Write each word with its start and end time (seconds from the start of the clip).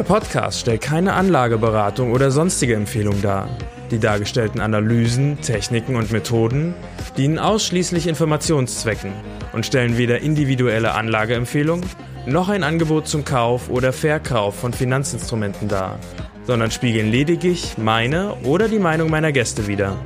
Der 0.00 0.06
Podcast 0.06 0.60
stellt 0.60 0.80
keine 0.80 1.12
Anlageberatung 1.12 2.12
oder 2.12 2.30
sonstige 2.30 2.74
Empfehlung 2.74 3.20
dar. 3.20 3.50
Die 3.90 3.98
dargestellten 3.98 4.58
Analysen, 4.58 5.38
Techniken 5.42 5.94
und 5.94 6.10
Methoden 6.10 6.72
dienen 7.18 7.38
ausschließlich 7.38 8.06
Informationszwecken 8.06 9.12
und 9.52 9.66
stellen 9.66 9.98
weder 9.98 10.20
individuelle 10.20 10.94
Anlageempfehlungen 10.94 11.84
noch 12.24 12.48
ein 12.48 12.64
Angebot 12.64 13.08
zum 13.08 13.26
Kauf 13.26 13.68
oder 13.68 13.92
Verkauf 13.92 14.58
von 14.58 14.72
Finanzinstrumenten 14.72 15.68
dar, 15.68 15.98
sondern 16.44 16.70
spiegeln 16.70 17.10
lediglich 17.10 17.76
meine 17.76 18.36
oder 18.44 18.68
die 18.68 18.78
Meinung 18.78 19.10
meiner 19.10 19.32
Gäste 19.32 19.66
wider. 19.66 19.98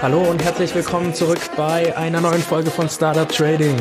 Hallo 0.00 0.20
und 0.30 0.44
herzlich 0.44 0.72
willkommen 0.76 1.12
zurück 1.12 1.40
bei 1.56 1.96
einer 1.96 2.20
neuen 2.20 2.42
Folge 2.42 2.70
von 2.70 2.88
Startup 2.88 3.28
Trading. 3.28 3.74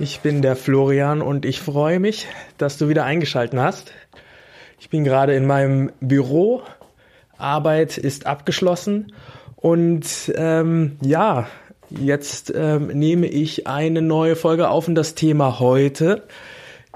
Ich 0.00 0.20
bin 0.20 0.42
der 0.42 0.54
Florian 0.54 1.20
und 1.20 1.44
ich 1.44 1.60
freue 1.60 1.98
mich, 1.98 2.28
dass 2.56 2.78
du 2.78 2.88
wieder 2.88 3.04
eingeschalten 3.04 3.58
hast. 3.58 3.92
Ich 4.78 4.90
bin 4.90 5.02
gerade 5.02 5.34
in 5.34 5.44
meinem 5.44 5.90
Büro. 6.00 6.62
Arbeit 7.36 7.98
ist 7.98 8.24
abgeschlossen 8.24 9.12
und 9.56 10.32
ähm, 10.36 10.98
ja, 11.02 11.48
jetzt 11.90 12.52
ähm, 12.54 12.86
nehme 12.88 13.26
ich 13.26 13.66
eine 13.66 14.00
neue 14.00 14.36
Folge 14.36 14.68
auf 14.68 14.86
und 14.86 14.94
das 14.94 15.16
Thema 15.16 15.58
heute 15.58 16.22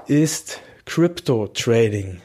ist 0.07 0.61
Crypto 0.85 1.47
Trading. 1.47 2.21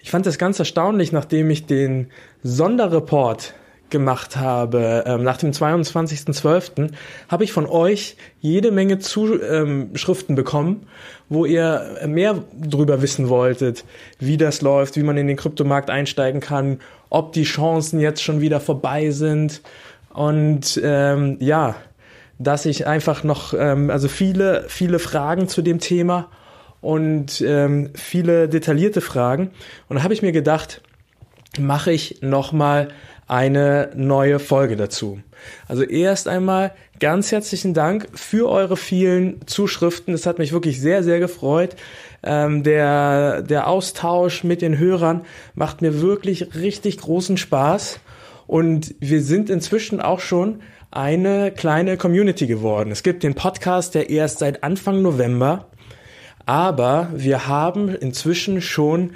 Ich 0.00 0.10
fand 0.10 0.26
das 0.26 0.36
ganz 0.36 0.58
erstaunlich, 0.58 1.10
nachdem 1.10 1.48
ich 1.48 1.64
den 1.64 2.10
Sonderreport 2.42 3.54
gemacht 3.90 4.36
habe, 4.36 5.04
ähm, 5.06 5.22
nach 5.22 5.36
dem 5.36 5.52
22.12., 5.52 6.90
habe 7.28 7.44
ich 7.44 7.52
von 7.52 7.66
euch 7.66 8.16
jede 8.40 8.70
Menge 8.70 8.98
Zuschriften 8.98 10.34
bekommen, 10.34 10.86
wo 11.28 11.44
ihr 11.44 11.98
mehr 12.06 12.42
drüber 12.60 13.02
wissen 13.02 13.28
wolltet, 13.28 13.84
wie 14.18 14.36
das 14.36 14.62
läuft, 14.62 14.96
wie 14.96 15.02
man 15.02 15.16
in 15.16 15.26
den 15.26 15.36
Kryptomarkt 15.36 15.90
einsteigen 15.90 16.40
kann, 16.40 16.80
ob 17.08 17.32
die 17.32 17.44
Chancen 17.44 18.00
jetzt 18.00 18.22
schon 18.22 18.40
wieder 18.40 18.60
vorbei 18.60 19.10
sind. 19.10 19.62
Und 20.12 20.80
ähm, 20.82 21.36
ja, 21.40 21.76
dass 22.38 22.66
ich 22.66 22.86
einfach 22.86 23.22
noch, 23.22 23.54
ähm, 23.54 23.90
also 23.90 24.08
viele, 24.08 24.64
viele 24.68 24.98
Fragen 24.98 25.46
zu 25.46 25.62
dem 25.62 25.78
Thema 25.78 26.28
und 26.80 27.42
ähm, 27.42 27.90
viele 27.94 28.48
detaillierte 28.48 29.00
Fragen. 29.00 29.50
Und 29.88 29.96
da 29.96 30.02
habe 30.02 30.14
ich 30.14 30.22
mir 30.22 30.32
gedacht, 30.32 30.80
mache 31.58 31.92
ich 31.92 32.22
nochmal 32.22 32.88
eine 33.30 33.90
neue 33.94 34.40
Folge 34.40 34.76
dazu. 34.76 35.20
Also 35.68 35.84
erst 35.84 36.26
einmal 36.26 36.72
ganz 36.98 37.30
herzlichen 37.30 37.74
Dank 37.74 38.08
für 38.12 38.50
eure 38.50 38.76
vielen 38.76 39.46
Zuschriften. 39.46 40.12
Es 40.14 40.26
hat 40.26 40.40
mich 40.40 40.52
wirklich 40.52 40.80
sehr, 40.80 41.04
sehr 41.04 41.20
gefreut. 41.20 41.76
Ähm, 42.24 42.64
der, 42.64 43.42
der 43.42 43.68
Austausch 43.68 44.42
mit 44.42 44.62
den 44.62 44.78
Hörern 44.78 45.22
macht 45.54 45.80
mir 45.80 46.02
wirklich 46.02 46.56
richtig 46.56 46.98
großen 46.98 47.36
Spaß. 47.36 48.00
Und 48.48 48.96
wir 48.98 49.22
sind 49.22 49.48
inzwischen 49.48 50.00
auch 50.00 50.18
schon 50.18 50.60
eine 50.90 51.52
kleine 51.52 51.96
Community 51.96 52.48
geworden. 52.48 52.90
Es 52.90 53.04
gibt 53.04 53.22
den 53.22 53.36
Podcast, 53.36 53.94
der 53.94 54.10
erst 54.10 54.40
seit 54.40 54.64
Anfang 54.64 55.02
November, 55.02 55.66
aber 56.46 57.10
wir 57.14 57.46
haben 57.46 57.94
inzwischen 57.94 58.60
schon 58.60 59.12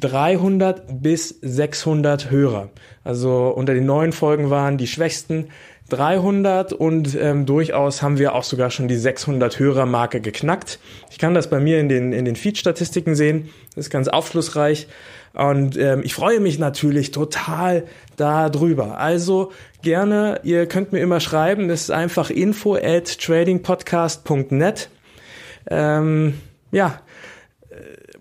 300 0.00 1.02
bis 1.02 1.28
600 1.40 2.30
Hörer. 2.30 2.70
Also 3.04 3.48
unter 3.48 3.74
den 3.74 3.86
neuen 3.86 4.12
Folgen 4.12 4.50
waren 4.50 4.78
die 4.78 4.86
schwächsten 4.86 5.48
300 5.90 6.72
und 6.72 7.14
ähm, 7.20 7.44
durchaus 7.44 8.02
haben 8.02 8.18
wir 8.18 8.34
auch 8.34 8.42
sogar 8.42 8.70
schon 8.70 8.88
die 8.88 8.96
600 8.96 9.58
Hörermarke 9.58 10.20
geknackt. 10.20 10.78
Ich 11.10 11.18
kann 11.18 11.34
das 11.34 11.50
bei 11.50 11.60
mir 11.60 11.78
in 11.78 11.88
den, 11.88 12.12
in 12.12 12.24
den 12.24 12.36
Feed-Statistiken 12.36 13.14
sehen. 13.14 13.50
Das 13.74 13.86
ist 13.86 13.90
ganz 13.90 14.08
aufschlussreich. 14.08 14.88
Und 15.34 15.76
ähm, 15.76 16.02
ich 16.04 16.14
freue 16.14 16.40
mich 16.40 16.58
natürlich 16.58 17.10
total 17.10 17.84
darüber. 18.16 18.98
Also 18.98 19.52
gerne, 19.82 20.40
ihr 20.44 20.66
könnt 20.66 20.92
mir 20.92 21.00
immer 21.00 21.20
schreiben. 21.20 21.68
Das 21.68 21.82
ist 21.82 21.90
einfach 21.90 22.30
info 22.30 22.76
at 22.76 23.18
tradingpodcast.net. 23.20 24.88
Ähm, 25.70 26.34
ja, 26.70 27.00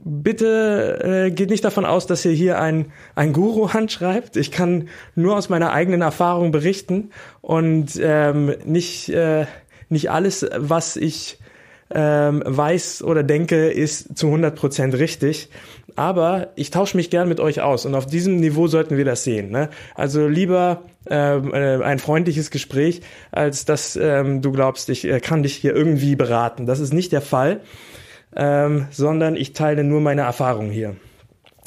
bitte 0.03 1.27
äh, 1.27 1.31
geht 1.31 1.49
nicht 1.49 1.63
davon 1.63 1.85
aus, 1.85 2.07
dass 2.07 2.25
ihr 2.25 2.31
hier 2.31 2.59
ein, 2.59 2.91
ein 3.15 3.33
Guru 3.33 3.69
handschreibt. 3.73 4.37
Ich 4.37 4.51
kann 4.51 4.89
nur 5.15 5.37
aus 5.37 5.49
meiner 5.49 5.71
eigenen 5.71 6.01
Erfahrung 6.01 6.51
berichten 6.51 7.11
und 7.41 7.99
ähm, 8.01 8.53
nicht, 8.65 9.09
äh, 9.09 9.45
nicht 9.89 10.11
alles, 10.11 10.45
was 10.55 10.95
ich 10.95 11.39
ähm, 11.93 12.43
weiß 12.45 13.03
oder 13.03 13.23
denke, 13.23 13.69
ist 13.69 14.17
zu 14.17 14.27
100 14.27 14.55
Prozent 14.55 14.93
richtig. 14.95 15.49
Aber 15.95 16.49
ich 16.55 16.71
tausche 16.71 16.97
mich 16.97 17.11
gern 17.11 17.29
mit 17.29 17.39
euch 17.39 17.61
aus 17.61 17.85
und 17.85 17.93
auf 17.93 18.07
diesem 18.07 18.37
Niveau 18.37 18.67
sollten 18.67 18.97
wir 18.97 19.05
das 19.05 19.23
sehen. 19.23 19.51
Ne? 19.51 19.69
Also 19.93 20.27
lieber 20.27 20.81
ähm, 21.07 21.53
äh, 21.53 21.83
ein 21.83 21.99
freundliches 21.99 22.49
Gespräch, 22.49 23.01
als 23.31 23.65
dass 23.65 23.95
ähm, 23.95 24.41
du 24.41 24.51
glaubst, 24.51 24.89
ich 24.89 25.05
äh, 25.05 25.19
kann 25.19 25.43
dich 25.43 25.53
hier 25.53 25.75
irgendwie 25.75 26.15
beraten. 26.15 26.65
Das 26.65 26.79
ist 26.79 26.93
nicht 26.93 27.11
der 27.11 27.21
Fall 27.21 27.61
ähm, 28.35 28.87
sondern 28.91 29.35
ich 29.35 29.53
teile 29.53 29.83
nur 29.83 30.01
meine 30.01 30.21
Erfahrungen 30.21 30.71
hier. 30.71 30.95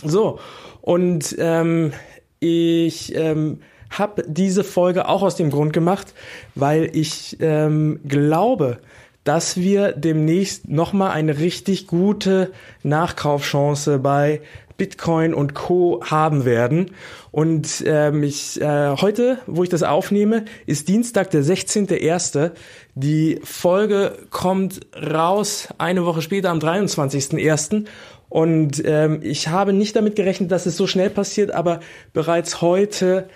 So, 0.03 0.39
und 0.81 1.35
ähm, 1.39 1.93
ich 2.39 3.15
ähm, 3.15 3.61
habe 3.91 4.25
diese 4.27 4.65
Folge 4.65 5.09
auch 5.09 5.23
aus 5.23 5.37
dem 5.37 5.51
Grund 5.51 5.73
gemacht, 5.73 6.15
weil 6.55 6.91
ich 6.93 7.39
ähm, 7.41 8.01
glaube, 8.07 8.79
dass 9.25 9.57
wir 9.57 9.93
demnächst 9.93 10.69
nochmal 10.69 11.11
eine 11.11 11.39
richtig 11.39 11.89
gute 11.89 12.53
Nachkaufchance 12.85 13.99
bei 13.99 14.41
Bitcoin 14.77 15.35
und 15.35 15.55
Co. 15.55 16.03
haben 16.05 16.45
werden. 16.45 16.93
Und 17.31 17.83
ähm, 17.87 18.23
ich, 18.23 18.61
äh, 18.61 18.97
heute, 18.97 19.39
wo 19.47 19.63
ich 19.63 19.69
das 19.69 19.83
aufnehme, 19.83 20.45
ist 20.67 20.89
Dienstag, 20.89 21.31
der 21.31 21.43
16.01. 21.43 22.53
Die 22.95 23.41
Folge 23.43 24.19
kommt 24.31 24.81
raus 24.95 25.69
eine 25.79 26.05
Woche 26.05 26.23
später 26.23 26.51
am 26.51 26.59
23.01. 26.59 27.87
Und 28.29 28.83
ähm, 28.85 29.21
ich 29.23 29.49
habe 29.49 29.73
nicht 29.73 29.97
damit 29.97 30.17
gerechnet, 30.17 30.51
dass 30.51 30.67
es 30.67 30.77
so 30.77 30.87
schnell 30.87 31.11
passiert, 31.11 31.53
aber 31.53 31.81
bereits 32.13 32.61
heute 32.61 33.29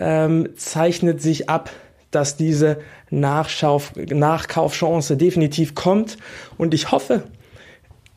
ähm, 0.00 0.48
zeichnet 0.56 1.22
sich 1.22 1.48
ab, 1.48 1.70
dass 2.10 2.36
diese 2.36 2.78
Nachschauf 3.10 3.92
Nachkaufchance 3.96 5.16
definitiv 5.16 5.74
kommt. 5.74 6.18
Und 6.58 6.74
ich 6.74 6.90
hoffe, 6.90 7.24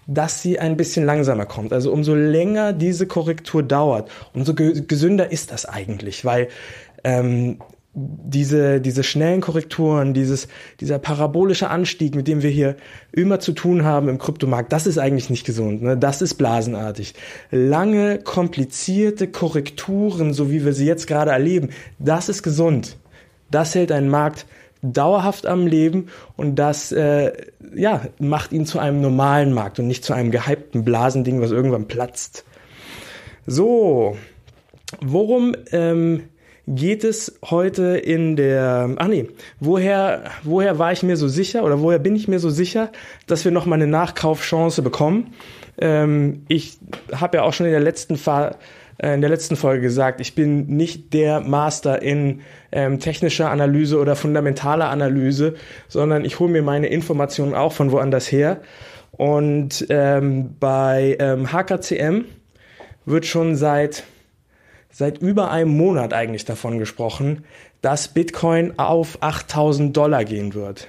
dass 0.08 0.42
sie 0.42 0.60
ein 0.60 0.78
bisschen 0.78 1.06
langsamer 1.06 1.46
kommt. 1.46 1.74
Also 1.74 1.92
umso 1.92 2.14
länger 2.16 2.74
diese 2.74 3.08
Korrektur 3.08 3.64
dauert, 3.64 4.10
umso 4.34 4.54
gesünder 4.54 5.32
ist 5.32 5.52
das 5.52 5.66
eigentlich, 5.66 6.26
weil 6.26 6.50
ähm, 7.04 7.58
diese, 7.98 8.82
diese 8.82 9.04
schnellen 9.04 9.40
Korrekturen, 9.40 10.14
dieses, 10.14 10.50
dieser 10.82 11.00
parabolische 11.00 11.70
Anstieg, 11.70 12.14
mit 12.14 12.28
dem 12.28 12.44
wir 12.44 12.50
hier 12.50 12.76
immer 13.14 13.40
zu 13.40 13.54
tun 13.54 13.86
haben 13.86 14.10
im 14.10 14.18
Kryptomarkt, 14.18 14.74
das 14.74 14.86
ist 14.86 14.98
eigentlich 14.98 15.30
nicht 15.30 15.46
gesund. 15.46 15.82
Ne? 15.82 15.96
Das 15.96 16.22
ist 16.22 16.34
blasenartig. 16.36 17.14
Lange, 17.52 18.20
komplizierte 18.20 19.28
Korrekturen, 19.28 20.34
so 20.34 20.52
wie 20.52 20.66
wir 20.66 20.74
sie 20.74 20.86
jetzt 20.86 21.08
gerade 21.08 21.32
erleben, 21.32 21.70
das 21.98 22.28
ist 22.28 22.44
gesund. 22.44 22.98
Das 23.50 23.76
hält 23.76 23.94
einen 23.94 24.10
Markt 24.10 24.46
dauerhaft 24.94 25.46
am 25.46 25.68
Leben 25.68 26.08
und 26.38 26.56
das 26.56 26.92
äh, 26.92 27.32
ja, 27.76 28.02
macht 28.20 28.52
ihn 28.52 28.66
zu 28.66 28.80
einem 28.80 29.02
normalen 29.02 29.54
Markt 29.54 29.80
und 29.80 29.88
nicht 29.88 30.04
zu 30.04 30.14
einem 30.14 30.32
gehypten 30.32 30.84
Blasending, 30.84 31.42
was 31.42 31.52
irgendwann 31.52 31.88
platzt. 31.88 32.46
So, 33.46 34.18
worum 35.02 35.56
ähm, 35.72 36.24
geht 36.68 37.04
es 37.04 37.40
heute 37.44 37.98
in 37.98 38.36
der, 38.36 38.96
ach 38.98 39.08
nee, 39.08 39.30
woher, 39.60 40.24
woher 40.44 40.80
war 40.80 40.92
ich 40.92 41.04
mir 41.04 41.18
so 41.18 41.28
sicher 41.28 41.64
oder 41.64 41.82
woher 41.82 42.00
bin 42.00 42.16
ich 42.16 42.28
mir 42.28 42.40
so 42.40 42.50
sicher, 42.50 42.92
dass 43.28 43.46
wir 43.46 43.52
noch 43.52 43.66
mal 43.66 43.76
eine 43.76 43.88
Nachkaufchance 43.88 44.82
bekommen? 44.82 45.34
Ähm, 45.78 46.44
ich 46.48 46.78
habe 47.14 47.38
ja 47.38 47.44
auch 47.44 47.54
schon 47.54 47.68
in 47.68 47.72
der 47.72 47.82
letzten 47.82 48.16
äh, 48.16 48.52
in 48.98 49.22
der 49.22 49.30
letzten 49.30 49.56
Folge 49.56 49.82
gesagt, 49.82 50.22
ich 50.22 50.36
bin 50.36 50.68
nicht 50.68 51.14
der 51.14 51.42
Master 51.42 52.02
in 52.02 52.42
ähm, 52.72 53.00
technischer 53.00 53.52
Analyse 53.52 54.00
oder 54.00 54.16
fundamentaler 54.16 54.90
Analyse, 54.90 55.56
sondern 55.88 56.24
ich 56.24 56.40
hole 56.40 56.52
mir 56.52 56.62
meine 56.62 56.88
Informationen 56.88 57.54
auch 57.54 57.74
von 57.74 57.92
woanders 57.92 58.32
her. 58.32 58.62
Und 59.12 59.86
ähm, 59.90 60.56
bei 60.60 61.18
ähm, 61.20 61.52
HKCM 61.52 62.26
wird 63.06 63.26
schon 63.26 63.56
seit 63.56 64.04
seit 64.96 65.18
über 65.18 65.52
einem 65.52 65.76
Monat 65.76 66.14
eigentlich 66.14 66.46
davon 66.46 66.80
gesprochen, 66.80 67.44
dass 67.82 68.08
Bitcoin 68.08 68.80
auf 68.80 69.18
8000 69.20 69.96
Dollar 69.96 70.24
gehen 70.24 70.54
wird. 70.54 70.88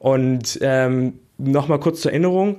Und 0.00 0.58
ähm, 0.60 1.20
nochmal 1.38 1.78
kurz 1.78 2.00
zur 2.00 2.10
Erinnerung, 2.10 2.56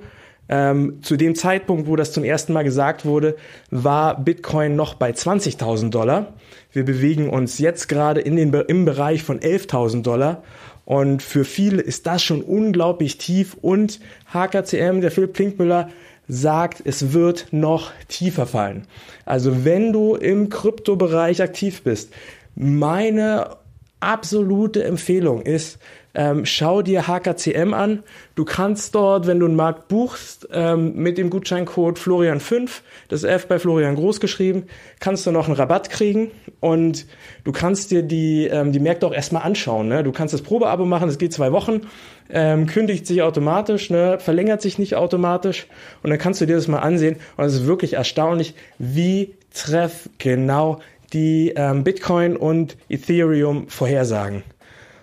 ähm, 0.50 1.00
zu 1.04 1.16
dem 1.16 1.36
Zeitpunkt, 1.36 1.88
wo 1.88 1.96
das 1.96 2.12
zum 2.12 2.24
ersten 2.24 2.54
Mal 2.54 2.64
gesagt 2.64 3.06
wurde, 3.06 3.36
war 3.70 4.20
Bitcoin 4.20 4.76
noch 4.76 4.96
bei 4.96 5.12
20.000 5.12 5.92
Dollar. 5.92 6.34
Wir 6.74 6.84
bewegen 6.84 7.30
uns 7.30 7.60
jetzt 7.60 7.88
gerade 7.88 8.20
in 8.20 8.36
den, 8.36 8.54
im 8.54 8.86
Bereich 8.86 9.24
von 9.24 9.40
11.000 9.40 10.02
Dollar. 10.02 10.44
Und 10.86 11.22
für 11.22 11.46
viele 11.46 11.82
ist 11.82 12.08
das 12.08 12.24
schon 12.24 12.42
unglaublich 12.42 13.20
tief. 13.20 13.56
Und 13.62 14.00
HKCM, 14.34 15.02
der 15.02 15.12
Philipp 15.12 15.36
Klinkmüller, 15.36 15.90
sagt, 16.28 16.82
es 16.84 17.14
wird 17.14 17.48
noch 17.52 17.92
tiefer 18.08 18.48
fallen. 18.48 18.88
Also 19.26 19.66
wenn 19.66 19.94
du 19.94 20.16
im 20.16 20.50
Kryptobereich 20.50 21.42
aktiv 21.42 21.84
bist, 21.84 22.12
meine 22.56 23.58
absolute 24.00 24.84
Empfehlung 24.84 25.42
ist, 25.42 25.80
ähm, 26.16 26.46
schau 26.46 26.82
dir 26.82 27.08
HKCM 27.08 27.74
an. 27.74 28.04
Du 28.36 28.46
kannst 28.46 28.96
dort, 28.96 29.28
wenn 29.28 29.40
du 29.40 29.46
einen 29.46 29.56
Markt 29.56 29.88
buchst, 29.88 30.48
ähm, 30.52 30.96
mit 30.96 31.18
dem 31.18 31.30
Gutscheincode 31.30 32.00
Florian5, 32.00 32.82
das 33.10 33.24
F 33.24 33.48
bei 33.48 33.60
Florian 33.60 33.96
groß 33.96 34.20
geschrieben, 34.20 34.64
kannst 35.00 35.28
du 35.28 35.32
noch 35.32 35.48
einen 35.48 35.56
Rabatt 35.56 35.90
kriegen 35.90 36.32
und 36.60 37.06
du 37.44 37.52
kannst 37.52 37.92
dir 37.92 38.02
die, 38.02 38.48
ähm, 38.48 38.72
die 38.72 38.80
Märkte 38.80 39.08
auch 39.08 39.14
erstmal 39.14 39.44
anschauen. 39.44 39.88
Ne? 39.88 40.04
Du 40.04 40.12
kannst 40.12 40.34
das 40.34 40.42
Probeabo 40.42 40.86
machen, 40.86 41.08
das 41.08 41.18
geht 41.18 41.34
zwei 41.34 41.52
Wochen, 41.52 41.82
ähm, 42.30 42.66
kündigt 42.66 43.06
sich 43.06 43.22
automatisch, 43.22 43.90
ne? 43.90 44.18
verlängert 44.20 44.62
sich 44.62 44.80
nicht 44.80 44.96
automatisch 44.96 45.68
und 46.04 46.10
dann 46.10 46.20
kannst 46.20 46.42
du 46.42 46.46
dir 46.46 46.56
das 46.56 46.68
mal 46.68 46.80
ansehen 46.80 47.18
und 47.38 47.46
es 47.46 47.54
ist 47.54 47.66
wirklich 47.66 47.94
erstaunlich, 47.94 48.56
wie 48.78 49.36
treff 49.54 50.10
genau 50.18 50.80
die 51.14 51.54
ähm, 51.56 51.84
Bitcoin 51.84 52.38
und 52.38 52.78
Ethereum 52.88 53.68
vorhersagen. 53.68 54.44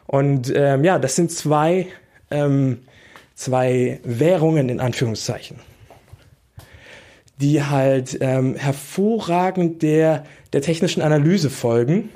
Und 0.06 0.52
ähm, 0.54 0.84
ja, 0.84 0.98
das 0.98 1.16
sind 1.16 1.30
zwei, 1.30 1.86
ähm, 2.30 2.78
zwei 3.34 4.00
Währungen 4.04 4.68
in 4.68 4.80
Anführungszeichen, 4.80 5.58
die 7.40 7.62
halt 7.62 8.18
ähm, 8.20 8.54
hervorragend 8.54 9.82
der, 9.82 10.24
der 10.52 10.62
technischen 10.62 11.02
Analyse 11.02 11.50
folgen 11.50 12.10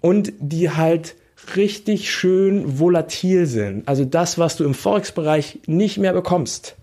und 0.00 0.32
die 0.38 0.70
halt 0.70 1.16
richtig 1.56 2.10
schön 2.10 2.78
volatil 2.78 3.46
sind. 3.46 3.88
Also 3.88 4.04
das, 4.04 4.38
was 4.38 4.56
du 4.56 4.64
im 4.64 4.74
Forex-Bereich 4.74 5.60
nicht 5.66 5.98
mehr 5.98 6.12
bekommst. 6.12 6.76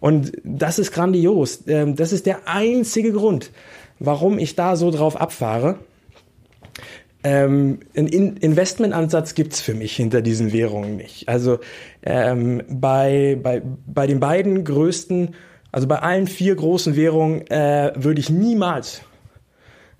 Und 0.00 0.32
das 0.44 0.78
ist 0.78 0.92
grandios. 0.92 1.60
Ähm, 1.66 1.96
das 1.96 2.12
ist 2.12 2.26
der 2.26 2.46
einzige 2.46 3.12
Grund, 3.12 3.50
warum 3.98 4.38
ich 4.38 4.54
da 4.54 4.76
so 4.76 4.90
drauf 4.90 5.18
abfahre. 5.18 5.78
Ähm, 7.24 7.80
ein 7.96 8.06
In 8.06 8.36
Investmentansatz 8.36 9.34
gibt's 9.34 9.60
für 9.60 9.74
mich 9.74 9.96
hinter 9.96 10.20
diesen 10.20 10.52
Währungen 10.52 10.96
nicht. 10.96 11.28
Also 11.28 11.58
ähm, 12.02 12.62
bei, 12.68 13.38
bei, 13.42 13.62
bei 13.86 14.06
den 14.06 14.20
beiden 14.20 14.62
größten, 14.62 15.34
also 15.72 15.88
bei 15.88 16.00
allen 16.00 16.26
vier 16.26 16.54
großen 16.54 16.96
Währungen 16.96 17.46
äh, 17.50 17.92
würde 17.96 18.20
ich 18.20 18.28
niemals 18.28 19.00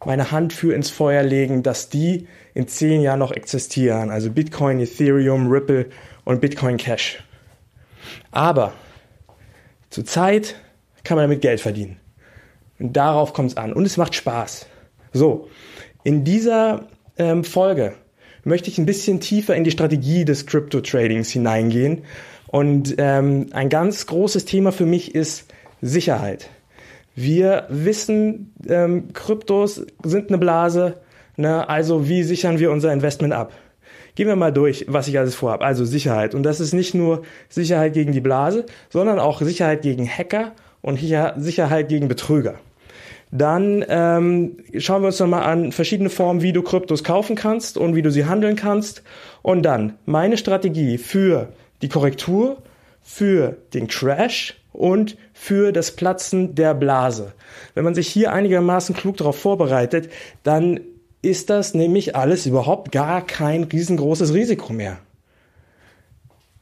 meine 0.05 0.31
Hand 0.31 0.53
für 0.53 0.75
ins 0.75 0.91
Feuer 0.91 1.23
legen, 1.23 1.63
dass 1.63 1.89
die 1.89 2.29
in 2.53 2.69
zehn 2.69 3.01
Jahren 3.01 3.21
noch 3.21 3.33
existieren. 3.33 4.11
Also 4.11 4.31
Bitcoin, 4.31 4.79
Ethereum, 4.81 5.51
Ripple 5.51 5.87
und 6.25 6.43
Bitcoin 6.43 6.77
Cash. 6.77 7.25
Aber 8.31 8.75
zurzeit 9.89 10.57
kann 11.05 11.17
man 11.17 11.25
damit 11.25 11.41
Geld 11.41 11.63
verdienen. 11.63 11.97
Und 12.79 12.95
darauf 12.95 13.33
kommt 13.33 13.53
es 13.53 13.57
an. 13.57 13.73
Und 13.73 13.87
es 13.87 13.97
macht 13.97 14.15
Spaß. 14.15 14.67
So, 15.13 15.49
in 16.03 16.25
dieser 16.25 16.87
ähm, 17.19 17.45
Folge 17.45 17.95
möchte 18.45 18.69
ich 18.69 18.79
ein 18.79 18.87
bisschen 18.87 19.21
tiefer 19.21 19.57
in 19.57 19.65
die 19.65 19.71
Strategie 19.71 20.25
des 20.25 20.47
Crypto-Tradings 20.47 21.31
hineingehen. 21.31 22.03
Und 22.47 22.95
ähm, 22.99 23.47
ein 23.53 23.69
ganz 23.69 24.07
großes 24.07 24.45
Thema 24.45 24.71
für 24.71 24.87
mich 24.87 25.15
ist 25.15 25.47
Sicherheit. 25.81 26.51
Wir 27.17 27.67
wissen, 27.69 28.53
ähm, 28.69 29.13
Kryptos 29.13 29.87
sind 30.03 30.29
eine 30.29 30.39
Blase, 30.39 31.01
ne? 31.37 31.69
also 31.69 32.09
wie 32.09 32.23
sichern 32.23 32.59
wir 32.59 32.71
unser 32.71 32.93
Investment 32.93 33.33
ab? 33.33 33.53
Gehen 34.15 34.29
wir 34.29 34.37
mal 34.37 34.53
durch, 34.53 34.87
was 34.89 35.09
ich 35.09 35.19
alles 35.19 35.35
vorhabe. 35.35 35.65
Also 35.65 35.85
Sicherheit. 35.85 36.35
Und 36.35 36.45
das 36.45 36.61
ist 36.61 36.73
nicht 36.73 36.95
nur 36.95 37.23
Sicherheit 37.49 37.95
gegen 37.95 38.13
die 38.13 38.21
Blase, 38.21 38.67
sondern 38.89 39.19
auch 39.19 39.41
Sicherheit 39.41 39.83
gegen 39.83 40.09
Hacker 40.09 40.53
und 40.83 41.01
Sicherheit 41.01 41.89
gegen 41.89 42.07
Betrüger. 42.07 42.55
Dann 43.37 43.85
ähm, 43.89 44.59
schauen 44.79 45.03
wir 45.03 45.09
uns 45.09 45.19
nochmal 45.19 45.43
an 45.43 45.73
verschiedene 45.73 46.09
Formen, 46.09 46.41
wie 46.41 46.53
du 46.53 46.63
Kryptos 46.63 47.03
kaufen 47.03 47.35
kannst 47.35 47.77
und 47.77 47.97
wie 47.97 48.03
du 48.03 48.13
sie 48.13 48.27
handeln 48.27 48.55
kannst. 48.55 49.03
Und 49.43 49.65
dann 49.65 49.95
meine 50.07 50.39
Strategie 50.39 50.99
für 50.99 51.49
die 51.83 51.89
Korrektur, 51.89 52.63
für 53.03 53.57
den 53.75 53.89
Crash 53.89 54.55
und 54.73 55.17
für 55.33 55.73
das 55.73 55.91
Platzen 55.97 56.55
der 56.55 56.75
Blase. 56.75 57.33
Wenn 57.75 57.83
man 57.83 57.97
sich 57.97 58.07
hier 58.07 58.33
einigermaßen 58.33 58.95
klug 58.95 59.17
darauf 59.17 59.37
vorbereitet, 59.37 60.11
dann 60.45 60.79
ist 61.21 61.51
das 61.51 61.75
nämlich 61.75 62.15
alles 62.15 62.47
überhaupt 62.47 62.93
gar 62.93 63.27
kein 63.27 63.65
riesengroßes 63.65 64.33
Risiko 64.33 64.73
mehr. 64.73 64.99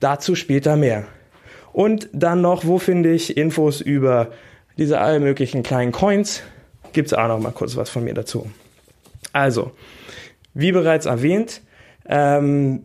Dazu 0.01 0.35
später 0.35 0.77
mehr. 0.77 1.05
Und 1.75 2.09
dann 2.15 2.41
noch, 2.41 2.65
wo 2.65 2.79
finde 2.79 3.13
ich 3.13 3.37
Infos 3.37 3.83
über 3.83 4.31
diese 4.79 5.03
all 5.03 5.21
möglichen 5.21 5.63
kleinen 5.63 5.93
Coins, 5.93 6.43
gibt 6.93 7.09
es 7.09 7.15
auch 7.15 7.29
noch 7.29 7.41
mal 7.41 7.53
kurz 7.53 7.77
was 7.77 7.91
von 7.91 8.05
mir 8.05 8.15
dazu. 8.15 8.51
Also, 9.33 9.73
wie 10.55 10.73
bereits 10.73 11.07
erwähnt, 11.07 11.63
ähm, 12.07 12.85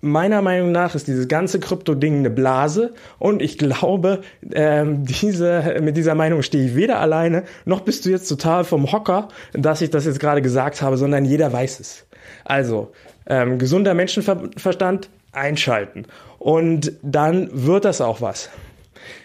meiner 0.00 0.42
Meinung 0.42 0.72
nach 0.72 0.94
ist 0.94 1.06
dieses 1.06 1.28
ganze 1.28 1.60
Krypto-Ding 1.60 2.18
eine 2.18 2.30
Blase 2.30 2.92
und 3.18 3.40
ich 3.40 3.56
glaube, 3.56 4.22
ähm, 4.52 5.04
diese, 5.06 5.76
mit 5.80 5.96
dieser 5.96 6.16
Meinung 6.16 6.42
stehe 6.42 6.66
ich 6.66 6.74
weder 6.74 6.98
alleine, 6.98 7.44
noch 7.64 7.80
bist 7.80 8.04
du 8.04 8.10
jetzt 8.10 8.28
total 8.28 8.64
vom 8.64 8.90
Hocker, 8.90 9.28
dass 9.52 9.80
ich 9.80 9.90
das 9.90 10.04
jetzt 10.04 10.18
gerade 10.18 10.42
gesagt 10.42 10.82
habe, 10.82 10.96
sondern 10.96 11.24
jeder 11.24 11.52
weiß 11.52 11.80
es. 11.80 12.04
Also, 12.44 12.92
ähm, 13.26 13.58
gesunder 13.58 13.94
Menschenverstand 13.94 15.08
einschalten 15.30 16.06
und 16.38 16.92
dann 17.02 17.48
wird 17.52 17.84
das 17.84 18.00
auch 18.00 18.20
was. 18.20 18.50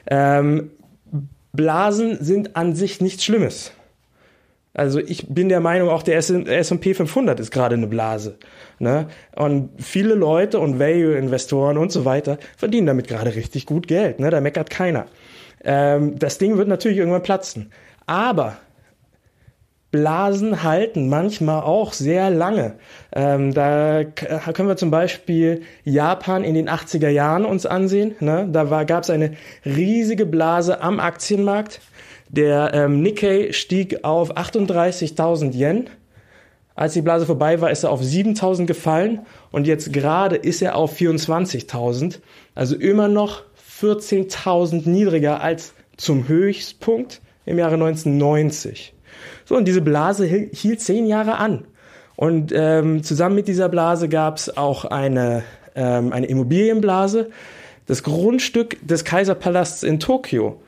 Ähm, 0.05 0.71
Blasen 1.53 2.23
sind 2.23 2.55
an 2.55 2.75
sich 2.75 3.01
nichts 3.01 3.25
Schlimmes. 3.25 3.71
Also 4.77 4.99
ich 4.99 5.27
bin 5.27 5.49
der 5.49 5.59
Meinung, 5.59 5.89
auch 5.89 6.03
der 6.03 6.17
S&P 6.17 6.93
500 6.93 7.39
ist 7.39 7.49
gerade 7.49 7.75
eine 7.75 7.87
Blase. 7.87 8.37
Ne? 8.77 9.07
Und 9.35 9.71
viele 9.79 10.13
Leute 10.13 10.59
und 10.59 10.79
Value-Investoren 10.79 11.79
und 11.79 11.91
so 11.91 12.05
weiter 12.05 12.37
verdienen 12.55 12.85
damit 12.85 13.07
gerade 13.07 13.33
richtig 13.33 13.65
gut 13.65 13.87
Geld. 13.87 14.19
Ne? 14.19 14.29
Da 14.29 14.39
meckert 14.39 14.69
keiner. 14.69 15.07
Ähm, 15.63 16.19
das 16.19 16.37
Ding 16.37 16.57
wird 16.57 16.67
natürlich 16.67 16.99
irgendwann 16.99 17.23
platzen. 17.23 17.71
Aber 18.05 18.57
Blasen 19.89 20.61
halten 20.61 21.09
manchmal 21.09 21.63
auch 21.63 21.91
sehr 21.91 22.29
lange. 22.29 22.75
Ähm, 23.15 23.55
da 23.55 24.03
können 24.03 24.67
wir 24.67 24.77
zum 24.77 24.91
Beispiel 24.91 25.63
Japan 25.85 26.43
in 26.43 26.53
den 26.53 26.69
80er 26.69 27.09
Jahren 27.09 27.45
uns 27.45 27.65
ansehen. 27.65 28.15
Ne? 28.19 28.47
Da 28.51 28.83
gab 28.83 29.03
es 29.03 29.09
eine 29.09 29.31
riesige 29.65 30.27
Blase 30.27 30.81
am 30.81 30.99
Aktienmarkt. 30.99 31.81
Der 32.29 32.71
ähm, 32.73 33.01
Nikkei 33.01 33.51
stieg 33.51 34.03
auf 34.03 34.35
38.000 34.35 35.53
Yen. 35.53 35.89
Als 36.75 36.93
die 36.93 37.01
Blase 37.01 37.25
vorbei 37.25 37.59
war, 37.59 37.71
ist 37.71 37.83
er 37.83 37.91
auf 37.91 38.01
7.000 38.01 38.65
gefallen 38.65 39.21
und 39.51 39.65
jetzt 39.65 39.91
gerade 39.93 40.35
ist 40.35 40.61
er 40.61 40.75
auf 40.75 40.95
24.000. 40.95 42.19
Also 42.53 42.75
immer 42.75 43.07
noch 43.07 43.43
14.000 43.81 44.87
niedriger 44.87 45.41
als 45.41 45.73
zum 45.97 46.27
Höchstpunkt 46.27 47.21
im 47.45 47.57
Jahre 47.57 47.75
1990. 47.75 48.93
So, 49.45 49.55
und 49.55 49.65
diese 49.65 49.81
Blase 49.81 50.25
hielt 50.25 50.81
zehn 50.81 51.07
Jahre 51.07 51.37
an. 51.37 51.65
Und 52.15 52.51
ähm, 52.53 53.03
zusammen 53.03 53.35
mit 53.35 53.47
dieser 53.47 53.69
Blase 53.69 54.09
gab 54.09 54.37
es 54.37 54.55
auch 54.57 54.85
eine, 54.85 55.43
ähm, 55.75 56.11
eine 56.11 56.25
Immobilienblase. 56.27 57.29
Das 57.85 58.03
Grundstück 58.03 58.77
des 58.85 59.03
Kaiserpalasts 59.03 59.83
in 59.83 59.99
Tokio 59.99 60.59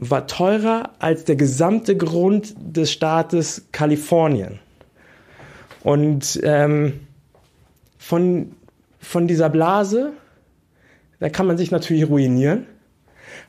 war 0.00 0.26
teurer 0.26 0.90
als 0.98 1.24
der 1.24 1.36
gesamte 1.36 1.96
Grund 1.96 2.54
des 2.58 2.92
Staates 2.92 3.66
Kalifornien. 3.72 4.60
Und 5.82 6.40
ähm, 6.42 7.00
von, 7.98 8.52
von 8.98 9.28
dieser 9.28 9.48
Blase, 9.48 10.12
da 11.20 11.28
kann 11.28 11.46
man 11.46 11.58
sich 11.58 11.70
natürlich 11.70 12.08
ruinieren. 12.08 12.66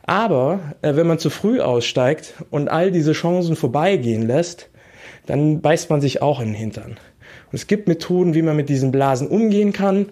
Aber 0.04 0.76
äh, 0.82 0.96
wenn 0.96 1.08
man 1.08 1.20
zu 1.20 1.30
früh 1.30 1.60
aussteigt 1.60 2.34
und 2.50 2.68
all 2.70 2.92
diese 2.92 3.14
Chancen 3.14 3.56
vorbeigehen 3.56 4.26
lässt, 4.26 4.70
dann 5.26 5.62
beißt 5.62 5.90
man 5.90 6.02
sich 6.02 6.22
auch 6.22 6.40
in 6.40 6.48
den 6.48 6.56
Hintern. 6.56 6.92
Und 6.92 7.54
es 7.54 7.68
gibt 7.68 7.88
Methoden, 7.88 8.34
wie 8.34 8.42
man 8.42 8.56
mit 8.56 8.70
diesen 8.70 8.92
Blasen 8.92 9.28
umgehen 9.28 9.74
kann. 9.74 10.08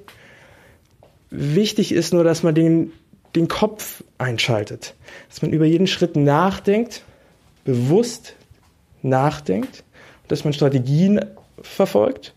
Wichtig 1.29 1.91
ist 1.91 2.13
nur, 2.13 2.23
dass 2.23 2.43
man 2.43 2.55
den, 2.55 2.91
den 3.35 3.47
Kopf 3.47 4.03
einschaltet, 4.17 4.95
dass 5.29 5.41
man 5.41 5.51
über 5.51 5.65
jeden 5.65 5.87
Schritt 5.87 6.15
nachdenkt, 6.15 7.03
bewusst 7.65 8.35
nachdenkt, 9.01 9.83
dass 10.27 10.43
man 10.43 10.53
Strategien 10.53 11.23
verfolgt 11.61 12.33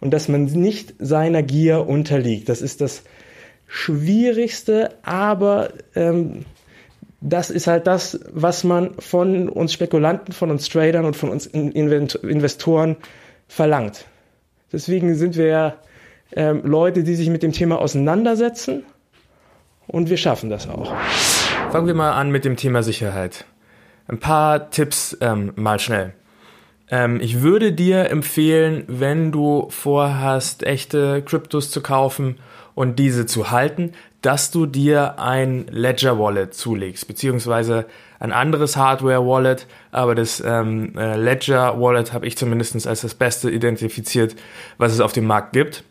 und 0.00 0.10
dass 0.12 0.28
man 0.28 0.44
nicht 0.44 0.94
seiner 0.98 1.42
Gier 1.42 1.86
unterliegt. 1.86 2.48
Das 2.48 2.62
ist 2.62 2.80
das 2.80 3.02
Schwierigste, 3.66 4.90
aber 5.02 5.70
ähm, 5.94 6.44
das 7.20 7.50
ist 7.50 7.68
halt 7.68 7.86
das, 7.86 8.20
was 8.32 8.64
man 8.64 8.94
von 8.98 9.48
uns 9.48 9.72
Spekulanten, 9.72 10.34
von 10.34 10.50
uns 10.50 10.68
Tradern 10.68 11.04
und 11.04 11.16
von 11.16 11.30
uns 11.30 11.46
Investoren 11.46 12.96
verlangt. 13.46 14.06
Deswegen 14.72 15.14
sind 15.14 15.36
wir 15.36 15.76
ähm, 16.34 16.62
Leute, 16.64 17.04
die 17.04 17.14
sich 17.14 17.30
mit 17.30 17.42
dem 17.42 17.52
Thema 17.52 17.78
auseinandersetzen 17.78 18.84
und 19.86 20.10
wir 20.10 20.16
schaffen 20.16 20.50
das 20.50 20.68
auch. 20.68 20.92
Fangen 21.70 21.86
wir 21.86 21.94
mal 21.94 22.12
an 22.12 22.30
mit 22.30 22.44
dem 22.44 22.56
Thema 22.56 22.82
Sicherheit. 22.82 23.44
Ein 24.08 24.18
paar 24.18 24.70
Tipps 24.70 25.16
ähm, 25.20 25.52
mal 25.56 25.78
schnell. 25.78 26.14
Ähm, 26.90 27.20
ich 27.20 27.40
würde 27.40 27.72
dir 27.72 28.10
empfehlen, 28.10 28.84
wenn 28.86 29.32
du 29.32 29.68
vorhast, 29.70 30.62
echte 30.64 31.22
Kryptos 31.22 31.70
zu 31.70 31.80
kaufen 31.80 32.38
und 32.74 32.98
diese 32.98 33.26
zu 33.26 33.50
halten, 33.50 33.92
dass 34.20 34.50
du 34.50 34.66
dir 34.66 35.18
ein 35.18 35.66
Ledger 35.70 36.18
Wallet 36.18 36.54
zulegst, 36.54 37.08
beziehungsweise 37.08 37.86
ein 38.20 38.32
anderes 38.32 38.76
Hardware 38.76 39.26
Wallet, 39.26 39.66
aber 39.90 40.14
das 40.14 40.40
ähm, 40.44 40.96
äh, 40.96 41.16
Ledger 41.16 41.80
Wallet 41.80 42.12
habe 42.12 42.26
ich 42.26 42.36
zumindest 42.36 42.86
als 42.86 43.00
das 43.00 43.14
Beste 43.14 43.50
identifiziert, 43.50 44.36
was 44.78 44.92
es 44.92 45.00
auf 45.00 45.12
dem 45.12 45.24
Markt 45.24 45.52
gibt. 45.52 45.82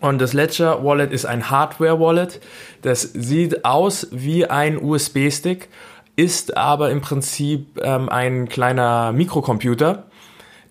Und 0.00 0.20
das 0.20 0.32
Ledger 0.32 0.84
Wallet 0.84 1.12
ist 1.12 1.24
ein 1.24 1.50
Hardware 1.50 2.00
Wallet. 2.00 2.40
Das 2.82 3.02
sieht 3.02 3.64
aus 3.64 4.08
wie 4.10 4.46
ein 4.46 4.82
USB-Stick, 4.82 5.68
ist 6.16 6.56
aber 6.56 6.90
im 6.90 7.00
Prinzip 7.00 7.80
ähm, 7.82 8.08
ein 8.08 8.48
kleiner 8.48 9.12
Mikrocomputer. 9.12 10.04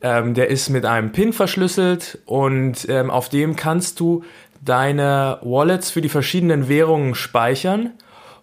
Ähm, 0.02 0.34
der 0.34 0.50
ist 0.50 0.70
mit 0.70 0.86
einem 0.86 1.12
PIN 1.12 1.34
verschlüsselt 1.34 2.20
und 2.26 2.88
ähm, 2.90 3.10
auf 3.10 3.30
dem 3.30 3.56
kannst 3.56 4.00
du 4.00 4.24
deine 4.62 5.40
Wallets 5.42 5.92
für 5.92 6.02
die 6.02 6.10
verschiedenen 6.10 6.68
Währungen 6.68 7.16
speichern. 7.16 7.92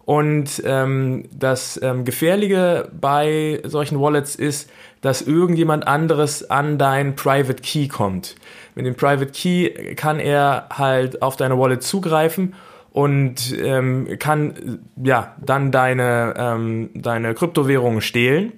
Und 0.07 0.63
ähm, 0.65 1.29
das 1.31 1.79
ähm, 1.83 2.05
Gefährliche 2.05 2.91
bei 2.99 3.61
solchen 3.65 4.01
Wallets 4.01 4.35
ist, 4.35 4.69
dass 5.03 5.23
irgendjemand 5.23 5.87
anderes 5.87 6.51
an 6.51 6.79
dein 6.79 7.15
Private 7.15 7.63
Key 7.63 7.89
kommt. 7.89 8.35
Mit 8.75 8.87
dem 8.87 8.95
Private 8.95 9.33
Key 9.33 9.95
kann 9.95 10.21
er 10.21 10.69
halt 10.71 11.23
auf 11.23 11.37
deine 11.37 11.59
Wallet 11.59 11.83
zugreifen 11.83 12.55
und 12.93 13.57
ähm, 13.59 14.17
kann 14.19 14.81
ja 15.03 15.35
dann 15.45 15.71
deine 15.71 16.35
ähm, 16.37 16.91
deine 16.95 17.35
Kryptowährungen 17.35 18.01
stehlen. 18.01 18.53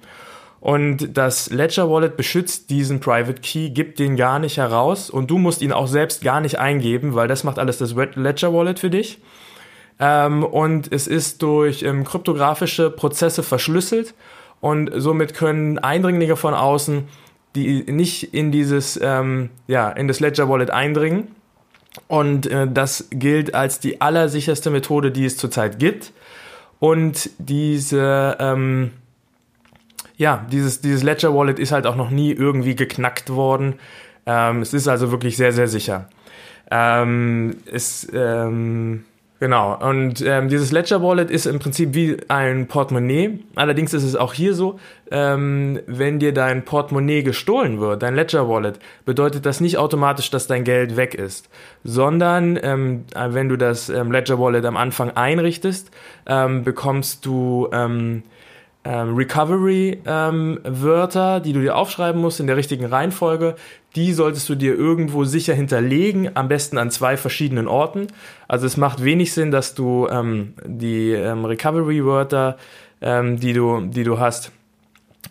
Und 0.61 1.19
das 1.19 1.50
Ledger 1.50 1.90
Wallet 1.90 2.16
beschützt 2.16 2.71
diesen 2.71 3.00
Private 3.00 3.40
Key, 3.40 3.71
gibt 3.71 3.99
den 3.99 4.16
gar 4.16 4.38
nicht 4.38 4.59
heraus 4.59 5.11
und 5.11 5.28
du 5.28 5.38
musst 5.38 5.61
ihn 5.61 5.73
auch 5.73 5.88
selbst 5.88 6.23
gar 6.23 6.40
nicht 6.40 6.61
eingeben, 6.61 7.14
weil 7.16 7.26
das 7.26 7.42
macht 7.42 7.59
alles 7.59 7.78
das 7.78 7.97
Ledger 8.14 8.54
Wallet 8.54 8.78
für 8.78 8.90
dich. 8.90 9.19
Ähm, 9.99 10.45
und 10.45 10.92
es 10.92 11.09
ist 11.09 11.42
durch 11.42 11.83
ähm, 11.83 12.04
kryptografische 12.04 12.90
Prozesse 12.90 13.42
verschlüsselt 13.42 14.14
und 14.61 14.90
somit 14.95 15.35
können 15.35 15.81
Eindringlinge 15.81 16.37
von 16.37 16.54
außen, 16.54 17.09
die 17.54 17.82
nicht 17.90 18.35
in 18.35 18.52
dieses, 18.52 18.99
ähm, 19.02 19.50
ja, 19.66 19.90
in 19.90 20.09
das 20.09 20.21
Ledger 20.21 20.49
Wallet 20.49 20.71
eindringen. 20.71 21.28
Und 22.09 22.47
äh, 22.47 22.66
das 22.71 23.09
gilt 23.11 23.54
als 23.54 23.78
die 23.78 24.00
allersicherste 24.00 24.71
Methode, 24.71 25.11
die 25.11 25.25
es 25.25 25.37
zurzeit 25.37 25.78
gibt. 25.78 26.12
Und 26.78 27.30
diese, 27.38 28.37
ähm, 28.40 28.92
ja, 30.16 30.47
dieses, 30.50 30.80
dieses 30.80 31.02
Ledger 31.02 31.35
Wallet 31.35 31.59
ist 31.59 31.73
halt 31.73 31.87
auch 31.87 31.97
noch 31.97 32.11
nie 32.11 32.32
irgendwie 32.32 32.75
geknackt 32.75 33.30
worden. 33.30 33.75
Ähm, 34.26 34.62
es 34.62 34.73
ist 34.73 34.88
also 34.88 35.11
wirklich 35.11 35.37
sehr, 35.37 35.52
sehr 35.52 35.68
sicher. 35.68 36.09
Ähm, 36.71 37.56
es, 37.71 38.09
ähm, 38.14 39.04
genau. 39.42 39.76
Und 39.76 40.20
ähm, 40.25 40.49
dieses 40.49 40.70
Ledger 40.70 41.02
Wallet 41.02 41.28
ist 41.28 41.46
im 41.46 41.58
Prinzip 41.58 41.94
wie 41.94 42.16
ein 42.28 42.68
Portemonnaie. 42.68 43.40
Allerdings 43.56 43.92
ist 43.92 44.04
es 44.04 44.14
auch 44.14 44.34
hier 44.34 44.54
so, 44.54 44.78
ähm, 45.11 45.80
wenn 45.87 46.20
dir 46.20 46.32
dein 46.32 46.64
Portemonnaie 46.64 47.25
gestohlen 47.25 47.80
wird, 47.80 48.04
dein 48.04 48.14
Ledger 48.14 48.49
Wallet, 48.49 48.78
bedeutet 49.04 49.44
das 49.44 49.61
nicht 49.61 49.78
automatisch, 49.78 50.30
dass 50.30 50.46
dein 50.46 50.62
Geld 50.62 50.96
weg 50.96 51.16
ist, 51.16 51.50
sondern 51.82 52.56
ähm, 52.62 53.04
wenn 53.14 53.49
du 53.49 53.56
das 53.56 53.88
ähm, 53.88 54.12
Ledger 54.12 54.38
Wallet 54.38 54.64
am 54.64 54.76
Anfang 54.76 55.11
einrichtest, 55.11 55.90
ähm, 56.26 56.62
bekommst 56.62 57.26
du 57.26 57.68
ähm, 57.72 58.22
ähm, 58.84 59.14
Recovery-Wörter, 59.14 61.36
ähm, 61.36 61.42
die 61.42 61.52
du 61.52 61.60
dir 61.60 61.76
aufschreiben 61.76 62.20
musst 62.20 62.40
in 62.40 62.48
der 62.48 62.56
richtigen 62.56 62.84
Reihenfolge. 62.84 63.54
Die 63.94 64.12
solltest 64.12 64.48
du 64.48 64.54
dir 64.54 64.74
irgendwo 64.74 65.24
sicher 65.24 65.54
hinterlegen, 65.54 66.30
am 66.34 66.48
besten 66.48 66.78
an 66.78 66.90
zwei 66.90 67.16
verschiedenen 67.16 67.68
Orten. 67.68 68.08
Also 68.48 68.66
es 68.66 68.76
macht 68.76 69.04
wenig 69.04 69.32
Sinn, 69.32 69.50
dass 69.50 69.74
du 69.74 70.08
ähm, 70.08 70.54
die 70.64 71.12
ähm, 71.12 71.44
Recovery-Wörter, 71.44 72.56
ähm, 73.00 73.38
die, 73.38 73.52
du, 73.52 73.82
die 73.82 74.04
du 74.04 74.18
hast, 74.18 74.52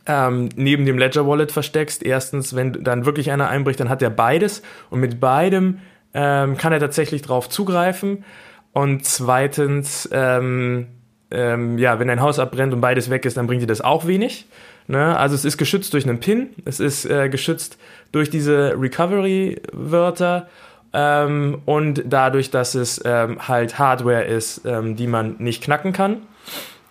ähm, 0.06 0.50
neben 0.56 0.86
dem 0.86 0.98
Ledger 0.98 1.28
Wallet 1.28 1.52
versteckst. 1.52 2.04
Erstens, 2.04 2.56
wenn 2.56 2.84
dann 2.84 3.06
wirklich 3.06 3.32
einer 3.32 3.50
einbricht, 3.50 3.80
dann 3.80 3.90
hat 3.90 4.02
er 4.02 4.10
beides 4.10 4.62
und 4.90 5.00
mit 5.00 5.20
beidem 5.20 5.80
kann 6.14 6.74
er 6.74 6.80
tatsächlich 6.82 7.22
drauf 7.22 7.48
zugreifen. 7.48 8.26
Und 8.74 9.06
zweitens, 9.06 10.10
ähm, 10.12 10.88
ähm, 11.32 11.78
ja, 11.78 12.00
wenn 12.00 12.08
dein 12.08 12.22
Haus 12.22 12.40
abbrennt 12.40 12.74
und 12.74 12.82
beides 12.82 13.10
weg 13.10 13.26
ist, 13.26 13.38
dann 13.38 13.48
bringt 13.48 13.62
dir 13.62 13.68
das 13.68 13.82
auch 13.82 14.06
wenig. 14.08 14.46
Ne? 14.88 15.18
Also 15.18 15.36
es 15.36 15.46
ist 15.46 15.58
geschützt 15.58 15.94
durch 15.94 16.08
einen 16.08 16.20
PIN, 16.20 16.50
es 16.66 16.80
ist 16.80 17.06
äh, 17.06 17.30
geschützt 17.30 17.78
durch 18.12 18.30
diese 18.30 18.76
Recovery-Wörter 18.80 20.48
ähm, 20.94 21.62
und 21.66 22.04
dadurch, 22.06 22.52
dass 22.52 22.76
es 22.76 23.02
ähm, 23.06 23.48
halt 23.48 23.80
Hardware 23.80 24.24
ist, 24.24 24.66
ähm, 24.66 24.96
die 24.96 25.08
man 25.08 25.36
nicht 25.40 25.64
knacken 25.64 25.94
kann. 25.94 26.18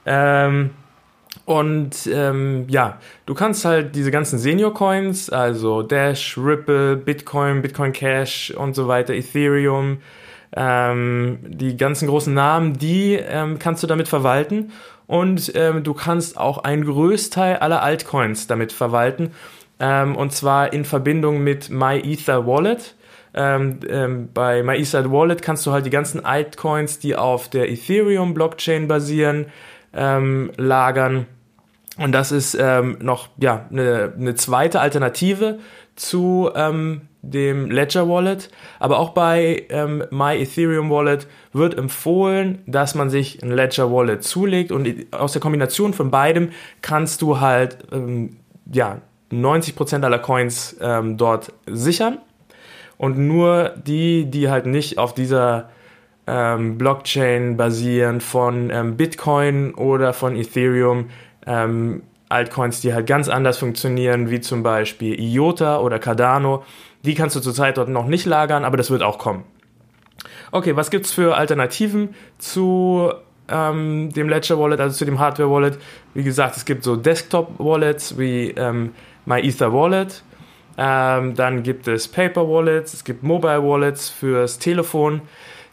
Ähm, 0.06 0.70
und 1.44 2.09
ähm, 2.12 2.66
ja, 2.68 2.99
du 3.26 3.35
kannst 3.35 3.64
halt 3.64 3.94
diese 3.94 4.11
ganzen 4.11 4.38
Senior-Coins, 4.38 5.30
also 5.30 5.82
Dash, 5.82 6.38
Ripple, 6.38 6.97
Bitcoin, 6.97 7.62
Bitcoin 7.62 7.92
Cash 7.92 8.52
und 8.56 8.75
so 8.75 8.88
weiter, 8.88 9.14
Ethereum, 9.14 9.99
ähm, 10.57 11.38
die 11.42 11.76
ganzen 11.76 12.09
großen 12.09 12.35
Namen, 12.35 12.78
die 12.78 13.14
ähm, 13.14 13.59
kannst 13.59 13.83
du 13.83 13.87
damit 13.87 14.09
verwalten 14.09 14.73
und 15.07 15.52
ähm, 15.54 15.85
du 15.85 15.95
kannst 15.95 16.38
auch 16.38 16.59
einen 16.59 16.85
Größteil 16.85 17.57
aller 17.57 17.83
Altcoins 17.83 18.47
damit 18.47 18.73
verwalten 18.73 19.30
ähm, 19.78 20.16
und 20.16 20.33
zwar 20.33 20.73
in 20.73 20.85
Verbindung 20.85 21.42
mit 21.42 21.71
MyEther 21.71 22.47
Wallet. 22.47 22.97
Ähm, 23.33 23.78
ähm, 23.88 24.28
bei 24.35 24.64
MyEther 24.64 25.11
Wallet 25.12 25.40
kannst 25.40 25.64
du 25.66 25.73
halt 25.73 25.87
die 25.87 25.90
ganzen 25.90 26.25
Altcoins, 26.25 26.99
die 26.99 27.14
auf 27.14 27.49
der 27.49 27.71
Ethereum 27.71 28.35
Blockchain 28.35 28.88
basieren, 28.88 29.47
lagern. 29.92 31.26
Und 31.99 32.12
das 32.12 32.30
ist 32.30 32.57
noch 32.57 33.28
ja 33.38 33.66
eine, 33.71 34.12
eine 34.16 34.37
zweite 34.37 34.78
Alternative 34.80 35.59
zu 35.97 36.49
ähm, 36.54 37.09
dem 37.22 37.70
Ledger 37.70 38.08
Wallet, 38.08 38.50
aber 38.78 38.98
auch 38.98 39.10
bei 39.10 39.66
ähm, 39.68 40.04
My 40.10 40.36
Ethereum 40.40 40.90
Wallet 40.90 41.26
wird 41.52 41.76
empfohlen, 41.76 42.62
dass 42.66 42.94
man 42.94 43.10
sich 43.10 43.42
ein 43.42 43.50
Ledger 43.50 43.92
Wallet 43.92 44.24
zulegt. 44.24 44.72
Und 44.72 44.88
aus 45.12 45.32
der 45.32 45.40
Kombination 45.40 45.92
von 45.92 46.10
beidem 46.10 46.50
kannst 46.82 47.22
du 47.22 47.40
halt 47.40 47.78
ähm, 47.92 48.36
ja 48.72 49.00
90% 49.32 50.02
aller 50.02 50.18
Coins 50.18 50.76
ähm, 50.80 51.16
dort 51.16 51.52
sichern. 51.66 52.18
Und 52.96 53.18
nur 53.18 53.74
die, 53.86 54.26
die 54.26 54.50
halt 54.50 54.66
nicht 54.66 54.98
auf 54.98 55.14
dieser 55.14 55.70
ähm, 56.26 56.78
Blockchain 56.78 57.56
basieren 57.56 58.20
von 58.20 58.70
ähm, 58.70 58.96
Bitcoin 58.96 59.74
oder 59.74 60.12
von 60.12 60.36
Ethereum, 60.36 61.10
ähm, 61.46 62.02
Altcoins, 62.28 62.80
die 62.80 62.94
halt 62.94 63.06
ganz 63.08 63.28
anders 63.28 63.58
funktionieren, 63.58 64.30
wie 64.30 64.40
zum 64.40 64.62
Beispiel 64.62 65.20
IOTA 65.20 65.80
oder 65.80 65.98
Cardano, 65.98 66.62
die 67.04 67.14
kannst 67.14 67.37
du 67.37 67.40
zurzeit 67.40 67.76
dort 67.76 67.88
noch 67.88 68.07
nicht 68.07 68.26
lagern, 68.26 68.64
aber 68.64 68.76
das 68.76 68.90
wird 68.90 69.02
auch 69.02 69.19
kommen. 69.19 69.45
Okay, 70.52 70.76
was 70.76 70.90
gibt's 70.90 71.12
für 71.12 71.37
Alternativen 71.37 72.14
zu 72.38 73.12
ähm, 73.49 74.11
dem 74.12 74.28
Ledger 74.28 74.59
Wallet, 74.59 74.80
also 74.80 74.97
zu 74.97 75.04
dem 75.04 75.19
Hardware 75.19 75.50
Wallet? 75.50 75.78
Wie 76.14 76.23
gesagt, 76.23 76.57
es 76.57 76.64
gibt 76.64 76.85
so 76.85 76.97
Desktop 76.97 77.59
Wallets 77.59 78.19
wie 78.19 78.50
ähm, 78.50 78.92
MyEther 79.26 79.73
Wallet. 79.73 80.23
Ähm, 80.76 81.35
dann 81.35 81.62
gibt 81.62 81.88
es 81.88 82.09
Paper 82.09 82.49
Wallets, 82.49 82.95
es 82.95 83.04
gibt 83.04 83.23
Mobile 83.23 83.62
Wallets 83.62 84.09
fürs 84.09 84.59
Telefon. 84.59 85.23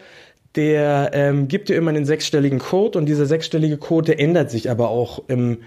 der 0.56 1.10
ähm, 1.14 1.48
gibt 1.48 1.70
dir 1.70 1.76
immer 1.76 1.90
einen 1.90 2.06
sechsstelligen 2.06 2.60
Code 2.60 3.00
und 3.00 3.08
dieser 3.08 3.26
sechsstellige 3.26 3.78
Code, 3.78 4.12
der 4.12 4.20
ändert 4.20 4.52
sich 4.52 4.70
aber 4.70 4.90
auch 4.90 5.24
im 5.28 5.58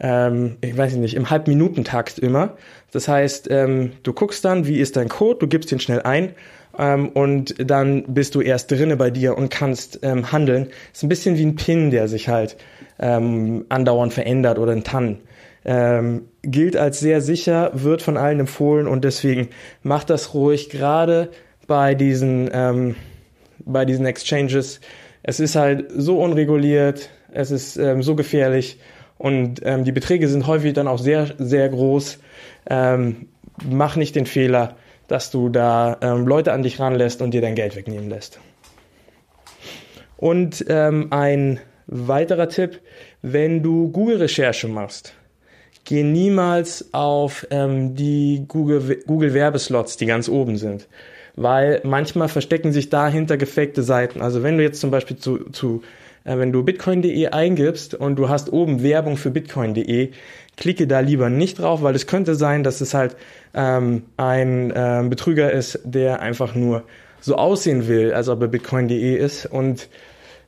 ähm, 0.00 0.56
ich 0.60 0.76
weiß 0.76 0.94
nicht, 0.96 1.14
im 1.14 1.30
Halbminutentakt 1.30 2.18
immer. 2.18 2.56
Das 2.92 3.08
heißt, 3.08 3.48
ähm, 3.50 3.92
du 4.02 4.12
guckst 4.12 4.44
dann, 4.44 4.66
wie 4.66 4.78
ist 4.78 4.96
dein 4.96 5.08
Code, 5.08 5.38
du 5.40 5.46
gibst 5.46 5.70
ihn 5.72 5.80
schnell 5.80 6.02
ein 6.02 6.34
ähm, 6.78 7.08
und 7.10 7.54
dann 7.58 8.04
bist 8.08 8.34
du 8.34 8.40
erst 8.40 8.70
drinne 8.70 8.96
bei 8.96 9.10
dir 9.10 9.38
und 9.38 9.50
kannst 9.50 10.00
ähm, 10.02 10.32
handeln. 10.32 10.68
Ist 10.92 11.02
ein 11.02 11.08
bisschen 11.08 11.36
wie 11.36 11.44
ein 11.44 11.56
Pin, 11.56 11.90
der 11.90 12.08
sich 12.08 12.28
halt 12.28 12.56
ähm, 12.98 13.64
andauernd 13.68 14.12
verändert 14.12 14.58
oder 14.58 14.72
ein 14.72 14.84
TAN. 14.84 15.18
Ähm, 15.64 16.28
gilt 16.42 16.76
als 16.76 17.00
sehr 17.00 17.20
sicher, 17.20 17.70
wird 17.72 18.02
von 18.02 18.18
allen 18.18 18.40
empfohlen 18.40 18.86
und 18.86 19.02
deswegen 19.04 19.48
macht 19.82 20.10
das 20.10 20.34
ruhig, 20.34 20.68
gerade 20.68 21.30
bei 21.66 21.94
diesen, 21.94 22.50
ähm, 22.52 22.96
bei 23.64 23.86
diesen 23.86 24.04
Exchanges. 24.04 24.80
Es 25.22 25.40
ist 25.40 25.56
halt 25.56 25.86
so 25.96 26.20
unreguliert, 26.20 27.08
es 27.32 27.50
ist 27.50 27.78
ähm, 27.78 28.02
so 28.02 28.14
gefährlich 28.14 28.78
und 29.18 29.60
ähm, 29.64 29.84
die 29.84 29.92
Beträge 29.92 30.28
sind 30.28 30.46
häufig 30.46 30.72
dann 30.72 30.88
auch 30.88 30.98
sehr, 30.98 31.34
sehr 31.38 31.68
groß. 31.68 32.18
Ähm, 32.68 33.28
mach 33.68 33.96
nicht 33.96 34.16
den 34.16 34.26
Fehler, 34.26 34.76
dass 35.08 35.30
du 35.30 35.48
da 35.48 35.98
ähm, 36.00 36.26
Leute 36.26 36.52
an 36.52 36.62
dich 36.62 36.80
ranlässt 36.80 37.22
und 37.22 37.32
dir 37.32 37.40
dein 37.40 37.54
Geld 37.54 37.76
wegnehmen 37.76 38.08
lässt. 38.08 38.40
Und 40.16 40.64
ähm, 40.68 41.08
ein 41.10 41.60
weiterer 41.86 42.48
Tipp, 42.48 42.80
wenn 43.22 43.62
du 43.62 43.90
Google-Recherche 43.90 44.68
machst, 44.68 45.14
geh 45.84 46.02
niemals 46.02 46.92
auf 46.92 47.46
ähm, 47.50 47.94
die 47.94 48.44
Google-Werbeslots, 48.48 49.92
Google 49.92 49.98
die 49.98 50.06
ganz 50.06 50.28
oben 50.28 50.56
sind. 50.56 50.88
Weil 51.36 51.80
manchmal 51.84 52.28
verstecken 52.28 52.72
sich 52.72 52.90
dahinter 52.90 53.36
gefakte 53.36 53.82
Seiten. 53.82 54.22
Also 54.22 54.42
wenn 54.42 54.56
du 54.56 54.62
jetzt 54.62 54.80
zum 54.80 54.90
Beispiel 54.90 55.16
zu, 55.16 55.50
zu 55.50 55.82
wenn 56.24 56.52
du 56.52 56.62
bitcoin.de 56.62 57.28
eingibst 57.28 57.94
und 57.94 58.16
du 58.16 58.28
hast 58.28 58.52
oben 58.52 58.82
Werbung 58.82 59.16
für 59.16 59.30
bitcoin.de, 59.30 60.10
klicke 60.56 60.86
da 60.86 61.00
lieber 61.00 61.30
nicht 61.30 61.58
drauf, 61.58 61.82
weil 61.82 61.94
es 61.94 62.06
könnte 62.06 62.34
sein, 62.34 62.62
dass 62.62 62.80
es 62.80 62.94
halt 62.94 63.16
ähm, 63.54 64.04
ein 64.16 64.72
ähm, 64.74 65.10
Betrüger 65.10 65.52
ist, 65.52 65.80
der 65.84 66.20
einfach 66.20 66.54
nur 66.54 66.84
so 67.20 67.36
aussehen 67.36 67.88
will, 67.88 68.12
als 68.12 68.28
ob 68.28 68.40
er 68.40 68.48
bitcoin.de 68.48 69.16
ist. 69.16 69.46
Und 69.46 69.88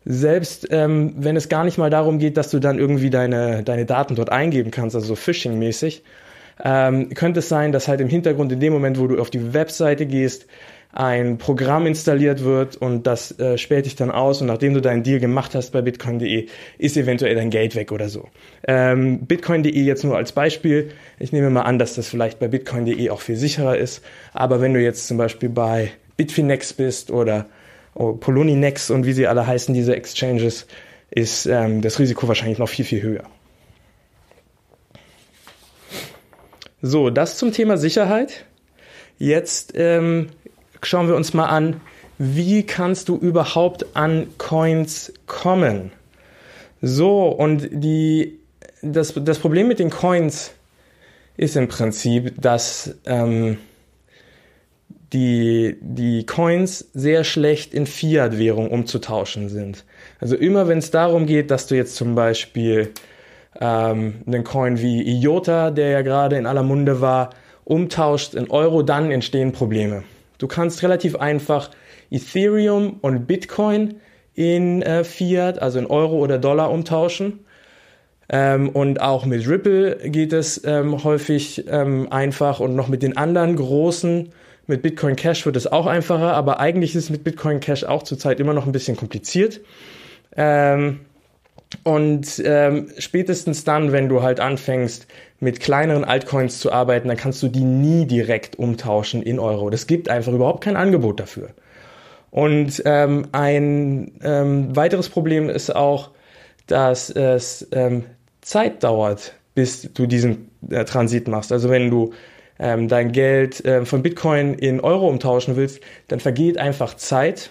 selbst 0.05 0.69
ähm, 0.71 1.15
wenn 1.17 1.37
es 1.37 1.49
gar 1.49 1.65
nicht 1.65 1.79
mal 1.79 1.91
darum 1.91 2.19
geht, 2.19 2.37
dass 2.37 2.51
du 2.51 2.59
dann 2.59 2.79
irgendwie 2.79 3.11
deine, 3.11 3.63
deine 3.63 3.87
Daten 3.87 4.15
dort 4.15 4.31
eingeben 4.31 4.71
kannst, 4.71 4.95
also 4.95 5.09
so 5.09 5.15
Phishing-mäßig, 5.15 6.03
ähm, 6.63 7.11
könnte 7.11 7.41
es 7.41 7.49
sein, 7.49 7.73
dass 7.73 7.89
halt 7.89 8.01
im 8.01 8.09
Hintergrund 8.09 8.53
in 8.53 8.61
dem 8.61 8.73
Moment, 8.73 8.99
wo 8.99 9.07
du 9.07 9.21
auf 9.21 9.31
die 9.31 9.53
Webseite 9.53 10.07
gehst, 10.07 10.47
ein 10.97 11.37
Programm 11.37 11.87
installiert 11.87 12.43
wird 12.43 12.77
und 12.77 13.07
das 13.07 13.39
äh, 13.39 13.59
späht 13.59 13.85
dich 13.85 13.97
dann 13.97 14.11
aus 14.11 14.41
und 14.41 14.47
nachdem 14.47 14.73
du 14.73 14.81
deinen 14.81 15.03
Deal 15.03 15.21
gemacht 15.21 15.55
hast 15.55 15.73
bei 15.73 15.83
bitcoin.de, 15.83 16.47
ist 16.79 16.97
eventuell 16.97 17.35
dein 17.35 17.51
Geld 17.51 17.75
weg 17.75 17.93
oder 17.93 18.09
so. 18.09 18.31
Ähm, 18.67 19.27
bitcoin.de 19.27 19.79
jetzt 19.79 20.05
nur 20.05 20.17
als 20.17 20.33
Beispiel. 20.33 20.93
Ich 21.19 21.33
nehme 21.33 21.51
mal 21.51 21.63
an, 21.63 21.79
dass 21.79 21.97
das 21.97 22.09
vielleicht 22.09 22.39
bei 22.39 22.49
bitcoin.de 22.49 23.11
auch 23.11 23.21
viel 23.21 23.37
sicherer 23.37 23.77
ist, 23.77 24.03
aber 24.33 24.63
wenn 24.63 24.73
du 24.73 24.81
jetzt 24.81 25.07
zum 25.07 25.19
Beispiel 25.19 25.51
bei 25.51 25.91
Bitfinex 26.17 26.73
bist 26.73 27.11
oder 27.11 27.45
oh, 27.93 28.15
Poloninex 28.15 28.89
und 28.91 29.05
wie 29.05 29.13
sie 29.13 29.27
alle 29.27 29.47
heißen, 29.47 29.75
diese 29.75 29.95
Exchanges, 29.95 30.67
ist 31.11 31.45
ähm, 31.45 31.83
das 31.83 31.99
Risiko 31.99 32.27
wahrscheinlich 32.27 32.59
noch 32.59 32.71
viel, 32.71 32.87
viel 32.87 33.03
höher. 33.03 33.25
So, 36.81 37.11
das 37.11 37.37
zum 37.37 37.53
Thema 37.53 37.77
Sicherheit. 37.77 38.47
Jetzt 39.19 39.73
ähm, 39.77 40.29
schauen 40.87 41.09
wir 41.09 41.17
uns 41.17 41.35
mal 41.35 41.47
an, 41.47 41.81
wie 42.19 42.63
kannst 42.65 43.09
du 43.09 43.17
überhaupt 43.17 43.95
an 43.95 44.29
Coins 44.39 45.13
kommen? 45.27 45.93
So, 46.81 47.29
und 47.29 47.69
die, 47.73 48.39
das, 48.83 49.15
das 49.15 49.39
Problem 49.39 49.69
mit 49.69 49.79
den 49.79 49.91
Coins 49.91 50.53
ist 51.37 51.57
im 51.57 51.69
Prinzip, 51.69 52.41
dass 52.41 52.95
ähm, 53.05 53.59
die, 55.13 55.77
die 55.81 56.25
Coins 56.25 56.89
sehr 56.95 57.25
schlecht 57.25 57.75
in 57.75 57.87
Fiat-Währung 57.87 58.71
umzutauschen 58.71 59.49
sind. 59.49 59.85
Also 60.21 60.37
immer 60.37 60.69
wenn 60.69 60.79
es 60.79 60.91
darum 60.91 61.27
geht, 61.27 61.51
dass 61.51 61.67
du 61.67 61.75
jetzt 61.75 61.97
zum 61.97 62.15
Beispiel 62.15 62.93
ähm, 63.61 64.23
einen 64.27 64.45
Coin 64.45 64.81
wie 64.81 65.03
IOTA, 65.03 65.71
der 65.71 65.91
ja 65.91 66.03
gerade 66.03 66.37
in 66.37 66.47
aller 66.47 66.63
Munde 66.63 67.01
war, 67.01 67.31
umtauscht 67.65 68.35
in 68.35 68.51
Euro, 68.51 68.83
dann 68.83 69.11
entstehen 69.11 69.53
Probleme. 69.53 70.05
Du 70.39 70.47
kannst 70.47 70.83
relativ 70.83 71.17
einfach 71.17 71.71
Ethereum 72.11 72.99
und 73.01 73.27
Bitcoin 73.27 74.01
in 74.35 74.83
äh, 74.83 75.05
Fiat, 75.05 75.61
also 75.61 75.79
in 75.79 75.87
Euro 75.87 76.19
oder 76.19 76.39
Dollar 76.39 76.71
umtauschen. 76.71 77.41
Ähm, 78.29 78.69
und 78.71 79.01
auch 79.01 79.25
mit 79.25 79.49
Ripple 79.49 80.11
geht 80.11 80.33
es 80.33 80.63
ähm, 80.65 81.05
häufig 81.05 81.65
ähm, 81.69 82.09
einfach 82.11 82.61
und 82.61 82.75
noch 82.75 82.89
mit 82.89 83.03
den 83.03 83.17
anderen 83.17 83.57
großen. 83.57 84.31
Mit 84.67 84.83
Bitcoin 84.83 85.15
Cash 85.15 85.47
wird 85.47 85.57
es 85.57 85.71
auch 85.71 85.87
einfacher, 85.87 86.35
aber 86.35 86.59
eigentlich 86.59 86.97
ist 86.97 87.05
es 87.05 87.11
mit 87.11 87.23
Bitcoin 87.23 87.61
Cash 87.61 87.85
auch 87.85 88.03
zurzeit 88.03 88.41
immer 88.41 88.53
noch 88.53 88.67
ein 88.67 88.73
bisschen 88.73 88.97
kompliziert. 88.97 89.61
Ähm, 90.37 91.01
und 91.83 92.43
ähm, 92.45 92.91
spätestens 92.99 93.65
dann, 93.65 93.93
wenn 93.93 94.09
du 94.09 94.23
halt 94.23 94.41
anfängst, 94.41 95.07
mit 95.41 95.61
kleineren 95.61 96.05
Altcoins 96.05 96.61
zu 96.61 96.73
arbeiten, 96.73 97.09
dann 97.09 97.17
kannst 97.17 97.43
du 97.43 97.49
die 97.49 97.65
nie 97.65 98.07
direkt 98.07 98.59
umtauschen 98.59 99.23
in 99.23 99.39
Euro. 99.39 99.71
Das 99.71 99.87
gibt 99.87 100.09
einfach 100.09 100.33
überhaupt 100.33 100.63
kein 100.63 100.77
Angebot 100.77 101.21
dafür. 101.21 101.51
Und 102.31 102.83
ähm, 102.85 103.29
ein 103.33 104.13
ähm, 104.23 104.75
weiteres 104.75 105.09
Problem 105.09 105.49
ist 105.49 105.75
auch, 105.75 106.11
dass 106.67 107.11
es 107.11 107.67
ähm, 107.73 108.05
Zeit 108.41 108.83
dauert, 108.83 109.35
bis 109.55 109.93
du 109.93 110.07
diesen 110.07 110.51
äh, 110.71 110.85
Transit 110.85 111.29
machst. 111.29 111.53
Also 111.53 111.69
wenn 111.69 111.91
du 111.91 112.13
ähm, 112.59 112.89
dein 112.89 113.13
Geld 113.13 113.65
äh, 113.65 113.85
von 113.85 114.03
Bitcoin 114.03 114.55
in 114.55 114.81
Euro 114.81 115.09
umtauschen 115.09 115.57
willst, 115.57 115.81
dann 116.09 116.21
vergeht 116.21 116.59
einfach 116.59 116.95
Zeit. 116.95 117.51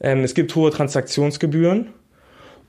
Ähm, 0.00 0.24
es 0.24 0.34
gibt 0.34 0.54
hohe 0.54 0.70
Transaktionsgebühren 0.70 1.88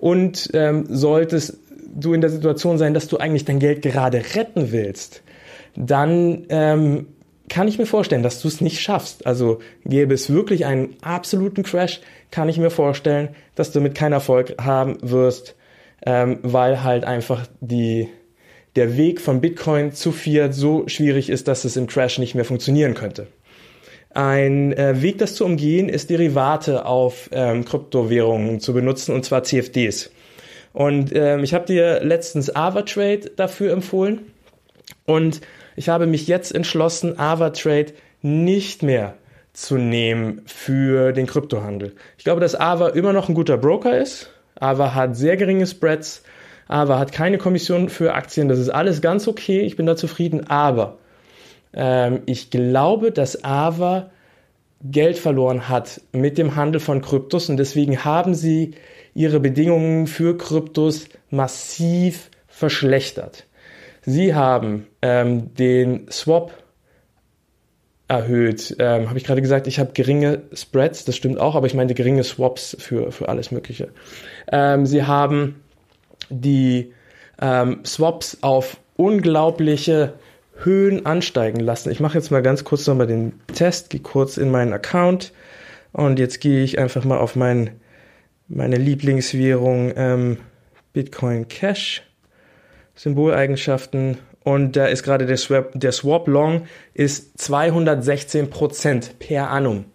und 0.02 0.50
ähm, 0.56 0.86
solltest 0.90 1.60
du 1.94 2.14
in 2.14 2.22
der 2.22 2.32
Situation 2.32 2.80
sein, 2.80 2.96
dass 2.96 3.08
du 3.08 3.18
eigentlich 3.18 3.46
dein 3.46 3.60
Geld 3.60 3.84
gerade 3.84 4.24
retten 4.36 4.72
willst, 4.72 5.22
dann 5.76 6.46
ähm, 6.50 7.06
kann 7.50 7.68
ich 7.68 7.78
mir 7.78 7.86
vorstellen, 7.86 8.24
dass 8.24 8.42
du 8.42 8.48
es 8.48 8.62
nicht 8.62 8.82
schaffst. 8.82 9.28
Also 9.28 9.60
gäbe 9.86 10.16
es 10.16 10.34
wirklich 10.34 10.66
einen 10.66 10.96
absoluten 11.02 11.62
Crash, 11.62 12.02
kann 12.32 12.50
ich 12.50 12.58
mir 12.58 12.72
vorstellen, 12.72 13.30
dass 13.54 13.72
du 13.72 13.80
mit 13.80 13.94
keinen 13.94 14.14
Erfolg 14.14 14.56
haben 14.60 14.98
wirst, 15.04 15.56
ähm, 16.04 16.40
weil 16.42 16.84
halt 16.84 17.06
einfach 17.06 17.46
die, 17.60 18.10
der 18.76 18.98
Weg 18.98 19.22
von 19.22 19.40
Bitcoin 19.40 19.92
zu 19.94 20.12
Fiat 20.12 20.56
so 20.56 20.88
schwierig 20.88 21.30
ist, 21.30 21.48
dass 21.48 21.64
es 21.64 21.78
im 21.78 21.86
Crash 21.86 22.18
nicht 22.18 22.34
mehr 22.34 22.46
funktionieren 22.46 22.96
könnte. 22.96 23.28
Ein 24.14 24.74
äh, 24.74 25.02
Weg, 25.02 25.20
das 25.20 25.36
zu 25.36 25.46
umgehen, 25.46 25.88
ist 25.88 26.10
Derivate 26.10 26.86
auf 26.86 27.30
ähm, 27.32 27.64
Kryptowährungen 27.64 28.60
zu 28.60 28.74
benutzen, 28.74 29.16
und 29.16 29.24
zwar 29.24 29.44
CFDs. 29.44 30.12
Und 30.74 31.16
ähm, 31.16 31.44
ich 31.44 31.54
habe 31.54 31.66
dir 31.66 32.02
letztens 32.04 32.54
AvaTrade 32.54 33.32
dafür 33.36 33.72
empfohlen. 33.72 34.22
Und 35.06 35.42
ich 35.76 35.90
habe 35.90 36.08
mich 36.08 36.28
jetzt 36.28 36.54
entschlossen, 36.54 37.18
AvaTrade 37.18 37.94
nicht 38.22 38.84
mehr 38.84 39.16
zu 39.54 39.76
nehmen 39.76 40.42
für 40.46 41.12
den 41.12 41.28
Kryptohandel. 41.28 41.94
Ich 42.18 42.24
glaube, 42.24 42.42
dass 42.42 42.56
Ava 42.56 42.90
immer 42.90 43.14
noch 43.14 43.30
ein 43.30 43.36
guter 43.36 43.58
Broker 43.58 43.98
ist. 43.98 44.30
Ava 44.56 44.94
hat 44.94 45.16
sehr 45.18 45.38
geringe 45.38 45.68
Spreads. 45.68 46.24
Ava 46.68 47.00
hat 47.00 47.12
keine 47.12 47.38
Kommission 47.38 47.90
für 47.90 48.14
Aktien. 48.14 48.48
Das 48.48 48.60
ist 48.60 48.70
alles 48.70 49.02
ganz 49.02 49.28
okay. 49.28 49.62
Ich 49.62 49.76
bin 49.76 49.86
da 49.86 49.96
zufrieden. 49.96 50.48
Aber 50.48 50.98
ähm, 51.74 52.22
ich 52.26 52.50
glaube, 52.50 53.12
dass 53.12 53.44
Ava 53.44 54.12
Geld 54.84 55.18
verloren 55.18 55.70
hat 55.70 56.02
mit 56.12 56.38
dem 56.38 56.56
Handel 56.56 56.80
von 56.80 57.02
Kryptos 57.02 57.50
und 57.50 57.58
deswegen 57.58 58.04
haben 58.04 58.34
sie 58.34 58.72
ihre 59.14 59.40
Bedingungen 59.40 60.08
für 60.08 60.38
Kryptos 60.38 61.06
massiv 61.30 62.30
verschlechtert. 62.48 63.46
Sie 64.04 64.34
haben 64.34 64.88
ähm, 65.02 65.54
den 65.54 66.10
Swap 66.10 66.52
erhöht. 68.08 68.76
Ähm, 68.80 69.08
habe 69.08 69.18
ich 69.18 69.24
gerade 69.24 69.42
gesagt, 69.42 69.68
ich 69.68 69.80
habe 69.80 69.94
geringe 69.94 70.42
Spreads, 70.54 71.06
das 71.06 71.16
stimmt 71.16 71.40
auch, 71.40 71.56
aber 71.56 71.68
ich 71.68 71.74
meine 71.74 71.94
geringe 71.94 72.24
Swaps 72.24 72.76
für, 72.80 73.12
für 73.12 73.30
alles 73.30 73.52
Mögliche. 73.52 73.90
Ähm, 74.52 74.86
sie 74.86 75.04
haben 75.04 75.62
die 76.30 76.94
ähm, 77.40 77.86
Swaps 77.86 78.40
auf 78.42 78.78
unglaubliche 78.98 80.14
Höhen 80.64 81.06
ansteigen 81.06 81.60
lassen. 81.60 81.92
Ich 81.92 82.00
mache 82.00 82.18
jetzt 82.18 82.32
mal 82.32 82.42
ganz 82.42 82.64
kurz 82.64 82.86
nochmal 82.88 83.08
den 83.08 83.34
Test, 83.54 83.90
gehe 83.90 84.02
kurz 84.02 84.38
in 84.38 84.52
meinen 84.52 84.74
Account 84.74 85.34
und 85.92 86.20
jetzt 86.20 86.40
gehe 86.40 86.64
ich 86.64 86.80
einfach 86.80 87.04
mal 87.04 87.18
auf 87.18 87.36
mein, 87.36 87.72
meine 88.48 88.78
Lieblingswährung 88.78 89.94
ähm, 89.96 90.38
Bitcoin 90.94 91.48
Cash, 91.48 92.04
Symboleigenschaften 92.96 94.18
und 94.44 94.76
da 94.76 94.88
ist 94.88 95.04
gerade 95.04 95.26
der 95.26 95.38
Swap, 95.38 95.72
der 95.74 95.92
Swap 95.92 96.28
Long 96.28 96.64
ist 96.94 97.40
216 97.40 98.50
Prozent 98.50 99.20
per 99.20 99.50
annum. 99.50 99.86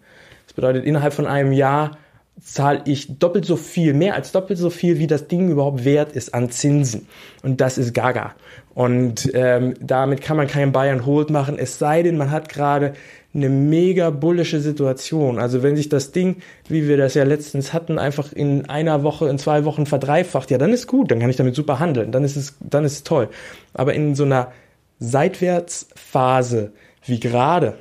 Das 0.45 0.53
bedeutet, 0.53 0.85
innerhalb 0.85 1.13
von 1.13 1.27
einem 1.27 1.51
Jahr 1.51 1.97
zahle 2.41 2.81
ich 2.85 3.17
doppelt 3.19 3.45
so 3.45 3.55
viel, 3.55 3.93
mehr 3.93 4.15
als 4.15 4.31
doppelt 4.31 4.59
so 4.59 4.69
viel, 4.69 4.99
wie 4.99 5.07
das 5.07 5.27
Ding 5.27 5.49
überhaupt 5.49 5.85
wert 5.85 6.11
ist 6.11 6.33
an 6.33 6.49
Zinsen. 6.49 7.07
Und 7.43 7.61
das 7.61 7.77
ist 7.77 7.93
gaga. 7.93 8.35
Und 8.73 9.31
ähm, 9.33 9.73
damit 9.79 10.21
kann 10.21 10.37
man 10.37 10.47
keinen 10.47 10.75
and 10.75 11.05
Hold 11.05 11.31
machen, 11.31 11.57
es 11.57 11.79
sei 11.79 12.03
denn, 12.03 12.15
man 12.15 12.29
hat 12.29 12.47
gerade 12.47 12.93
eine 13.33 13.49
mega 13.49 14.09
bullische 14.09 14.59
Situation. 14.59 15.39
Also 15.39 15.63
wenn 15.63 15.75
sich 15.75 15.89
das 15.89 16.11
Ding, 16.11 16.37
wie 16.67 16.87
wir 16.87 16.97
das 16.97 17.13
ja 17.13 17.23
letztens 17.23 17.73
hatten, 17.73 17.99
einfach 17.99 18.31
in 18.33 18.69
einer 18.69 19.03
Woche, 19.03 19.29
in 19.29 19.37
zwei 19.37 19.65
Wochen 19.65 19.85
verdreifacht, 19.85 20.51
ja, 20.51 20.57
dann 20.57 20.73
ist 20.73 20.87
gut, 20.87 21.11
dann 21.11 21.19
kann 21.19 21.29
ich 21.29 21.35
damit 21.35 21.55
super 21.55 21.79
handeln, 21.79 22.11
dann 22.11 22.23
ist 22.23 22.35
es, 22.35 22.55
dann 22.59 22.85
ist 22.85 22.93
es 22.93 23.03
toll. 23.03 23.29
Aber 23.73 23.93
in 23.93 24.15
so 24.15 24.23
einer 24.23 24.51
Seitwärtsphase 24.99 26.71
wie 27.05 27.19
gerade, 27.19 27.77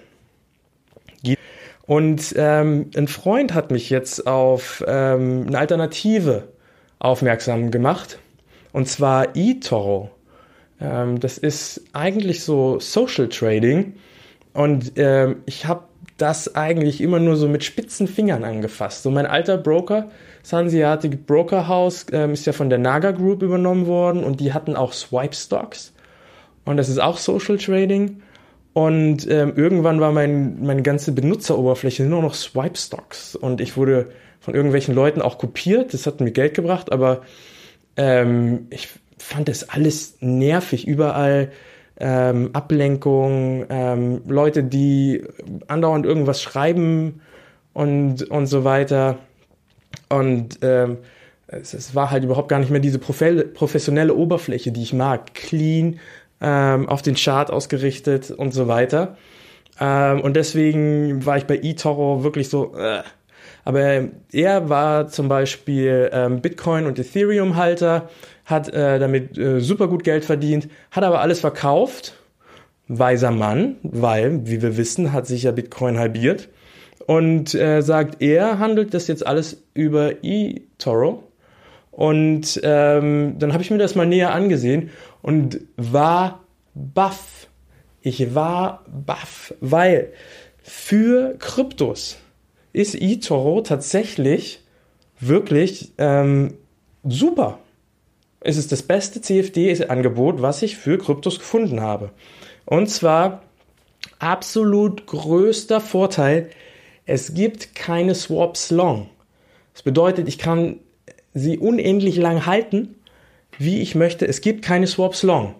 und 1.87 2.35
ähm, 2.37 2.91
ein 2.97 3.09
Freund 3.09 3.55
hat 3.55 3.71
mich 3.71 3.91
jetzt 3.91 4.27
auf 4.27 4.85
ähm, 4.87 5.45
eine 5.47 5.59
Alternative 5.59 6.49
aufmerksam 6.99 7.71
gemacht, 7.71 8.19
und 8.73 8.89
zwar 8.89 9.37
eToro. 9.37 10.11
Ähm, 10.81 11.21
das 11.21 11.39
ist 11.39 11.83
eigentlich 11.93 12.43
so 12.43 12.81
Social 12.81 13.29
Trading 13.29 13.95
und 14.53 14.93
ähm, 14.97 15.43
ich 15.47 15.67
habe 15.67 15.85
das 16.19 16.55
eigentlich 16.55 17.01
immer 17.01 17.21
nur 17.21 17.37
so 17.37 17.47
mit 17.47 17.63
spitzen 17.63 18.09
Fingern 18.09 18.43
angefasst. 18.43 19.03
So 19.03 19.11
mein 19.11 19.27
alter 19.27 19.59
Broker, 19.59 20.11
Sansiatic 20.43 21.27
Broker 21.27 21.69
House, 21.69 22.07
ähm, 22.13 22.33
ist 22.33 22.47
ja 22.47 22.53
von 22.53 22.71
der 22.71 22.79
Naga 22.79 23.13
Group 23.13 23.43
übernommen 23.43 23.87
worden 23.87 24.25
und 24.25 24.41
die 24.41 24.53
hatten 24.53 24.77
auch 24.77 24.93
Swipe 24.93 25.35
Stocks 25.35 25.93
und 26.65 26.77
das 26.77 26.89
ist 26.89 26.99
auch 26.99 27.17
Social 27.17 27.59
Trading. 27.59 28.23
Und 28.77 29.27
ähm, 29.31 29.55
irgendwann 29.57 30.03
war 30.03 30.13
mein, 30.13 30.63
meine 30.63 30.83
ganze 30.83 31.13
Benutzeroberfläche 31.13 32.03
nur 32.03 32.21
noch 32.21 32.35
Swipe 32.35 32.77
Stocks. 32.77 33.35
Und 33.35 33.63
ich 33.63 33.79
wurde 33.79 34.11
von 34.39 34.55
irgendwelchen 34.55 34.95
Leuten 34.95 35.23
auch 35.23 35.39
kopiert. 35.39 35.95
Das 35.95 36.07
hat 36.07 36.21
mir 36.21 36.31
Geld 36.31 36.53
gebracht, 36.53 36.93
aber 36.93 37.23
ähm, 37.97 38.67
ich 38.69 38.91
fand 39.17 39.49
das 39.49 39.71
alles 39.71 40.19
nervig. 40.21 40.87
Überall 40.87 41.53
ähm, 41.99 42.51
Ablenkung, 42.53 43.65
ähm, 43.71 44.21
Leute, 44.29 44.63
die 44.63 45.25
andauernd 45.69 46.05
irgendwas 46.05 46.43
schreiben 46.43 47.23
und, 47.73 48.25
und 48.25 48.47
so 48.47 48.65
weiter. 48.65 49.17
Und 50.11 50.59
ähm, 50.61 50.99
es, 51.47 51.73
es 51.73 51.95
war 51.95 52.11
halt 52.11 52.25
überhaupt 52.25 52.51
gar 52.51 52.59
nicht 52.59 52.71
mehr 52.71 52.81
diese 52.81 52.99
professionelle 52.99 54.15
Oberfläche, 54.15 54.71
die 54.71 54.83
ich 54.83 54.93
mag. 54.93 55.33
Clean, 55.33 55.99
ähm, 56.41 56.89
auf 56.89 57.03
den 57.03 57.15
Chart 57.15 57.51
ausgerichtet 57.51 58.31
und 58.31 58.53
so 58.53 58.69
weiter. 58.69 59.17
Ähm, 59.81 60.21
und 60.21 60.37
deswegen 60.37 61.25
war 61.27 61.37
ich 61.37 61.45
bei 61.45 61.57
eToro 61.57 62.25
wirklich 62.25 62.49
so, 62.49 62.75
äh. 62.77 63.03
aber 63.65 64.09
er 64.33 64.69
war 64.69 65.09
zum 65.09 65.29
Beispiel 65.29 66.11
ähm, 66.13 66.41
Bitcoin 66.41 66.87
und 66.87 66.99
Ethereum 66.99 67.57
Halter, 67.57 68.09
hat 68.45 68.73
äh, 68.73 68.99
damit 68.99 69.37
äh, 69.37 69.61
super 69.61 69.89
gut 69.89 70.05
Geld 70.05 70.25
verdient, 70.25 70.69
hat 70.91 71.05
aber 71.05 71.21
alles 71.21 71.41
verkauft. 71.41 72.15
Weiser 72.89 73.33
Mann, 73.33 73.77
weil, 73.83 74.47
wie 74.47 74.63
wir 74.63 74.77
wissen, 74.77 75.13
hat 75.13 75.27
sich 75.27 75.43
ja 75.43 75.51
Bitcoin 75.51 75.99
halbiert. 75.99 76.49
Und 77.07 77.55
äh, 77.55 77.83
sagt, 77.83 78.23
er 78.23 78.61
handelt 78.61 78.95
das 78.95 79.09
jetzt 79.09 79.27
alles 79.27 79.63
über 79.75 80.25
eToro. 80.25 81.26
Und 81.97 82.61
ähm, 82.63 83.37
dann 83.39 83.55
habe 83.55 83.63
ich 83.63 83.71
mir 83.71 83.79
das 83.79 83.95
mal 83.95 84.05
näher 84.05 84.35
angesehen 84.35 84.91
und 85.23 85.61
war 85.79 86.45
baff. 86.75 87.49
Ich 88.03 88.35
war 88.35 88.85
baff, 88.87 89.55
weil 89.63 90.13
für 90.63 91.37
Kryptos 91.39 92.19
ist 92.75 92.97
eToro 93.01 93.63
tatsächlich 93.63 94.61
wirklich 95.21 95.95
ähm, 95.97 96.59
super. 97.03 97.61
Es 98.41 98.59
ist 98.59 98.73
das 98.73 98.83
beste 98.83 99.23
CFD-Angebot, 99.23 100.43
was 100.43 100.61
ich 100.61 100.77
für 100.77 100.99
Kryptos 100.99 101.39
gefunden 101.39 101.81
habe. 101.81 102.11
Und 102.67 102.91
zwar 102.91 103.43
absolut 104.19 105.07
größter 105.07 105.81
Vorteil, 105.81 106.51
es 107.07 107.33
gibt 107.33 107.75
keine 107.75 108.15
Swaps 108.15 108.71
Long. 108.71 109.09
Das 109.73 109.83
bedeutet, 109.83 110.29
ich 110.29 110.37
kann 110.37 110.81
sie 111.37 111.59
unendlich 111.59 112.17
lang 112.17 112.47
halten 112.47 112.97
wie 113.59 113.81
ich 113.81 113.95
möchte. 113.95 114.27
Es 114.27 114.41
gibt 114.41 114.63
keine 114.63 114.87
Swaps 114.87 115.23
Long. 115.23 115.55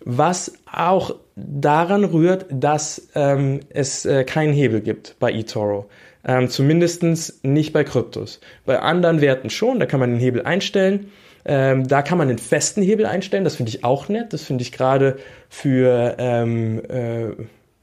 Was 0.00 0.54
auch 0.70 1.14
daran 1.36 2.04
rührt, 2.04 2.46
dass 2.50 3.08
ähm, 3.14 3.60
es 3.70 4.04
äh, 4.06 4.24
keinen 4.24 4.52
Hebel 4.52 4.80
gibt 4.80 5.16
bei 5.18 5.32
eToro. 5.32 5.88
Ähm, 6.24 6.48
Zumindest 6.48 7.02
nicht 7.44 7.72
bei 7.72 7.84
Kryptos. 7.84 8.40
Bei 8.64 8.80
anderen 8.80 9.20
Werten 9.20 9.50
schon, 9.50 9.80
da 9.80 9.86
kann 9.86 10.00
man 10.00 10.10
den 10.10 10.20
Hebel 10.20 10.42
einstellen. 10.42 11.10
Ähm, 11.44 11.86
da 11.86 12.02
kann 12.02 12.18
man 12.18 12.28
einen 12.28 12.38
festen 12.38 12.82
Hebel 12.82 13.06
einstellen, 13.06 13.44
das 13.44 13.56
finde 13.56 13.70
ich 13.70 13.84
auch 13.84 14.08
nett. 14.08 14.32
Das 14.32 14.42
finde 14.42 14.62
ich 14.62 14.72
gerade 14.72 15.18
für 15.48 16.16
ähm, 16.18 16.82
äh, 16.88 17.30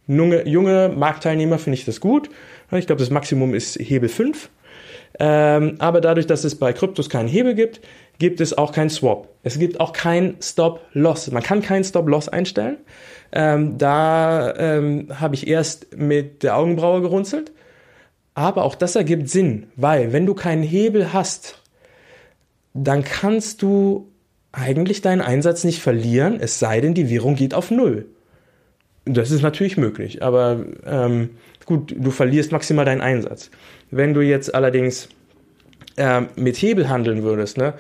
junge, 0.08 0.48
junge 0.48 0.92
Marktteilnehmer 0.96 1.58
finde 1.58 1.76
ich 1.76 1.86
das 1.86 2.00
gut. 2.00 2.30
Ich 2.72 2.88
glaube, 2.88 3.00
das 3.00 3.10
Maximum 3.10 3.54
ist 3.54 3.78
Hebel 3.80 4.10
5. 4.10 4.50
Ähm, 5.20 5.76
aber 5.80 6.02
dadurch, 6.02 6.28
dass 6.28 6.44
es 6.44 6.56
bei 6.56 6.74
Kryptos 6.74 7.10
keinen 7.10 7.28
Hebel 7.28 7.56
gibt, 7.56 7.82
gibt 8.20 8.42
es 8.42 8.58
auch 8.58 8.72
keinen 8.72 8.90
Swap. 8.90 9.30
Es 9.44 9.60
gibt 9.60 9.80
auch 9.80 9.94
kein 9.94 10.36
Stop-Loss. 10.42 11.32
Man 11.32 11.44
kann 11.44 11.62
keinen 11.62 11.84
Stop-Loss 11.84 12.30
einstellen. 12.30 12.78
Ähm, 13.32 13.78
da 13.78 14.56
ähm, 14.56 15.08
habe 15.20 15.36
ich 15.36 15.48
erst 15.48 15.96
mit 15.98 16.44
der 16.44 16.58
Augenbraue 16.58 17.02
gerunzelt. 17.02 17.52
Aber 18.34 18.64
auch 18.64 18.76
das 18.76 18.96
ergibt 18.98 19.30
Sinn, 19.30 19.68
weil 19.78 20.12
wenn 20.12 20.26
du 20.26 20.34
keinen 20.34 20.64
Hebel 20.64 21.14
hast, 21.14 21.62
dann 22.74 23.04
kannst 23.06 23.62
du 23.62 24.12
eigentlich 24.52 25.02
deinen 25.02 25.22
Einsatz 25.22 25.64
nicht 25.64 25.82
verlieren, 25.82 26.40
es 26.40 26.60
sei 26.60 26.82
denn, 26.82 26.94
die 26.94 27.10
Währung 27.10 27.36
geht 27.36 27.54
auf 27.54 27.72
Null. 27.72 28.08
Das 29.06 29.32
ist 29.32 29.42
natürlich 29.42 29.78
möglich, 29.78 30.22
aber 30.24 30.66
ähm, 30.86 31.32
gut, 31.66 31.94
du 31.98 32.12
verlierst 32.12 32.52
maximal 32.52 32.86
deinen 32.86 33.02
Einsatz. 33.02 33.50
Wenn 33.92 34.14
du 34.14 34.22
jetzt 34.22 34.54
allerdings 34.54 35.10
ähm, 35.98 36.28
mit 36.36 36.58
Hebel 36.58 36.90
handeln 36.90 37.24
würdest, 37.24 37.58
ne, 37.58 37.74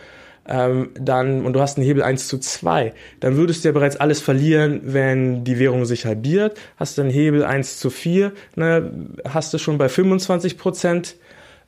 ähm, 0.47 0.89
dann, 0.99 1.45
und 1.45 1.53
du 1.53 1.61
hast 1.61 1.77
einen 1.77 1.85
Hebel 1.85 2.03
1 2.03 2.27
zu 2.27 2.37
2, 2.37 2.93
dann 3.19 3.35
würdest 3.35 3.63
du 3.63 3.69
ja 3.69 3.71
bereits 3.71 3.97
alles 3.97 4.21
verlieren, 4.21 4.81
wenn 4.83 5.43
die 5.43 5.57
Währung 5.57 5.85
sich 5.85 6.05
halbiert. 6.05 6.59
Hast 6.77 6.97
du 6.97 7.01
einen 7.01 7.11
Hebel 7.11 7.43
1 7.43 7.79
zu 7.79 7.89
4, 7.89 8.31
ne, 8.55 8.91
hast 9.27 9.53
du 9.53 9.57
schon 9.57 9.77
bei 9.77 9.89
25 9.89 10.57
Prozent 10.57 11.15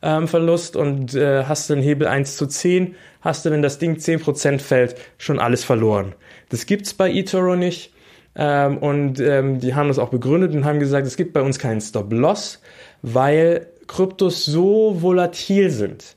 ähm, 0.02 0.28
Verlust 0.28 0.76
und 0.76 1.16
äh, 1.16 1.46
hast 1.46 1.70
du 1.70 1.74
einen 1.74 1.82
Hebel 1.82 2.08
1 2.08 2.38
zu 2.38 2.46
10, 2.46 2.96
hast 3.22 3.46
du, 3.46 3.52
wenn 3.52 3.64
das 3.64 3.80
Ding 3.80 3.96
10% 3.96 4.60
fällt, 4.60 4.96
schon 5.18 5.40
alles 5.40 5.64
verloren. 5.64 6.14
Das 6.50 6.66
gibt's 6.68 6.94
bei 6.94 7.12
eToro 7.12 7.56
nicht. 7.56 7.92
Ähm, 8.38 8.78
und 8.78 9.20
ähm, 9.20 9.60
die 9.60 9.74
haben 9.74 9.88
das 9.88 9.98
auch 9.98 10.10
begründet 10.10 10.54
und 10.54 10.64
haben 10.64 10.80
gesagt, 10.80 11.08
es 11.08 11.18
gibt 11.18 11.34
bei 11.34 11.42
uns 11.42 11.58
keinen 11.58 11.82
Stop-Loss, 11.82 12.62
weil 13.02 13.68
Kryptos 13.88 14.46
so 14.46 15.02
volatil 15.02 15.72
sind, 15.72 16.16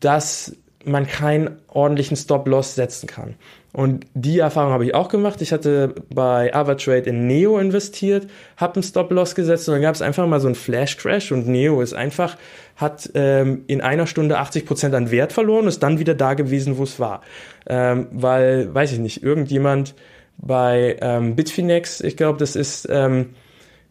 dass 0.00 0.56
man 0.84 1.06
keinen 1.06 1.58
ordentlichen 1.68 2.16
Stop-Loss 2.16 2.74
setzen 2.74 3.06
kann. 3.06 3.36
Und 3.72 4.04
die 4.14 4.40
Erfahrung 4.40 4.72
habe 4.72 4.84
ich 4.84 4.94
auch 4.94 5.08
gemacht. 5.08 5.40
Ich 5.40 5.52
hatte 5.52 5.94
bei 6.12 6.54
Avatrade 6.54 7.08
in 7.08 7.26
Neo 7.26 7.58
investiert, 7.58 8.26
habe 8.56 8.74
einen 8.74 8.82
Stop-Loss 8.82 9.34
gesetzt 9.34 9.68
und 9.68 9.74
dann 9.74 9.82
gab 9.82 9.94
es 9.94 10.02
einfach 10.02 10.26
mal 10.26 10.40
so 10.40 10.48
einen 10.48 10.56
Flash-Crash 10.56 11.32
und 11.32 11.46
Neo 11.46 11.80
ist 11.80 11.94
einfach, 11.94 12.36
hat 12.76 13.10
ähm, 13.14 13.62
in 13.68 13.80
einer 13.80 14.06
Stunde 14.06 14.38
80 14.38 14.66
Prozent 14.66 14.94
an 14.94 15.10
Wert 15.10 15.32
verloren 15.32 15.62
und 15.62 15.68
ist 15.68 15.82
dann 15.82 15.98
wieder 16.00 16.14
da 16.14 16.34
gewesen, 16.34 16.76
wo 16.76 16.82
es 16.82 16.98
war. 16.98 17.22
Ähm, 17.66 18.08
weil, 18.10 18.74
weiß 18.74 18.92
ich 18.92 18.98
nicht, 18.98 19.22
irgendjemand 19.22 19.94
bei 20.42 20.96
ähm, 21.00 21.36
Bitfinex, 21.36 22.00
ich 22.00 22.16
glaube, 22.16 22.38
das 22.38 22.56
ist 22.56 22.86
ähm, 22.90 23.30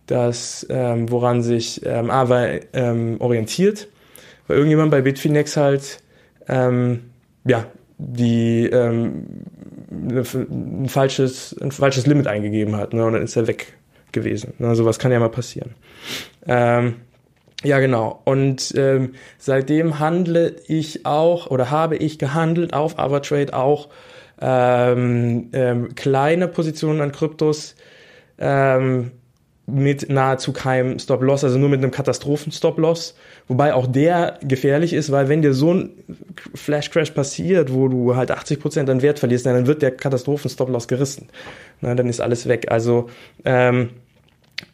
das, 0.05 0.65
ähm, 0.69 1.09
woran 1.09 1.41
sich 1.41 1.85
ähm, 1.85 2.11
Ava 2.11 2.47
ähm, 2.73 3.15
orientiert, 3.19 3.87
weil 4.47 4.57
irgendjemand 4.57 4.91
bei 4.91 5.01
Bitfinex 5.01 5.57
halt 5.57 5.99
ähm, 6.47 7.11
ja, 7.45 7.65
die 7.97 8.67
ähm, 8.67 9.25
ein 9.89 10.89
falsches, 10.89 11.55
ein 11.61 11.71
falsches 11.71 12.05
Limit 12.05 12.27
eingegeben 12.27 12.75
hat, 12.75 12.93
ne, 12.93 13.05
und 13.05 13.13
dann 13.13 13.23
ist 13.23 13.35
er 13.35 13.47
weg 13.47 13.73
gewesen. 14.11 14.53
Ne, 14.59 14.75
sowas 14.75 14.99
kann 14.99 15.11
ja 15.11 15.19
mal 15.19 15.29
passieren. 15.29 15.73
Ja, 17.63 17.79
genau. 17.79 18.21
Und 18.25 18.73
ähm, 18.75 19.13
seitdem 19.37 19.99
handle 19.99 20.55
ich 20.67 21.05
auch 21.05 21.47
oder 21.47 21.69
habe 21.69 21.95
ich 21.95 22.17
gehandelt 22.17 22.73
auf 22.73 22.97
Avatrade 22.97 23.53
auch 23.53 23.89
ähm, 24.41 25.49
ähm, 25.53 25.95
kleine 25.95 26.47
Positionen 26.47 27.01
an 27.01 27.11
Kryptos 27.11 27.75
ähm, 28.39 29.11
mit 29.67 30.09
nahezu 30.09 30.51
keinem 30.51 30.99
Stop-Loss, 30.99 31.43
also 31.43 31.57
nur 31.57 31.69
mit 31.69 31.79
einem 31.79 31.91
Katastrophen-Stop-Loss. 31.91 33.15
Wobei 33.47 33.73
auch 33.73 33.87
der 33.87 34.39
gefährlich 34.41 34.93
ist, 34.93 35.11
weil 35.11 35.29
wenn 35.29 35.41
dir 35.41 35.53
so 35.53 35.73
ein 35.73 35.91
Flash-Crash 36.55 37.11
passiert, 37.11 37.71
wo 37.73 37.87
du 37.87 38.15
halt 38.15 38.31
80% 38.31 38.89
an 38.89 39.01
Wert 39.01 39.19
verlierst, 39.19 39.45
dann 39.45 39.67
wird 39.67 39.81
der 39.81 39.91
Katastrophen-Stop-Loss 39.91 40.87
gerissen. 40.87 41.29
Na, 41.79 41.95
dann 41.95 42.09
ist 42.09 42.19
alles 42.19 42.47
weg. 42.47 42.71
Also 42.71 43.09
ähm, 43.45 43.91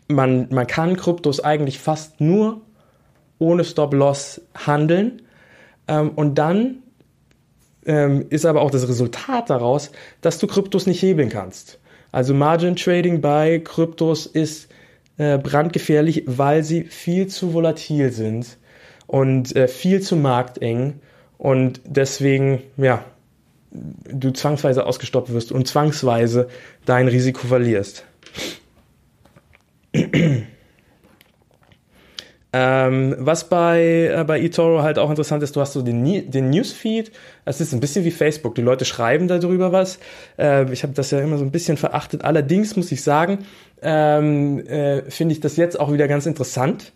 man, 0.07 0.47
man 0.49 0.65
kann 0.65 0.95
Kryptos 0.95 1.43
eigentlich 1.43 1.79
fast 1.79 2.21
nur 2.21 2.61
ohne 3.39 3.65
Stop-Loss 3.65 4.41
handeln. 4.55 5.21
Ähm, 5.87 6.11
und 6.11 6.35
dann 6.35 6.83
ähm, 7.87 8.25
ist 8.29 8.45
aber 8.45 8.61
auch 8.61 8.71
das 8.71 8.87
Resultat 8.87 9.49
daraus, 9.49 9.91
dass 10.21 10.37
du 10.37 10.47
Kryptos 10.47 10.85
nicht 10.85 11.01
hebeln 11.01 11.29
kannst. 11.29 11.79
Also 12.11 12.33
Margin 12.33 12.75
Trading 12.75 13.21
bei 13.21 13.59
Kryptos 13.59 14.25
ist 14.25 14.69
äh, 15.17 15.37
brandgefährlich, 15.37 16.23
weil 16.27 16.63
sie 16.63 16.83
viel 16.83 17.27
zu 17.27 17.53
volatil 17.53 18.11
sind 18.11 18.57
und 19.07 19.55
äh, 19.55 19.67
viel 19.67 20.01
zu 20.01 20.15
markteng 20.15 20.99
und 21.37 21.81
deswegen, 21.85 22.61
ja, 22.77 23.03
du 23.71 24.31
zwangsweise 24.31 24.85
ausgestoppt 24.85 25.33
wirst 25.33 25.51
und 25.51 25.67
zwangsweise 25.67 26.47
dein 26.85 27.07
Risiko 27.07 27.47
verlierst. 27.47 28.05
Ähm, 32.59 33.15
was 33.19 33.49
bei, 33.49 34.11
äh, 34.11 34.23
bei 34.25 34.39
eToro 34.39 34.81
halt 34.81 34.97
auch 34.97 35.11
interessant 35.11 35.43
ist, 35.43 35.55
du 35.55 35.61
hast 35.61 35.73
so 35.73 35.83
den, 35.83 36.31
den 36.31 36.49
Newsfeed. 36.49 37.11
Es 37.45 37.61
ist 37.61 37.71
ein 37.71 37.79
bisschen 37.79 38.03
wie 38.03 38.09
Facebook. 38.09 38.55
Die 38.55 38.63
Leute 38.63 38.83
schreiben 38.83 39.27
darüber 39.27 39.71
was. 39.71 39.99
Äh, 40.39 40.71
ich 40.73 40.81
habe 40.81 40.93
das 40.93 41.11
ja 41.11 41.19
immer 41.19 41.37
so 41.37 41.43
ein 41.43 41.51
bisschen 41.51 41.77
verachtet. 41.77 42.23
Allerdings 42.23 42.75
muss 42.75 42.91
ich 42.91 43.03
sagen, 43.03 43.45
ähm, 43.83 44.65
äh, 44.67 45.03
finde 45.11 45.33
ich 45.33 45.39
das 45.39 45.55
jetzt 45.55 45.79
auch 45.79 45.93
wieder 45.93 46.07
ganz 46.07 46.25
interessant 46.25 46.93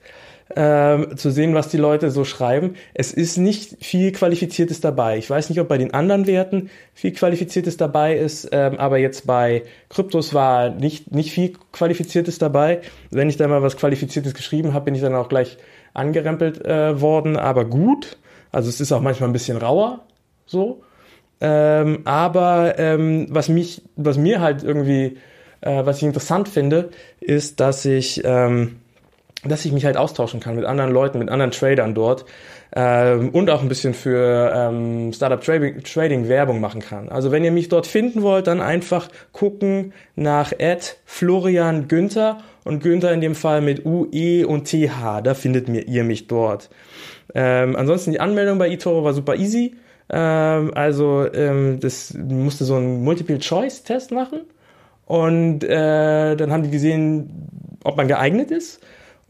ähm, 0.55 1.17
zu 1.17 1.31
sehen, 1.31 1.53
was 1.53 1.69
die 1.69 1.77
Leute 1.77 2.11
so 2.11 2.23
schreiben. 2.23 2.75
Es 2.93 3.13
ist 3.13 3.37
nicht 3.37 3.83
viel 3.83 4.11
Qualifiziertes 4.11 4.81
dabei. 4.81 5.17
Ich 5.17 5.29
weiß 5.29 5.49
nicht, 5.49 5.59
ob 5.59 5.67
bei 5.67 5.77
den 5.77 5.93
anderen 5.93 6.27
Werten 6.27 6.69
viel 6.93 7.11
Qualifiziertes 7.11 7.77
dabei 7.77 8.15
ist, 8.15 8.49
ähm, 8.51 8.77
aber 8.77 8.97
jetzt 8.97 9.27
bei 9.27 9.63
Kryptos 9.89 10.33
war 10.33 10.69
nicht, 10.69 11.11
nicht 11.11 11.31
viel 11.31 11.53
Qualifiziertes 11.71 12.37
dabei. 12.37 12.81
Wenn 13.09 13.29
ich 13.29 13.37
da 13.37 13.47
mal 13.47 13.61
was 13.61 13.77
Qualifiziertes 13.77 14.33
geschrieben 14.33 14.73
habe, 14.73 14.85
bin 14.85 14.95
ich 14.95 15.01
dann 15.01 15.15
auch 15.15 15.29
gleich 15.29 15.57
angerempelt 15.93 16.65
äh, 16.65 16.99
worden, 16.99 17.37
aber 17.37 17.65
gut. 17.65 18.17
Also 18.51 18.69
es 18.69 18.81
ist 18.81 18.91
auch 18.91 19.01
manchmal 19.01 19.29
ein 19.29 19.33
bisschen 19.33 19.57
rauer, 19.57 20.01
so. 20.45 20.83
Ähm, 21.39 22.01
aber 22.05 22.77
ähm, 22.77 23.27
was 23.29 23.49
mich, 23.49 23.81
was 23.95 24.17
mir 24.17 24.41
halt 24.41 24.63
irgendwie, 24.63 25.17
äh, 25.61 25.85
was 25.85 25.97
ich 25.97 26.03
interessant 26.03 26.47
finde, 26.47 26.91
ist, 27.19 27.59
dass 27.59 27.83
ich 27.85 28.21
ähm, 28.23 28.80
dass 29.43 29.65
ich 29.65 29.71
mich 29.71 29.85
halt 29.85 29.97
austauschen 29.97 30.39
kann 30.39 30.55
mit 30.55 30.65
anderen 30.65 30.91
Leuten, 30.91 31.17
mit 31.19 31.29
anderen 31.29 31.51
Tradern 31.51 31.95
dort 31.95 32.25
ähm, 32.75 33.29
und 33.29 33.49
auch 33.49 33.61
ein 33.61 33.69
bisschen 33.69 33.93
für 33.93 34.51
ähm, 34.53 35.11
Startup 35.13 35.41
Trading, 35.41 35.81
Trading 35.83 36.29
Werbung 36.29 36.59
machen 36.59 36.81
kann. 36.81 37.09
Also 37.09 37.31
wenn 37.31 37.43
ihr 37.43 37.51
mich 37.51 37.69
dort 37.69 37.87
finden 37.87 38.21
wollt, 38.21 38.47
dann 38.47 38.61
einfach 38.61 39.09
gucken 39.31 39.93
nach 40.15 40.53
Ed 40.57 40.97
Florian 41.05 41.87
Günther 41.87 42.37
und 42.63 42.83
Günther 42.83 43.11
in 43.11 43.21
dem 43.21 43.33
Fall 43.33 43.61
mit 43.61 43.85
U, 43.85 44.07
E 44.11 44.43
und 44.43 44.65
TH. 44.65 45.21
Da 45.23 45.33
findet 45.33 45.67
ihr 45.69 46.03
mich 46.03 46.27
dort. 46.27 46.69
Ähm, 47.33 47.75
ansonsten 47.75 48.11
die 48.11 48.19
Anmeldung 48.19 48.59
bei 48.59 48.69
eToro 48.69 49.03
war 49.03 49.13
super 49.13 49.35
easy. 49.35 49.75
Ähm, 50.09 50.71
also 50.75 51.25
ähm, 51.33 51.79
das 51.79 52.13
musste 52.13 52.65
so 52.65 52.75
einen 52.75 53.03
Multiple-Choice-Test 53.03 54.11
machen 54.11 54.41
und 55.05 55.63
äh, 55.63 56.35
dann 56.35 56.51
haben 56.51 56.63
die 56.63 56.71
gesehen, 56.71 57.47
ob 57.83 57.97
man 57.97 58.07
geeignet 58.07 58.51
ist. 58.51 58.81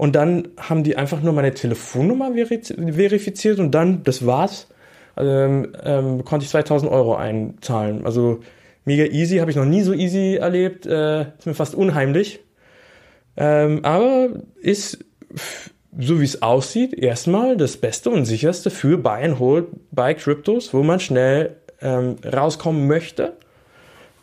Und 0.01 0.15
dann 0.15 0.47
haben 0.57 0.83
die 0.83 0.97
einfach 0.97 1.21
nur 1.21 1.31
meine 1.31 1.53
Telefonnummer 1.53 2.31
verifiziert 2.33 3.59
und 3.59 3.69
dann, 3.69 4.01
das 4.01 4.25
war's, 4.25 4.67
ähm, 5.15 5.75
ähm, 5.83 6.25
konnte 6.25 6.43
ich 6.43 6.49
2000 6.49 6.91
Euro 6.91 7.13
einzahlen. 7.13 8.03
Also 8.03 8.39
mega 8.83 9.03
easy, 9.03 9.37
habe 9.37 9.51
ich 9.51 9.57
noch 9.57 9.65
nie 9.65 9.83
so 9.83 9.93
easy 9.93 10.37
erlebt, 10.37 10.87
äh, 10.87 11.21
ist 11.37 11.45
mir 11.45 11.53
fast 11.53 11.75
unheimlich. 11.75 12.39
Ähm, 13.37 13.85
aber 13.85 14.29
ist, 14.59 15.05
so 15.99 16.19
wie 16.19 16.25
es 16.25 16.41
aussieht, 16.41 16.95
erstmal 16.95 17.55
das 17.55 17.77
Beste 17.77 18.09
und 18.09 18.25
sicherste 18.25 18.71
für 18.71 18.97
Buy 18.97 19.23
and 19.23 19.37
Hold 19.37 19.67
bei 19.91 20.15
Cryptos, 20.15 20.73
wo 20.73 20.81
man 20.81 20.99
schnell 20.99 21.57
ähm, 21.79 22.15
rauskommen 22.25 22.87
möchte. 22.87 23.33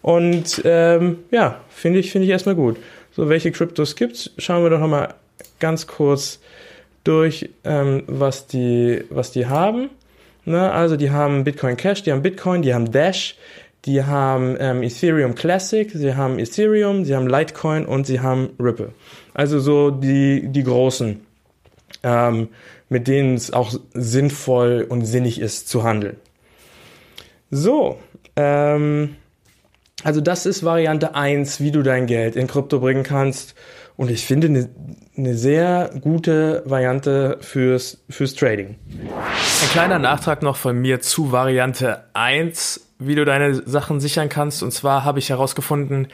Und 0.03 0.61
ähm, 0.64 1.21
ja, 1.31 1.61
finde 1.69 2.01
ich, 2.01 2.11
finde 2.11 2.25
ich 2.25 2.33
erstmal 2.33 2.57
gut. 2.57 2.79
So, 3.12 3.29
welche 3.29 3.53
Cryptos 3.53 3.95
gibt's? 3.95 4.33
Schauen 4.38 4.64
wir 4.64 4.71
doch 4.71 4.81
nochmal 4.81 5.14
ganz 5.59 5.87
kurz 5.87 6.40
durch, 7.05 7.51
ähm, 7.64 8.03
was, 8.07 8.47
die, 8.47 9.05
was 9.11 9.31
die 9.31 9.47
haben. 9.47 9.90
Ne? 10.44 10.71
Also 10.73 10.97
die 10.97 11.11
haben 11.11 11.44
Bitcoin 11.44 11.77
Cash, 11.77 12.03
die 12.03 12.12
haben 12.12 12.23
Bitcoin, 12.23 12.62
die 12.62 12.75
haben 12.75 12.90
Dash, 12.90 13.37
die 13.85 14.05
haben 14.05 14.57
ähm, 14.59 14.83
Ethereum 14.83 15.35
Classic, 15.35 15.90
sie 15.90 16.14
haben 16.14 16.38
Ethereum, 16.38 17.05
sie 17.05 17.14
haben 17.14 17.29
Litecoin 17.29 17.87
und 17.87 18.07
sie 18.07 18.21
haben 18.21 18.51
Ripple. 18.59 18.92
Also 19.35 19.61
so 19.61 19.90
die, 19.90 20.49
die 20.49 20.64
großen, 20.64 21.21
ähm, 22.03 22.49
mit 22.88 23.09
denen 23.09 23.35
es 23.35 23.53
auch 23.53 23.73
sinnvoll 23.94 24.87
und 24.88 25.05
sinnig 25.05 25.40
ist 25.40 25.68
zu 25.68 25.85
handeln. 25.85 26.16
So, 27.51 27.99
ähm, 28.37 29.16
also 30.05 30.21
das 30.21 30.47
ist 30.47 30.64
Variante 30.64 31.14
1, 31.14 31.61
wie 31.61 31.71
du 31.71 31.83
dein 31.83 32.07
Geld 32.07 32.37
in 32.37 32.47
Krypto 32.47 32.81
bringen 32.81 33.03
kannst. 33.03 33.55
Und 33.99 34.13
ich 34.13 34.25
finde 34.25 34.47
eine, 34.47 34.69
eine 35.17 35.35
sehr 35.35 35.91
gute 36.01 36.63
Variante 36.65 37.39
fürs, 37.41 37.99
fürs 38.09 38.37
Trading. 38.37 38.77
Ein 39.01 39.69
kleiner 39.73 39.99
Nachtrag 39.99 40.41
noch 40.41 40.57
von 40.57 40.79
mir 40.79 41.01
zu 41.01 41.33
Variante 41.33 42.05
1, 42.15 42.93
wie 43.01 43.17
du 43.17 43.25
deine 43.25 43.57
Sachen 43.57 43.99
sichern 43.99 44.29
kannst. 44.29 44.63
Und 44.63 44.71
zwar 44.71 45.05
habe 45.05 45.19
ich 45.19 45.31
herausgefunden, 45.31 46.07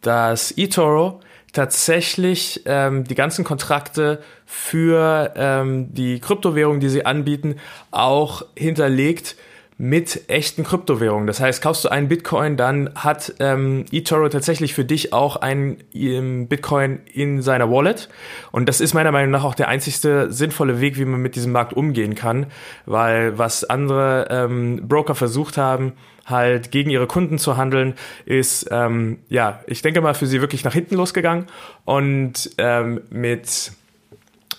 dass 0.00 0.50
eToro 0.56 1.20
tatsächlich 1.52 2.62
ähm, 2.64 3.04
die 3.04 3.14
ganzen 3.14 3.44
Kontrakte 3.44 4.22
für 4.46 5.34
ähm, 5.36 5.92
die 5.92 6.20
Kryptowährung, 6.20 6.80
die 6.80 6.88
sie 6.88 7.04
anbieten, 7.04 7.56
auch 7.90 8.46
hinterlegt 8.56 9.36
mit 9.78 10.30
echten 10.30 10.64
Kryptowährungen. 10.64 11.26
Das 11.26 11.40
heißt, 11.40 11.60
kaufst 11.60 11.84
du 11.84 11.90
einen 11.90 12.08
Bitcoin, 12.08 12.56
dann 12.56 12.90
hat 12.94 13.34
ähm, 13.40 13.84
eToro 13.92 14.28
tatsächlich 14.28 14.72
für 14.72 14.86
dich 14.86 15.12
auch 15.12 15.36
einen 15.36 15.78
ähm, 15.92 16.48
Bitcoin 16.48 17.00
in 17.12 17.42
seiner 17.42 17.70
Wallet. 17.70 18.08
Und 18.52 18.68
das 18.68 18.80
ist 18.80 18.94
meiner 18.94 19.12
Meinung 19.12 19.30
nach 19.30 19.44
auch 19.44 19.54
der 19.54 19.68
einzigste 19.68 20.32
sinnvolle 20.32 20.80
Weg, 20.80 20.98
wie 20.98 21.04
man 21.04 21.20
mit 21.20 21.36
diesem 21.36 21.52
Markt 21.52 21.74
umgehen 21.74 22.14
kann, 22.14 22.46
weil 22.86 23.36
was 23.36 23.64
andere 23.64 24.28
ähm, 24.30 24.88
Broker 24.88 25.14
versucht 25.14 25.58
haben, 25.58 25.92
halt 26.24 26.70
gegen 26.70 26.90
ihre 26.90 27.06
Kunden 27.06 27.38
zu 27.38 27.58
handeln, 27.58 27.94
ist, 28.24 28.68
ähm, 28.70 29.18
ja, 29.28 29.60
ich 29.66 29.82
denke 29.82 30.00
mal, 30.00 30.14
für 30.14 30.26
sie 30.26 30.40
wirklich 30.40 30.64
nach 30.64 30.72
hinten 30.72 30.96
losgegangen. 30.96 31.46
Und 31.84 32.50
ähm, 32.56 33.02
mit 33.10 33.72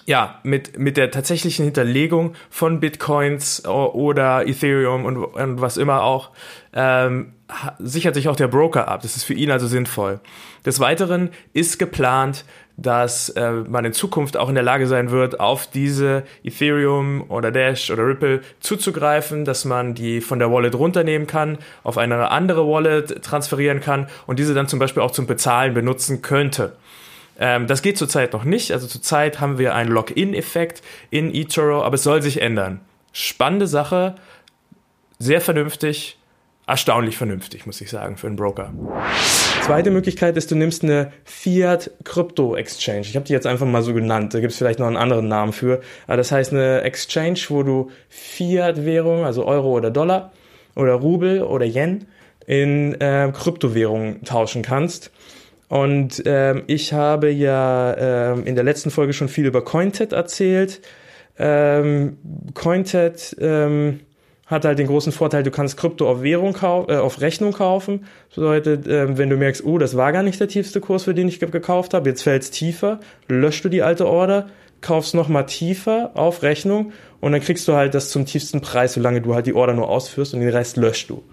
ja, 0.07 0.39
mit, 0.43 0.79
mit 0.79 0.95
der 0.95 1.11
tatsächlichen 1.11 1.65
Hinterlegung 1.65 2.33
von 2.49 2.79
Bitcoins 2.79 3.65
oder 3.65 4.47
Ethereum 4.47 5.03
und, 5.03 5.17
und 5.17 5.61
was 5.61 5.75
immer 5.75 6.01
auch, 6.01 6.31
ähm, 6.73 7.33
sichert 7.77 8.15
sich 8.15 8.29
auch 8.29 8.37
der 8.37 8.47
Broker 8.47 8.87
ab. 8.87 9.01
Das 9.01 9.17
ist 9.17 9.25
für 9.25 9.33
ihn 9.33 9.51
also 9.51 9.67
sinnvoll. 9.67 10.21
Des 10.65 10.79
Weiteren 10.79 11.29
ist 11.51 11.77
geplant, 11.77 12.45
dass 12.77 13.29
äh, 13.29 13.51
man 13.51 13.83
in 13.83 13.91
Zukunft 13.91 14.37
auch 14.37 14.47
in 14.47 14.55
der 14.55 14.63
Lage 14.63 14.87
sein 14.87 15.11
wird, 15.11 15.41
auf 15.41 15.67
diese 15.67 16.23
Ethereum 16.41 17.25
oder 17.29 17.51
Dash 17.51 17.91
oder 17.91 18.07
Ripple 18.07 18.41
zuzugreifen, 18.61 19.43
dass 19.43 19.65
man 19.65 19.93
die 19.93 20.21
von 20.21 20.39
der 20.39 20.51
Wallet 20.51 20.75
runternehmen 20.75 21.27
kann, 21.27 21.57
auf 21.83 21.97
eine 21.97 22.31
andere 22.31 22.65
Wallet 22.65 23.23
transferieren 23.23 23.81
kann 23.81 24.07
und 24.25 24.39
diese 24.39 24.53
dann 24.53 24.69
zum 24.69 24.79
Beispiel 24.79 25.03
auch 25.03 25.11
zum 25.11 25.27
Bezahlen 25.27 25.73
benutzen 25.73 26.21
könnte. 26.21 26.77
Ähm, 27.39 27.67
das 27.67 27.81
geht 27.81 27.97
zurzeit 27.97 28.33
noch 28.33 28.43
nicht. 28.43 28.71
Also 28.71 28.87
zurzeit 28.87 29.39
haben 29.39 29.57
wir 29.57 29.75
einen 29.75 29.91
Login-Effekt 29.91 30.81
in 31.09 31.33
eToro, 31.33 31.83
aber 31.83 31.95
es 31.95 32.03
soll 32.03 32.21
sich 32.21 32.41
ändern. 32.41 32.81
Spannende 33.11 33.67
Sache, 33.67 34.15
sehr 35.19 35.41
vernünftig 35.41 36.17
erstaunlich 36.67 37.15
vernünftig, 37.17 37.65
muss 37.65 37.79
ich 37.79 37.89
sagen, 37.89 38.17
für 38.17 38.27
einen 38.27 38.35
Broker. 38.35 38.73
Zweite 39.61 39.89
Möglichkeit 39.89 40.35
ist, 40.37 40.51
du 40.51 40.55
nimmst 40.55 40.83
eine 40.83 41.11
Fiat 41.23 41.91
Crypto 42.03 42.55
Exchange. 42.55 43.01
Ich 43.01 43.15
habe 43.15 43.25
die 43.25 43.33
jetzt 43.33 43.47
einfach 43.47 43.65
mal 43.65 43.81
so 43.81 43.93
genannt. 43.93 44.33
Da 44.33 44.41
gibt 44.41 44.51
es 44.51 44.57
vielleicht 44.57 44.79
noch 44.79 44.87
einen 44.87 44.97
anderen 44.97 45.29
Namen 45.29 45.53
für. 45.53 45.81
Aber 46.05 46.17
das 46.17 46.31
heißt 46.31 46.51
eine 46.51 46.81
Exchange, 46.81 47.39
wo 47.49 47.63
du 47.63 47.89
Fiat-Währung, 48.09 49.25
also 49.25 49.45
Euro 49.45 49.71
oder 49.71 49.91
Dollar 49.91 50.33
oder 50.75 50.93
Rubel 50.93 51.41
oder 51.41 51.65
Yen, 51.65 52.05
in 52.45 52.99
äh, 52.99 53.31
Kryptowährungen 53.33 54.23
tauschen 54.23 54.61
kannst. 54.61 55.11
Und 55.69 56.23
ähm, 56.25 56.63
ich 56.67 56.93
habe 56.93 57.29
ja 57.29 58.33
ähm, 58.33 58.45
in 58.45 58.55
der 58.55 58.63
letzten 58.63 58.89
Folge 58.89 59.13
schon 59.13 59.27
viel 59.27 59.45
über 59.45 59.63
Cointet 59.63 60.13
erzählt. 60.13 60.81
Ähm, 61.37 62.17
Cointet 62.53 63.35
ähm, 63.39 63.99
hat 64.45 64.63
halt 64.63 64.79
den 64.79 64.87
großen 64.87 65.11
Vorteil, 65.11 65.43
du 65.43 65.51
kannst 65.51 65.75
Krypto 65.75 66.09
auf 66.09 66.23
Währung 66.23 66.55
äh, 66.55 66.95
auf 66.95 67.19
Rechnung 67.19 67.51
kaufen. 67.51 68.05
Das 68.29 68.35
bedeutet, 68.35 68.87
äh, 68.87 69.17
wenn 69.17 69.29
du 69.29 69.35
merkst, 69.35 69.63
oh, 69.65 69.77
das 69.77 69.97
war 69.97 70.13
gar 70.13 70.23
nicht 70.23 70.39
der 70.39 70.47
tiefste 70.47 70.79
Kurs, 70.79 71.03
für 71.03 71.13
den 71.13 71.27
ich 71.27 71.39
gekauft 71.39 71.93
habe, 71.93 72.09
jetzt 72.09 72.23
fällt 72.23 72.43
es 72.43 72.51
tiefer, 72.51 72.99
löschst 73.27 73.65
du 73.65 73.69
die 73.69 73.83
alte 73.83 74.07
Order, 74.07 74.47
kaufst 74.79 75.15
nochmal 75.15 75.47
tiefer 75.47 76.11
auf 76.13 76.43
Rechnung 76.43 76.93
und 77.19 77.33
dann 77.33 77.41
kriegst 77.41 77.67
du 77.67 77.73
halt 77.73 77.93
das 77.93 78.09
zum 78.09 78.25
tiefsten 78.25 78.61
Preis, 78.61 78.93
solange 78.93 79.21
du 79.21 79.35
halt 79.35 79.47
die 79.47 79.53
Order 79.53 79.73
nur 79.73 79.89
ausführst 79.89 80.33
und 80.33 80.39
den 80.39 80.49
Rest 80.49 80.77
löschst 80.77 81.09
du. 81.09 81.23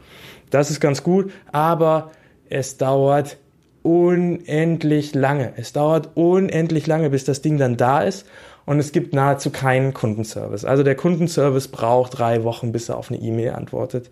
Das 0.51 0.71
ist 0.71 0.81
ganz 0.81 1.05
gut, 1.05 1.33
aber 1.53 2.11
es 2.49 2.79
dauert 2.79 3.37
unendlich 3.85 5.15
lange. 5.15 5.53
Es 5.57 5.73
dauert 5.73 6.11
unendlich 6.15 6.87
lange, 6.89 7.11
bis 7.11 7.25
das 7.25 7.43
Ding 7.43 7.59
dann 7.59 7.77
da 7.77 8.01
ist 8.03 8.27
und 8.65 8.79
es 8.79 8.93
gibt 8.93 9.13
nahezu 9.13 9.51
keinen 9.51 9.95
Kundenservice. 9.95 10.65
Also 10.65 10.83
der 10.83 10.95
Kundenservice 10.97 11.69
braucht 11.69 12.19
drei 12.19 12.45
Wochen, 12.45 12.73
bis 12.73 12.89
er 12.89 12.97
auf 12.97 13.11
eine 13.11 13.21
E-Mail 13.21 13.51
antwortet. 13.51 14.11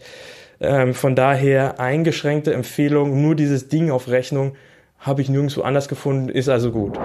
Ähm, 0.60 0.94
von 0.94 1.16
daher 1.16 1.80
eingeschränkte 1.80 2.52
Empfehlung, 2.52 3.22
nur 3.22 3.34
dieses 3.34 3.68
Ding 3.68 3.90
auf 3.90 4.08
Rechnung 4.08 4.52
habe 4.98 5.20
ich 5.20 5.28
nirgendwo 5.28 5.62
anders 5.62 5.88
gefunden, 5.88 6.28
ist 6.28 6.48
also 6.48 6.70
gut. 6.70 6.96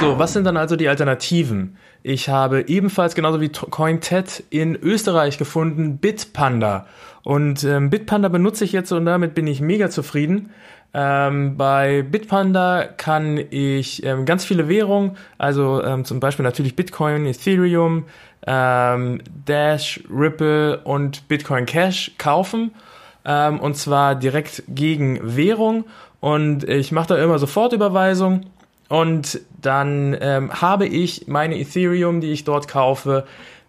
So, 0.00 0.18
was 0.18 0.34
sind 0.34 0.44
dann 0.44 0.56
also 0.56 0.76
die 0.76 0.88
Alternativen? 0.88 1.76
Ich 2.02 2.28
habe 2.28 2.68
ebenfalls 2.68 3.14
genauso 3.14 3.40
wie 3.40 3.48
CoinTet 3.48 4.44
in 4.50 4.76
Österreich 4.76 5.38
gefunden 5.38 5.98
Bitpanda. 5.98 6.86
Und 7.24 7.64
ähm, 7.64 7.90
Bitpanda 7.90 8.28
benutze 8.28 8.64
ich 8.64 8.72
jetzt 8.72 8.92
und 8.92 9.06
damit 9.06 9.34
bin 9.34 9.46
ich 9.46 9.60
mega 9.60 9.90
zufrieden. 9.90 10.50
Ähm, 10.94 11.56
bei 11.56 12.02
Bitpanda 12.02 12.84
kann 12.84 13.38
ich 13.50 14.04
ähm, 14.04 14.24
ganz 14.24 14.44
viele 14.44 14.68
Währungen, 14.68 15.16
also 15.38 15.82
ähm, 15.82 16.04
zum 16.04 16.20
Beispiel 16.20 16.44
natürlich 16.44 16.76
Bitcoin, 16.76 17.26
Ethereum, 17.26 18.04
ähm, 18.46 19.20
Dash, 19.46 20.00
Ripple 20.08 20.78
und 20.84 21.26
Bitcoin 21.26 21.66
Cash 21.66 22.12
kaufen. 22.16 22.72
Ähm, 23.24 23.58
und 23.58 23.76
zwar 23.76 24.14
direkt 24.14 24.62
gegen 24.68 25.36
Währung. 25.36 25.84
Und 26.20 26.64
ich 26.68 26.92
mache 26.92 27.08
da 27.08 27.22
immer 27.22 27.38
Sofortüberweisung. 27.38 28.46
Und 28.88 29.40
dann 29.60 30.16
ähm, 30.20 30.52
habe 30.60 30.86
ich 30.86 31.26
meine 31.26 31.58
Ethereum, 31.58 32.20
die 32.20 32.32
ich 32.32 32.44
dort 32.44 32.68
kaufe, 32.68 33.24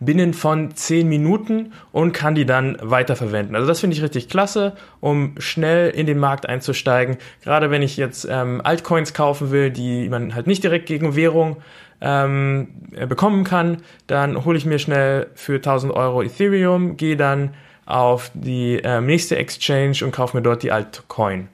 binnen 0.06 0.34
von 0.34 0.76
10 0.76 1.08
Minuten 1.08 1.74
und 1.92 2.14
kann 2.14 2.36
die 2.36 2.46
dann 2.46 2.78
weiterverwenden. 2.82 3.56
Also 3.56 3.68
das 3.68 3.80
finde 3.80 3.96
ich 3.96 4.04
richtig 4.04 4.30
klasse, 4.30 4.74
um 5.00 5.36
schnell 5.38 5.90
in 5.90 6.06
den 6.06 6.20
Markt 6.20 6.48
einzusteigen. 6.48 7.18
Gerade 7.44 7.72
wenn 7.72 7.82
ich 7.82 7.98
jetzt 7.98 8.28
ähm, 8.30 8.62
Altcoins 8.64 9.14
kaufen 9.14 9.52
will, 9.52 9.72
die 9.72 10.08
man 10.10 10.36
halt 10.36 10.48
nicht 10.48 10.64
direkt 10.64 10.86
gegen 10.86 11.16
Währung 11.16 11.58
ähm, 12.02 12.68
äh, 12.96 13.08
bekommen 13.08 13.44
kann, 13.44 13.78
dann 14.08 14.46
hole 14.46 14.58
ich 14.58 14.66
mir 14.66 14.80
schnell 14.80 15.28
für 15.36 15.56
1000 15.56 15.94
Euro 15.94 16.22
Ethereum, 16.22 16.98
gehe 16.98 17.18
dann 17.18 17.54
auf 17.86 18.32
die 18.34 18.80
äh, 18.84 19.02
nächste 19.02 19.38
Exchange 19.38 19.98
und 20.04 20.12
kaufe 20.12 20.36
mir 20.38 20.44
dort 20.44 20.64
die 20.64 20.72
Altcoin. 20.72 21.48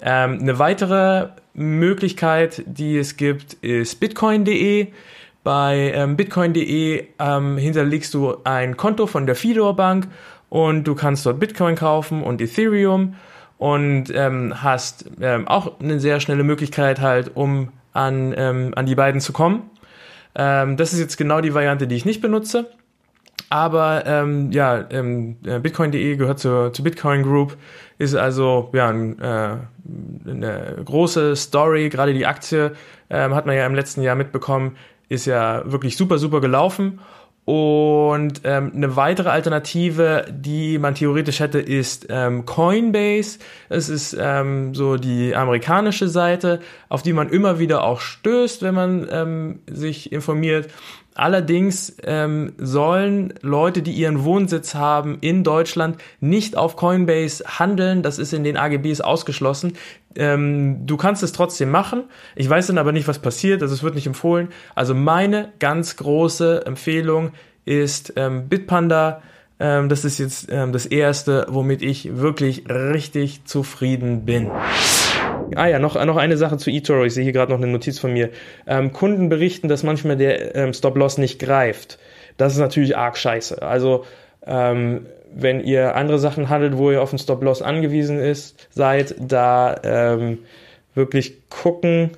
Ähm, 0.00 0.38
eine 0.40 0.58
weitere 0.58 1.28
Möglichkeit, 1.54 2.62
die 2.66 2.98
es 2.98 3.16
gibt, 3.16 3.54
ist 3.54 3.98
bitcoin.de. 3.98 4.88
Bei 5.46 5.92
ähm, 5.94 6.16
bitcoin.de 6.16 7.06
ähm, 7.20 7.56
hinterlegst 7.56 8.12
du 8.14 8.38
ein 8.42 8.76
Konto 8.76 9.06
von 9.06 9.26
der 9.26 9.36
Fidor 9.36 9.76
Bank 9.76 10.08
und 10.48 10.82
du 10.88 10.96
kannst 10.96 11.24
dort 11.24 11.38
Bitcoin 11.38 11.76
kaufen 11.76 12.24
und 12.24 12.40
Ethereum 12.40 13.14
und 13.56 14.06
ähm, 14.12 14.60
hast 14.64 15.08
ähm, 15.20 15.46
auch 15.46 15.78
eine 15.78 16.00
sehr 16.00 16.18
schnelle 16.18 16.42
Möglichkeit 16.42 17.00
halt, 17.00 17.36
um 17.36 17.68
an, 17.92 18.34
ähm, 18.36 18.72
an 18.74 18.86
die 18.86 18.96
beiden 18.96 19.20
zu 19.20 19.32
kommen. 19.32 19.70
Ähm, 20.34 20.76
das 20.76 20.92
ist 20.92 20.98
jetzt 20.98 21.16
genau 21.16 21.40
die 21.40 21.54
Variante, 21.54 21.86
die 21.86 21.94
ich 21.94 22.04
nicht 22.04 22.20
benutze. 22.20 22.68
Aber 23.48 24.26
ja, 24.50 24.80
äh, 24.80 25.60
Bitcoin.de 25.60 26.16
gehört 26.16 26.40
zur, 26.40 26.72
zur 26.72 26.84
Bitcoin 26.84 27.22
Group, 27.22 27.56
ist 27.98 28.16
also 28.16 28.70
ja 28.72 28.88
ein, 28.88 29.20
äh, 29.20 29.58
eine 30.28 30.76
große 30.84 31.36
Story. 31.36 31.88
Gerade 31.88 32.12
die 32.14 32.26
Aktie 32.26 32.72
hat 33.08 33.46
man 33.46 33.54
ja 33.54 33.64
im 33.64 33.76
letzten 33.76 34.02
Jahr 34.02 34.16
mitbekommen, 34.16 34.76
ist 35.08 35.26
ja 35.26 35.62
wirklich 35.70 35.96
super, 35.96 36.18
super 36.18 36.40
gelaufen. 36.40 37.00
Und 37.46 38.40
ähm, 38.42 38.72
eine 38.74 38.96
weitere 38.96 39.28
Alternative, 39.28 40.24
die 40.28 40.78
man 40.78 40.96
theoretisch 40.96 41.38
hätte, 41.38 41.60
ist 41.60 42.06
ähm, 42.10 42.44
Coinbase. 42.44 43.38
Es 43.68 43.88
ist 43.88 44.16
ähm, 44.18 44.74
so 44.74 44.96
die 44.96 45.32
amerikanische 45.36 46.08
Seite, 46.08 46.58
auf 46.88 47.02
die 47.02 47.12
man 47.12 47.28
immer 47.28 47.60
wieder 47.60 47.84
auch 47.84 48.00
stößt, 48.00 48.62
wenn 48.62 48.74
man 48.74 49.06
ähm, 49.12 49.60
sich 49.70 50.10
informiert. 50.10 50.68
Allerdings 51.16 51.96
ähm, 52.04 52.52
sollen 52.58 53.32
Leute, 53.40 53.80
die 53.80 53.92
ihren 53.92 54.24
Wohnsitz 54.24 54.74
haben 54.74 55.16
in 55.22 55.44
Deutschland, 55.44 55.96
nicht 56.20 56.56
auf 56.56 56.76
Coinbase 56.76 57.42
handeln. 57.58 58.02
Das 58.02 58.18
ist 58.18 58.34
in 58.34 58.44
den 58.44 58.58
AGBs 58.58 59.00
ausgeschlossen. 59.00 59.72
Ähm, 60.14 60.86
du 60.86 60.96
kannst 60.98 61.22
es 61.22 61.32
trotzdem 61.32 61.70
machen. 61.70 62.04
Ich 62.34 62.48
weiß 62.48 62.66
dann 62.66 62.78
aber 62.78 62.92
nicht, 62.92 63.08
was 63.08 63.18
passiert. 63.18 63.62
Also 63.62 63.74
es 63.74 63.82
wird 63.82 63.94
nicht 63.94 64.06
empfohlen. 64.06 64.48
Also 64.74 64.94
meine 64.94 65.52
ganz 65.58 65.96
große 65.96 66.66
Empfehlung 66.66 67.32
ist 67.64 68.12
ähm, 68.16 68.48
Bitpanda. 68.48 69.22
Ähm, 69.58 69.88
das 69.88 70.04
ist 70.04 70.18
jetzt 70.18 70.48
ähm, 70.50 70.72
das 70.72 70.84
erste, 70.84 71.46
womit 71.48 71.80
ich 71.80 72.18
wirklich 72.18 72.68
richtig 72.68 73.44
zufrieden 73.46 74.26
bin. 74.26 74.50
Ah 75.54 75.66
ja, 75.66 75.78
noch, 75.78 76.02
noch 76.04 76.16
eine 76.16 76.36
Sache 76.36 76.56
zu 76.56 76.70
eToro. 76.70 77.04
Ich 77.04 77.14
sehe 77.14 77.24
hier 77.24 77.32
gerade 77.32 77.52
noch 77.52 77.58
eine 77.58 77.70
Notiz 77.70 77.98
von 77.98 78.12
mir. 78.12 78.30
Ähm, 78.66 78.92
Kunden 78.92 79.28
berichten, 79.28 79.68
dass 79.68 79.82
manchmal 79.82 80.16
der 80.16 80.54
ähm, 80.54 80.72
Stop-Loss 80.72 81.18
nicht 81.18 81.38
greift. 81.38 81.98
Das 82.36 82.52
ist 82.52 82.58
natürlich 82.58 82.96
arg 82.96 83.16
scheiße. 83.16 83.62
Also 83.62 84.04
ähm, 84.46 85.06
wenn 85.34 85.60
ihr 85.60 85.96
andere 85.96 86.18
Sachen 86.18 86.48
handelt, 86.48 86.76
wo 86.76 86.90
ihr 86.90 87.02
auf 87.02 87.10
den 87.10 87.18
Stop-Loss 87.18 87.62
angewiesen 87.62 88.18
ist, 88.18 88.68
seid, 88.70 89.14
da 89.18 89.76
ähm, 89.84 90.38
wirklich 90.94 91.48
gucken, 91.48 92.10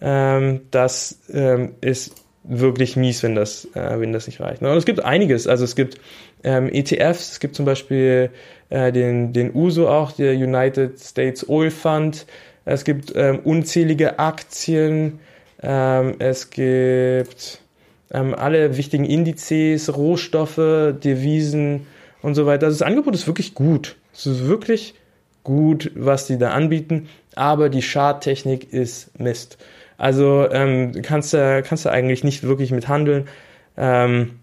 ähm, 0.00 0.62
das 0.70 1.20
ähm, 1.32 1.74
ist 1.80 2.14
wirklich 2.48 2.96
mies, 2.96 3.22
wenn 3.22 3.34
das, 3.34 3.66
äh, 3.74 4.00
wenn 4.00 4.12
das 4.12 4.26
nicht 4.26 4.40
reicht. 4.40 4.62
Und 4.62 4.68
es 4.68 4.84
gibt 4.84 5.04
einiges. 5.04 5.46
Also 5.46 5.64
es 5.64 5.74
gibt 5.74 5.98
ähm, 6.44 6.68
ETFs, 6.72 7.32
es 7.32 7.40
gibt 7.40 7.56
zum 7.56 7.64
Beispiel 7.64 8.30
äh, 8.68 8.92
den, 8.92 9.32
den 9.32 9.54
USO 9.54 9.88
auch, 9.88 10.12
der 10.12 10.34
United 10.34 10.98
States 10.98 11.48
Oil 11.48 11.70
Fund. 11.70 12.26
Es 12.66 12.84
gibt 12.84 13.12
ähm, 13.14 13.38
unzählige 13.38 14.18
Aktien. 14.18 15.20
Ähm, 15.62 16.16
es 16.18 16.50
gibt 16.50 17.60
ähm, 18.12 18.34
alle 18.34 18.76
wichtigen 18.76 19.04
Indizes, 19.04 19.96
Rohstoffe, 19.96 20.56
Devisen 21.02 21.86
und 22.22 22.34
so 22.34 22.44
weiter. 22.44 22.66
Also 22.66 22.80
das 22.80 22.86
Angebot 22.86 23.14
ist 23.14 23.26
wirklich 23.26 23.54
gut. 23.54 23.96
Es 24.12 24.26
ist 24.26 24.46
wirklich 24.46 24.94
gut, 25.44 25.92
was 25.94 26.26
die 26.26 26.38
da 26.38 26.50
anbieten, 26.50 27.08
aber 27.36 27.68
die 27.68 27.82
Charttechnik 27.82 28.72
ist 28.72 29.18
Mist. 29.18 29.58
Also 29.96 30.48
ähm, 30.50 30.92
kannst 31.02 31.32
du 31.32 31.62
kannst 31.62 31.86
eigentlich 31.86 32.24
nicht 32.24 32.42
wirklich 32.42 32.72
mit 32.72 32.88
handeln. 32.88 33.28
Ähm, 33.76 34.40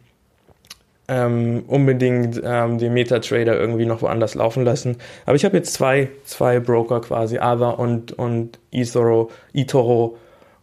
ähm, 1.13 1.63
unbedingt 1.67 2.41
ähm, 2.43 2.79
den 2.79 2.93
MetaTrader 2.93 3.59
irgendwie 3.59 3.85
noch 3.85 4.01
woanders 4.01 4.33
laufen 4.33 4.63
lassen. 4.63 4.97
Aber 5.25 5.35
ich 5.35 5.45
habe 5.45 5.57
jetzt 5.57 5.73
zwei, 5.73 6.09
zwei 6.25 6.59
Broker 6.59 7.01
quasi, 7.01 7.37
Ava 7.37 7.71
und, 7.71 8.13
und 8.13 8.59
eToro, 8.71 9.29
eToro 9.53 10.17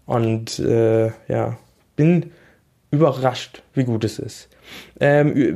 und 0.07 0.59
äh, 0.59 1.13
ja, 1.29 1.57
bin 1.95 2.33
überrascht, 2.91 3.63
wie 3.75 3.85
gut 3.85 4.03
es 4.03 4.19
ist. 4.19 4.49
Ähm, 4.99 5.55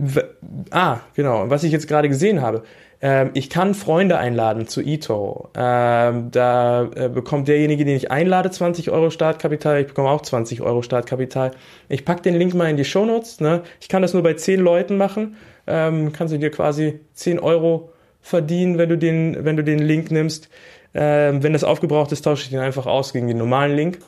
ah, 0.71 1.01
genau, 1.15 1.51
was 1.51 1.65
ich 1.65 1.73
jetzt 1.73 1.89
gerade 1.89 2.09
gesehen 2.09 2.41
habe. 2.41 2.63
Ähm, 3.05 3.33
ich 3.35 3.51
kann 3.51 3.75
Freunde 3.75 4.17
einladen 4.17 4.67
zu 4.67 4.81
eToro. 4.81 5.51
Ähm, 5.55 6.31
da 6.31 6.89
äh, 6.97 7.11
bekommt 7.11 7.49
derjenige, 7.49 7.85
den 7.85 7.97
ich 7.97 8.11
einlade, 8.11 8.51
20 8.51 8.91
Euro 8.91 9.11
Startkapital. 9.11 9.83
Ich 9.83 9.89
bekomme 9.89 10.09
auch 10.09 10.23
20 10.23 10.63
Euro 10.63 10.81
Startkapital. 10.81 11.51
Ich 11.91 12.07
packe 12.07 12.23
den 12.23 12.35
Link 12.35 12.55
mal 12.55 12.71
in 12.71 12.79
die 12.79 12.85
Shownotes. 12.87 13.41
Ne? 13.41 13.61
Ich 13.79 13.91
kann 13.91 14.01
das 14.01 14.15
nur 14.15 14.23
bei 14.23 14.33
10 14.33 14.59
Leuten 14.59 14.97
machen. 14.97 15.37
Ähm, 15.67 16.15
kannst 16.15 16.33
du 16.33 16.39
dir 16.39 16.51
quasi 16.51 16.99
10 17.13 17.41
Euro 17.41 17.93
verdienen, 18.23 18.79
wenn 18.79 18.89
du 18.89 18.97
den, 18.97 19.45
wenn 19.45 19.59
du 19.59 19.65
den 19.65 19.81
Link 19.81 20.11
nimmst. 20.11 20.49
Ähm, 20.95 21.43
wenn 21.43 21.53
das 21.53 21.63
aufgebraucht 21.63 22.11
ist, 22.11 22.23
tausche 22.23 22.45
ich 22.45 22.51
den 22.51 22.61
einfach 22.61 22.87
aus 22.87 23.13
gegen 23.13 23.29
den 23.29 23.37
normalen 23.37 23.77
Link. 23.77 23.99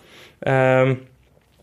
Ähm, 0.43 1.01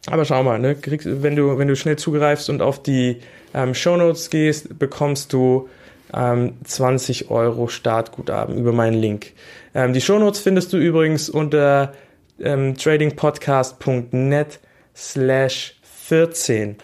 aber 0.06 0.26
schau 0.26 0.44
mal, 0.44 0.60
ne, 0.60 0.76
kriegst, 0.76 1.08
wenn 1.24 1.36
du, 1.36 1.58
wenn 1.58 1.68
du 1.68 1.76
schnell 1.76 1.96
zugreifst 1.96 2.52
und 2.52 2.62
auf 2.62 2.84
die 2.84 3.22
ähm, 3.56 3.74
Show 3.74 3.98
Notes 3.98 4.30
gehst, 4.30 4.78
bekommst 4.78 5.34
du 5.34 5.68
ähm, 6.16 6.54
20 6.64 7.30
Euro 7.30 7.68
Startguthaben 7.68 8.58
über 8.58 8.72
meinen 8.72 9.00
Link. 9.00 9.34
Ähm, 9.74 9.94
die 9.94 10.02
Show 10.02 10.20
Notes 10.20 10.40
findest 10.40 10.74
du 10.74 10.78
übrigens 10.78 11.30
unter 11.30 11.94
ähm, 12.40 12.76
tradingpodcast.net 12.76 14.60
slash 14.96 15.76
14. 15.82 16.78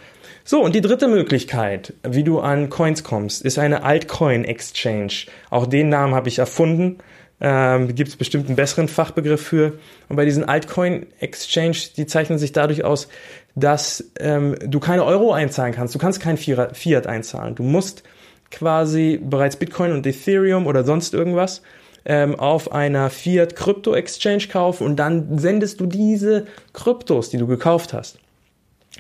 So, 0.44 0.64
und 0.64 0.74
die 0.74 0.82
dritte 0.82 1.08
Möglichkeit, 1.08 1.94
wie 2.04 2.24
du 2.24 2.40
an 2.40 2.70
Coins 2.70 3.04
kommst, 3.04 3.44
ist 3.44 3.60
eine 3.60 3.84
Altcoin 3.84 4.46
Exchange. 4.46 5.14
Auch 5.52 5.68
den 5.68 5.90
Namen 5.90 6.16
habe 6.16 6.28
ich 6.28 6.40
erfunden. 6.40 6.98
Ähm, 7.42 7.94
Gibt 7.94 8.10
es 8.10 8.16
bestimmt 8.16 8.48
einen 8.48 8.56
besseren 8.56 8.88
Fachbegriff 8.88 9.42
für. 9.42 9.74
Und 10.10 10.16
bei 10.16 10.26
diesen 10.26 10.44
Altcoin 10.44 11.06
Exchange, 11.20 11.78
die 11.96 12.08
zeichnen 12.08 12.40
sich 12.40 12.52
dadurch 12.52 12.84
aus, 12.84 13.08
dass 13.56 14.12
ähm, 14.20 14.56
du 14.66 14.80
keine 14.80 15.04
Euro 15.06 15.32
einzahlen 15.34 15.74
kannst. 15.74 15.94
Du 15.94 16.00
kannst 16.00 16.20
kein 16.20 16.38
Fiat 16.38 17.08
einzahlen. 17.08 17.56
Du 17.56 17.64
musst 17.64 18.04
quasi 18.52 19.20
bereits 19.22 19.56
Bitcoin 19.56 19.92
und 19.92 20.06
Ethereum 20.06 20.68
oder 20.68 20.84
sonst 20.84 21.14
irgendwas 21.14 21.62
ähm, 22.06 22.40
auf 22.40 22.72
einer 22.72 23.10
Fiat 23.10 23.56
Krypto 23.56 23.94
Exchange 23.94 24.48
kaufen 24.52 24.86
und 24.86 24.96
dann 24.98 25.38
sendest 25.38 25.80
du 25.80 25.86
diese 25.86 26.48
Kryptos, 26.74 27.30
die 27.30 27.38
du 27.38 27.48
gekauft 27.48 27.94
hast, 27.94 28.20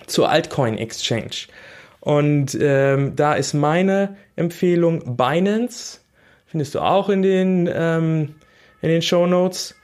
zur 0.08 0.30
Altcoin 0.30 0.78
Exchange. 0.78 1.48
Und 2.02 2.58
ähm, 2.60 3.16
da 3.16 3.34
ist 3.34 3.54
meine 3.54 4.16
Empfehlung 4.36 5.18
Binance 5.18 6.00
findest 6.50 6.76
du 6.76 6.80
auch 6.80 7.10
in 7.10 7.22
den, 7.22 7.70
ähm, 7.72 8.36
in 8.82 8.90
den 8.90 9.02
Show 9.02 9.28
Notes. 9.28 9.76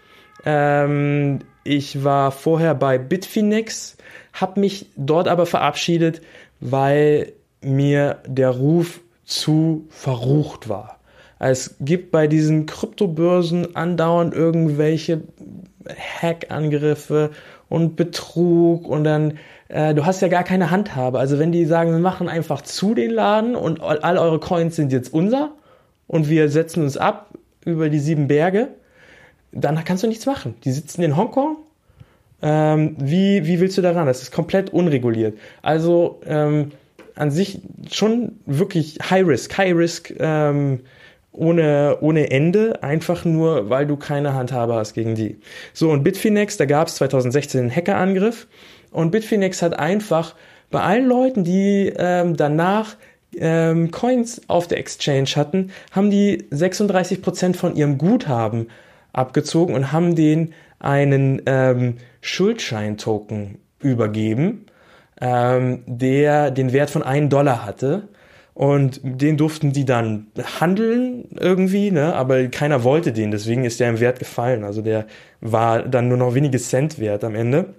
Ähm, 0.45 1.39
ich 1.63 2.03
war 2.03 2.31
vorher 2.31 2.75
bei 2.75 2.97
Bitfinex, 2.97 3.97
habe 4.33 4.59
mich 4.59 4.87
dort 4.95 5.27
aber 5.27 5.45
verabschiedet, 5.45 6.21
weil 6.59 7.33
mir 7.61 8.19
der 8.27 8.49
Ruf 8.49 8.99
zu 9.25 9.87
verrucht 9.89 10.69
war. 10.69 10.99
Es 11.39 11.75
gibt 11.81 12.11
bei 12.11 12.27
diesen 12.27 12.65
Kryptobörsen 12.65 13.75
andauernd 13.75 14.33
irgendwelche 14.33 15.21
Hackangriffe 16.21 17.31
und 17.67 17.95
Betrug 17.95 18.87
und 18.87 19.03
dann 19.03 19.37
äh, 19.67 19.93
du 19.93 20.05
hast 20.05 20.21
ja 20.21 20.27
gar 20.27 20.43
keine 20.43 20.71
Handhabe. 20.71 21.19
Also 21.19 21.39
wenn 21.39 21.51
die 21.51 21.65
sagen, 21.65 21.91
wir 21.91 21.99
machen 21.99 22.29
einfach 22.29 22.61
zu 22.61 22.93
den 22.93 23.11
Laden 23.11 23.55
und 23.55 23.81
all 23.81 24.17
eure 24.17 24.39
Coins 24.39 24.75
sind 24.75 24.91
jetzt 24.91 25.13
unser, 25.13 25.51
und 26.07 26.29
wir 26.29 26.49
setzen 26.49 26.83
uns 26.83 26.97
ab 26.97 27.31
über 27.65 27.89
die 27.89 27.99
sieben 27.99 28.27
Berge, 28.27 28.69
dann 29.51 29.83
kannst 29.83 30.03
du 30.03 30.07
nichts 30.07 30.25
machen. 30.25 30.55
Die 30.63 30.71
sitzen 30.71 31.01
in 31.01 31.17
Hongkong. 31.17 31.57
Ähm, 32.41 32.95
wie, 32.99 33.45
wie 33.47 33.59
willst 33.59 33.77
du 33.77 33.81
daran? 33.81 34.05
Das 34.05 34.21
ist 34.21 34.31
komplett 34.31 34.71
unreguliert. 34.71 35.37
Also 35.61 36.19
ähm, 36.25 36.71
an 37.15 37.31
sich 37.31 37.61
schon 37.91 38.39
wirklich 38.45 38.97
High 39.09 39.25
Risk, 39.25 39.57
High 39.57 39.75
Risk 39.75 40.13
ähm, 40.19 40.81
ohne, 41.31 41.97
ohne 42.01 42.31
Ende, 42.31 42.81
einfach 42.83 43.25
nur, 43.25 43.69
weil 43.69 43.85
du 43.85 43.97
keine 43.97 44.33
Handhabe 44.33 44.75
hast 44.75 44.93
gegen 44.93 45.15
die. 45.15 45.39
So, 45.73 45.89
und 45.91 46.03
Bitfinex, 46.03 46.57
da 46.57 46.65
gab 46.65 46.87
es 46.87 46.95
2016 46.95 47.61
einen 47.61 47.75
Hackerangriff. 47.75 48.47
Und 48.91 49.11
Bitfinex 49.11 49.61
hat 49.61 49.77
einfach 49.77 50.35
bei 50.71 50.81
allen 50.81 51.07
Leuten, 51.07 51.43
die 51.43 51.93
ähm, 51.97 52.37
danach 52.37 52.95
ähm, 53.37 53.91
Coins 53.91 54.41
auf 54.47 54.67
der 54.67 54.79
Exchange 54.79 55.29
hatten, 55.35 55.71
haben 55.91 56.09
die 56.09 56.43
36% 56.51 57.55
von 57.55 57.75
ihrem 57.75 57.97
Guthaben 57.97 58.69
abgezogen 59.11 59.75
und 59.75 59.91
haben 59.91 60.15
denen 60.15 60.53
einen 60.79 61.41
ähm, 61.45 61.97
Schuldscheintoken 62.21 63.59
übergeben, 63.79 64.64
ähm, 65.21 65.83
der 65.85 66.51
den 66.51 66.73
Wert 66.73 66.89
von 66.89 67.03
1 67.03 67.29
Dollar 67.29 67.65
hatte. 67.65 68.09
Und 68.53 69.01
den 69.03 69.35
durften 69.35 69.73
die 69.73 69.83
dann 69.83 70.27
handeln 70.61 71.25
irgendwie, 71.37 71.91
ne? 71.91 72.15
aber 72.15 72.47
keiner 72.47 72.85
wollte 72.85 73.11
den, 73.11 73.31
deswegen 73.31 73.65
ist 73.65 73.81
der 73.81 73.89
im 73.89 73.99
Wert 73.99 74.17
gefallen. 74.17 74.63
Also 74.63 74.81
der 74.81 75.07
war 75.41 75.81
dann 75.83 76.07
nur 76.07 76.17
noch 76.17 76.35
wenige 76.35 76.57
Cent 76.57 76.97
wert 76.97 77.25
am 77.25 77.35
Ende. 77.35 77.73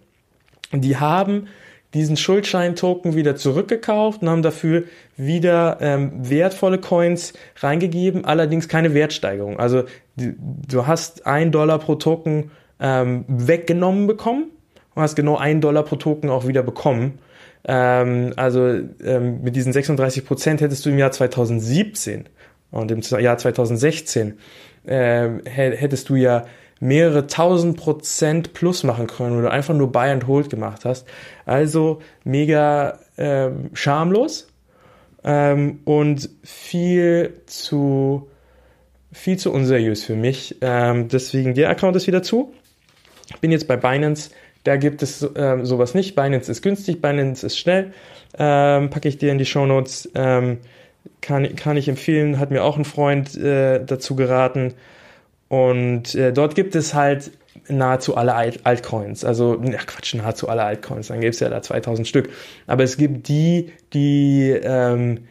Die 0.72 0.98
haben 0.98 1.46
diesen 1.94 2.18
Schuldschein-Token 2.18 3.14
wieder 3.14 3.36
zurückgekauft 3.36 4.20
und 4.20 4.28
haben 4.28 4.42
dafür 4.42 4.84
wieder 5.16 5.78
ähm, 5.80 6.28
wertvolle 6.28 6.78
Coins 6.78 7.32
reingegeben, 7.60 8.26
allerdings 8.26 8.68
keine 8.68 8.92
Wertsteigerung. 8.92 9.58
Also 9.58 9.84
du 10.16 10.86
hast 10.86 11.26
ein 11.26 11.52
Dollar 11.52 11.78
pro 11.78 11.94
Token 11.94 12.50
ähm, 12.80 13.24
weggenommen 13.28 14.06
bekommen 14.06 14.50
und 14.94 15.02
hast 15.02 15.16
genau 15.16 15.38
ein 15.38 15.62
Dollar 15.62 15.84
pro 15.84 15.96
Token 15.96 16.28
auch 16.28 16.46
wieder 16.46 16.62
bekommen. 16.62 17.18
Ähm, 17.66 18.32
also 18.36 18.64
ähm, 19.04 19.42
mit 19.42 19.56
diesen 19.56 19.72
36 19.72 20.24
Prozent 20.24 20.60
hättest 20.60 20.86
du 20.86 20.90
im 20.90 20.98
Jahr 20.98 21.10
2017 21.10 22.28
und 22.70 22.90
im 22.90 23.00
Jahr 23.00 23.38
2016 23.38 24.38
äh, 24.86 25.28
hättest 25.44 26.08
du 26.08 26.14
ja 26.14 26.44
mehrere 26.78 27.26
tausend 27.26 27.76
Prozent 27.76 28.52
plus 28.52 28.84
machen 28.84 29.06
können, 29.06 29.38
oder 29.38 29.50
einfach 29.50 29.74
nur 29.74 29.90
Buy 29.90 30.10
and 30.10 30.26
Hold 30.26 30.50
gemacht 30.50 30.84
hast. 30.84 31.06
Also 31.44 32.00
mega 32.24 32.98
ähm, 33.16 33.70
schamlos 33.72 34.48
ähm, 35.24 35.80
und 35.84 36.28
viel 36.42 37.40
zu 37.46 38.28
viel 39.12 39.38
zu 39.38 39.52
unseriös 39.52 40.04
für 40.04 40.14
mich. 40.14 40.56
Ähm, 40.60 41.08
deswegen 41.08 41.54
der 41.54 41.70
Account 41.70 41.96
ist 41.96 42.06
wieder 42.06 42.22
zu. 42.22 42.52
Ich 43.30 43.40
bin 43.40 43.50
jetzt 43.50 43.66
bei 43.66 43.76
Binance. 43.76 44.30
Da 44.66 44.76
gibt 44.76 45.00
es 45.00 45.24
ähm, 45.36 45.64
sowas 45.64 45.94
nicht. 45.94 46.16
Binance 46.16 46.50
ist 46.50 46.60
günstig, 46.60 47.00
Binance 47.00 47.46
ist 47.46 47.56
schnell. 47.56 47.92
Ähm, 48.36 48.90
packe 48.90 49.08
ich 49.08 49.16
dir 49.16 49.30
in 49.30 49.38
die 49.38 49.46
Show 49.46 49.64
Notes. 49.64 50.10
Ähm, 50.16 50.58
kann, 51.20 51.54
kann 51.54 51.76
ich 51.76 51.88
empfehlen. 51.88 52.40
Hat 52.40 52.50
mir 52.50 52.64
auch 52.64 52.76
ein 52.76 52.84
Freund 52.84 53.36
äh, 53.36 53.84
dazu 53.84 54.16
geraten. 54.16 54.74
Und 55.48 56.16
äh, 56.16 56.32
dort 56.32 56.56
gibt 56.56 56.74
es 56.74 56.94
halt 56.94 57.30
nahezu 57.68 58.16
alle 58.16 58.34
Alt 58.34 58.60
Altcoins. 58.64 59.24
Also, 59.24 59.62
ach 59.78 59.86
Quatsch, 59.86 60.14
nahezu 60.14 60.48
alle 60.48 60.64
Altcoins. 60.64 61.08
Dann 61.08 61.20
gibt 61.20 61.34
es 61.34 61.40
ja 61.40 61.48
da 61.48 61.62
2000 61.62 62.08
Stück. 62.08 62.28
Aber 62.66 62.82
es 62.82 62.96
gibt 62.96 63.28
die, 63.28 63.70
die, 63.92 64.50
ähm, 64.50 65.28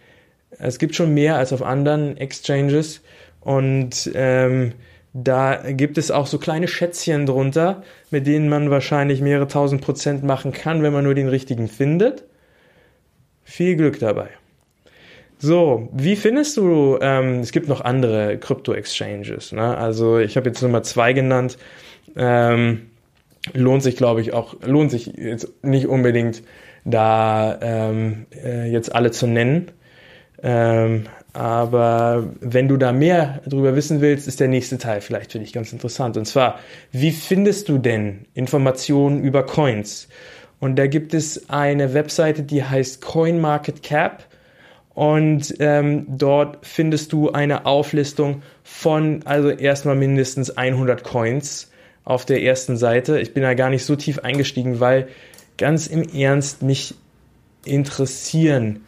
es 0.59 0.79
gibt 0.79 0.95
schon 0.95 1.13
mehr 1.13 1.35
als 1.35 1.51
auf 1.51 1.61
anderen 1.61 2.15
Exchanges. 2.15 3.01
Und 3.41 4.09
ähm, 4.15 4.71
da 5.17 5.71
gibt 5.71 5.97
es 5.97 6.11
auch 6.11 6.27
so 6.27 6.37
kleine 6.39 6.67
Schätzchen 6.67 7.25
drunter, 7.25 7.83
mit 8.11 8.27
denen 8.27 8.49
man 8.49 8.69
wahrscheinlich 8.69 9.21
mehrere 9.21 9.47
tausend 9.47 9.79
Prozent 9.79 10.25
machen 10.25 10.51
kann, 10.51 10.83
wenn 10.83 10.91
man 10.91 11.05
nur 11.05 11.15
den 11.15 11.29
richtigen 11.29 11.69
findet. 11.69 12.25
Viel 13.45 13.77
Glück 13.77 13.97
dabei. 13.97 14.27
So, 15.37 15.87
wie 15.93 16.17
findest 16.17 16.57
du, 16.57 16.97
ähm, 16.99 17.39
es 17.39 17.53
gibt 17.53 17.69
noch 17.69 17.79
andere 17.79 18.37
Krypto-Exchanges, 18.37 19.53
ne? 19.53 19.77
also 19.77 20.19
ich 20.19 20.35
habe 20.35 20.49
jetzt 20.49 20.61
Nummer 20.61 20.83
zwei 20.83 21.13
genannt, 21.13 21.57
ähm, 22.17 22.89
lohnt 23.53 23.83
sich 23.83 23.95
glaube 23.95 24.19
ich 24.19 24.33
auch, 24.33 24.55
lohnt 24.65 24.91
sich 24.91 25.07
jetzt 25.15 25.47
nicht 25.63 25.87
unbedingt 25.87 26.43
da 26.83 27.57
ähm, 27.61 28.25
äh, 28.43 28.69
jetzt 28.69 28.93
alle 28.93 29.11
zu 29.11 29.27
nennen, 29.27 29.71
ähm, 30.43 31.05
aber 31.35 32.29
wenn 32.39 32.69
du 32.69 32.77
da 32.77 32.93
mehr 32.93 33.41
darüber 33.45 33.75
wissen 33.75 33.99
willst, 33.99 34.25
ist 34.25 34.39
der 34.39 34.47
nächste 34.47 34.77
Teil 34.77 35.01
vielleicht 35.01 35.33
für 35.33 35.39
dich 35.39 35.51
ganz 35.51 35.73
interessant. 35.73 36.15
Und 36.15 36.25
zwar, 36.25 36.59
wie 36.93 37.11
findest 37.11 37.67
du 37.67 37.77
denn 37.77 38.25
Informationen 38.35 39.21
über 39.21 39.45
Coins? 39.45 40.07
Und 40.61 40.77
da 40.77 40.87
gibt 40.87 41.13
es 41.13 41.49
eine 41.49 41.93
Webseite, 41.93 42.43
die 42.43 42.63
heißt 42.63 43.01
CoinMarketCap. 43.01 44.23
Und 44.93 45.55
ähm, 45.59 46.05
dort 46.07 46.65
findest 46.65 47.11
du 47.11 47.31
eine 47.31 47.65
Auflistung 47.65 48.41
von, 48.63 49.19
also 49.25 49.49
erstmal 49.49 49.97
mindestens 49.97 50.51
100 50.51 51.03
Coins 51.03 51.69
auf 52.05 52.23
der 52.23 52.43
ersten 52.43 52.77
Seite. 52.77 53.19
Ich 53.19 53.33
bin 53.33 53.43
da 53.43 53.55
gar 53.55 53.69
nicht 53.69 53.83
so 53.83 53.97
tief 53.97 54.19
eingestiegen, 54.19 54.79
weil 54.79 55.09
ganz 55.57 55.87
im 55.87 56.03
Ernst 56.03 56.61
mich 56.61 56.95
interessieren 57.65 58.85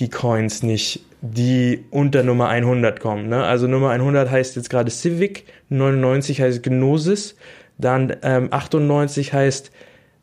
die 0.00 0.10
Coins 0.10 0.64
nicht, 0.64 1.05
die 1.20 1.84
unter 1.90 2.22
Nummer 2.22 2.48
100 2.48 3.00
kommen. 3.00 3.28
Ne? 3.28 3.42
Also 3.42 3.66
Nummer 3.66 3.90
100 3.90 4.30
heißt 4.30 4.56
jetzt 4.56 4.70
gerade 4.70 4.90
Civic, 4.90 5.44
99 5.70 6.40
heißt 6.40 6.62
Gnosis, 6.62 7.36
dann 7.78 8.16
ähm, 8.22 8.48
98 8.50 9.32
heißt 9.32 9.70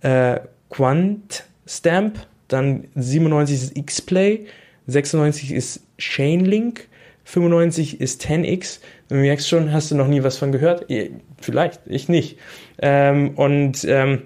äh, 0.01 0.39
Quant 0.69 1.45
Stamp 1.65 2.19
dann 2.53 2.87
97 2.93 3.55
ist 3.55 3.77
X-Play, 3.77 4.45
96 4.85 5.51
ist 5.51 5.81
Chainlink, 5.97 6.87
95 7.23 7.99
ist 7.99 8.23
10x. 8.25 8.79
Du 9.09 9.15
merkst 9.15 9.49
schon, 9.49 9.71
hast 9.71 9.89
du 9.89 9.95
noch 9.95 10.07
nie 10.07 10.21
was 10.21 10.37
von 10.37 10.51
gehört? 10.51 10.85
Vielleicht, 11.41 11.81
ich 11.85 12.09
nicht. 12.09 12.37
Ähm, 12.79 13.31
und 13.31 13.83
ähm, 13.85 14.21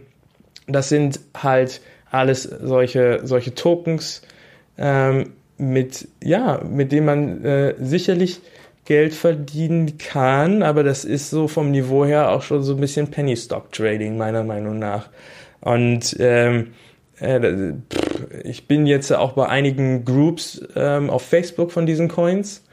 das 0.68 0.90
sind 0.90 1.22
halt 1.36 1.80
alles 2.12 2.44
solche, 2.44 3.22
solche 3.24 3.56
Tokens, 3.56 4.24
ähm, 4.78 5.34
mit, 5.58 6.08
ja, 6.24 6.62
mit 6.64 6.92
denen 6.92 7.06
man 7.06 7.46
äh, 7.46 7.76
sicherlich 7.80 8.42
Geld 8.86 9.14
verdienen 9.14 9.98
kann, 9.98 10.64
aber 10.64 10.84
das 10.84 11.04
ist 11.04 11.30
so 11.30 11.48
vom 11.48 11.72
Niveau 11.72 12.06
her 12.06 12.32
auch 12.32 12.42
schon 12.42 12.64
so 12.64 12.74
ein 12.74 12.80
bisschen 12.80 13.12
Penny 13.12 13.36
Stock 13.36 13.72
Trading, 13.72 14.18
meiner 14.18 14.44
Meinung 14.44 14.80
nach. 14.80 15.10
Und 15.60 16.16
ähm, 16.20 16.68
äh, 17.20 17.74
ich 18.44 18.68
bin 18.68 18.86
jetzt 18.86 19.12
auch 19.12 19.34
bei 19.34 19.48
einigen 19.48 20.06
Groups 20.06 20.62
ähm, 20.76 21.10
auf 21.10 21.24
Facebook 21.24 21.72
von 21.72 21.86
diesen 21.86 22.08
Coins. 22.08 22.64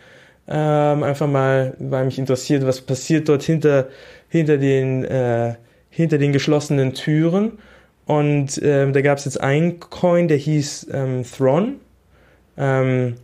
Ähm, 0.47 1.03
einfach 1.03 1.27
mal, 1.27 1.75
weil 1.79 2.05
mich 2.05 2.19
interessiert, 2.19 2.67
was 2.67 2.81
passiert 2.81 3.29
dort 3.29 3.43
hinter, 3.43 3.89
hinter, 4.29 4.59
den, 4.59 5.05
äh, 5.05 5.55
hinter 5.91 6.19
den 6.19 6.33
geschlossenen 6.33 6.95
Türen. 6.95 7.59
Und 8.07 8.61
ähm, 8.63 8.93
da 8.93 9.01
gab 9.01 9.19
es 9.19 9.25
jetzt 9.25 9.41
einen 9.41 9.81
Coin, 9.81 10.29
der 10.29 10.37
hieß 10.37 10.89
ähm, 10.93 11.25
Thron. 11.25 11.81
Ähm, 12.57 13.17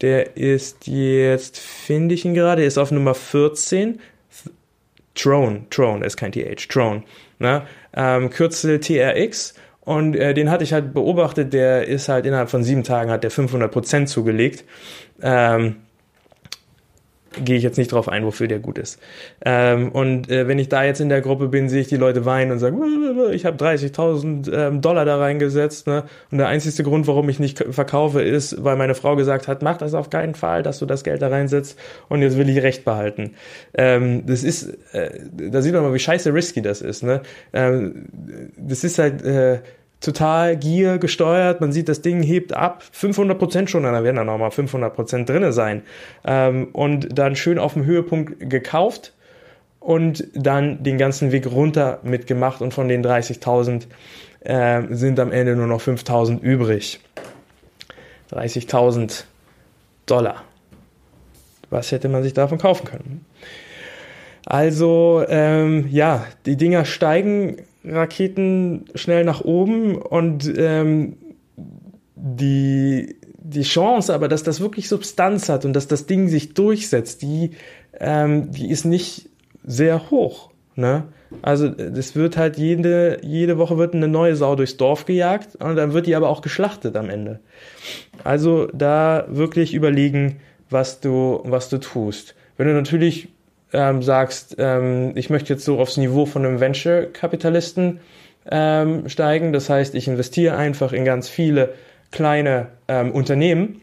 der 0.00 0.36
ist 0.36 0.86
jetzt, 0.86 1.58
finde 1.58 2.14
ich 2.14 2.24
ihn 2.24 2.34
gerade, 2.34 2.64
ist 2.64 2.78
auf 2.78 2.90
Nummer 2.90 3.14
14. 3.14 4.00
Throne, 5.14 5.66
Throne, 5.70 6.04
ist 6.04 6.16
kein 6.16 6.32
TH, 6.32 6.68
Throne. 6.68 7.02
Ne? 7.38 7.62
Ähm, 7.94 8.30
Kürzel 8.30 8.80
TRX. 8.80 9.54
Und 9.80 10.14
äh, 10.14 10.32
den 10.32 10.50
hatte 10.50 10.64
ich 10.64 10.72
halt 10.72 10.94
beobachtet, 10.94 11.52
der 11.52 11.86
ist 11.88 12.08
halt 12.08 12.24
innerhalb 12.24 12.50
von 12.50 12.62
sieben 12.62 12.84
Tagen 12.84 13.10
hat 13.10 13.24
der 13.24 13.32
500% 13.32 14.06
zugelegt. 14.06 14.64
Ähm, 15.20 15.76
gehe 17.44 17.56
ich 17.56 17.62
jetzt 17.62 17.78
nicht 17.78 17.92
drauf 17.92 18.08
ein, 18.08 18.24
wofür 18.24 18.48
der 18.48 18.58
gut 18.58 18.78
ist. 18.78 19.00
Ähm, 19.44 19.90
und 19.92 20.30
äh, 20.30 20.48
wenn 20.48 20.58
ich 20.58 20.68
da 20.68 20.84
jetzt 20.84 21.00
in 21.00 21.08
der 21.08 21.20
Gruppe 21.20 21.48
bin, 21.48 21.68
sehe 21.68 21.80
ich 21.80 21.88
die 21.88 21.96
Leute 21.96 22.24
weinen 22.24 22.52
und 22.52 22.58
sagen, 22.58 22.78
ich 23.32 23.44
habe 23.44 23.62
30.000 23.62 24.52
ähm, 24.52 24.80
Dollar 24.80 25.04
da 25.04 25.18
reingesetzt. 25.18 25.86
Ne? 25.86 26.04
Und 26.30 26.38
der 26.38 26.48
einzige 26.48 26.82
Grund, 26.82 27.06
warum 27.06 27.28
ich 27.28 27.38
nicht 27.38 27.64
verkaufe, 27.70 28.22
ist, 28.22 28.62
weil 28.62 28.76
meine 28.76 28.94
Frau 28.94 29.16
gesagt 29.16 29.48
hat, 29.48 29.62
mach 29.62 29.76
das 29.76 29.94
auf 29.94 30.10
keinen 30.10 30.34
Fall, 30.34 30.62
dass 30.62 30.78
du 30.78 30.86
das 30.86 31.04
Geld 31.04 31.22
da 31.22 31.28
reinsetzt 31.28 31.78
und 32.08 32.22
jetzt 32.22 32.36
will 32.36 32.48
ich 32.48 32.62
Recht 32.62 32.84
behalten. 32.84 33.32
Ähm, 33.74 34.24
das 34.26 34.44
ist, 34.44 34.78
äh, 34.92 35.20
da 35.32 35.62
sieht 35.62 35.72
man 35.72 35.82
mal, 35.82 35.94
wie 35.94 35.98
scheiße 35.98 36.32
risky 36.32 36.62
das 36.62 36.80
ist. 36.80 37.02
Ne? 37.02 37.22
Ähm, 37.52 38.06
das 38.56 38.84
ist 38.84 38.98
halt... 38.98 39.22
Äh, 39.22 39.60
total 40.02 40.56
Gier 40.56 40.98
gesteuert. 40.98 41.60
Man 41.60 41.72
sieht, 41.72 41.88
das 41.88 42.02
Ding 42.02 42.22
hebt 42.22 42.52
ab. 42.52 42.82
500 42.92 43.38
Prozent 43.38 43.70
schon, 43.70 43.84
dann 43.84 44.04
werden 44.04 44.16
da 44.16 44.24
nochmal 44.24 44.50
500 44.50 44.94
Prozent 44.94 45.28
drinne 45.28 45.52
sein. 45.52 45.82
Ähm, 46.24 46.68
und 46.72 47.18
dann 47.18 47.36
schön 47.36 47.58
auf 47.58 47.74
dem 47.74 47.84
Höhepunkt 47.84 48.50
gekauft 48.50 49.12
und 49.80 50.26
dann 50.34 50.82
den 50.82 50.98
ganzen 50.98 51.32
Weg 51.32 51.46
runter 51.50 52.00
mitgemacht 52.02 52.60
und 52.60 52.74
von 52.74 52.88
den 52.88 53.04
30.000 53.04 53.86
äh, 54.40 54.82
sind 54.90 55.18
am 55.18 55.32
Ende 55.32 55.56
nur 55.56 55.66
noch 55.66 55.80
5.000 55.80 56.40
übrig. 56.40 57.00
30.000 58.32 59.24
Dollar. 60.06 60.42
Was 61.70 61.92
hätte 61.92 62.08
man 62.08 62.22
sich 62.22 62.34
davon 62.34 62.58
kaufen 62.58 62.86
können? 62.86 63.24
Also 64.44 65.24
ähm, 65.28 65.86
ja, 65.90 66.26
die 66.46 66.56
Dinger 66.56 66.84
steigen 66.84 67.56
Raketen 67.84 68.86
schnell 68.94 69.24
nach 69.24 69.40
oben 69.40 69.96
und 69.96 70.52
ähm, 70.56 71.16
die, 72.14 73.16
die 73.38 73.62
Chance 73.62 74.14
aber, 74.14 74.28
dass 74.28 74.42
das 74.42 74.60
wirklich 74.60 74.88
Substanz 74.88 75.48
hat 75.48 75.64
und 75.64 75.72
dass 75.72 75.88
das 75.88 76.06
Ding 76.06 76.28
sich 76.28 76.54
durchsetzt, 76.54 77.22
die, 77.22 77.50
ähm, 77.98 78.52
die 78.52 78.70
ist 78.70 78.84
nicht 78.84 79.28
sehr 79.64 80.10
hoch. 80.10 80.50
Ne? 80.76 81.04
Also 81.42 81.68
das 81.68 82.14
wird 82.14 82.36
halt 82.36 82.56
jede, 82.56 83.18
jede 83.22 83.58
Woche 83.58 83.78
wird 83.78 83.94
eine 83.94 84.08
neue 84.08 84.36
Sau 84.36 84.54
durchs 84.54 84.76
Dorf 84.76 85.06
gejagt 85.06 85.56
und 85.56 85.76
dann 85.76 85.92
wird 85.92 86.06
die 86.06 86.14
aber 86.14 86.28
auch 86.28 86.42
geschlachtet 86.42 86.96
am 86.96 87.10
Ende. 87.10 87.40
Also 88.22 88.68
da 88.72 89.26
wirklich 89.28 89.74
überlegen, 89.74 90.40
was 90.70 91.00
du, 91.00 91.40
was 91.44 91.68
du 91.68 91.78
tust. 91.78 92.34
Wenn 92.56 92.68
du 92.68 92.74
natürlich 92.74 93.28
ähm, 93.72 94.02
sagst, 94.02 94.56
ähm, 94.58 95.12
ich 95.14 95.30
möchte 95.30 95.52
jetzt 95.52 95.64
so 95.64 95.78
aufs 95.78 95.96
Niveau 95.96 96.26
von 96.26 96.44
einem 96.44 96.60
Venture-Kapitalisten 96.60 98.00
ähm, 98.50 99.08
steigen, 99.08 99.52
das 99.52 99.70
heißt, 99.70 99.94
ich 99.94 100.08
investiere 100.08 100.56
einfach 100.56 100.92
in 100.92 101.04
ganz 101.04 101.28
viele 101.28 101.74
kleine 102.10 102.68
ähm, 102.88 103.12
Unternehmen. 103.12 103.80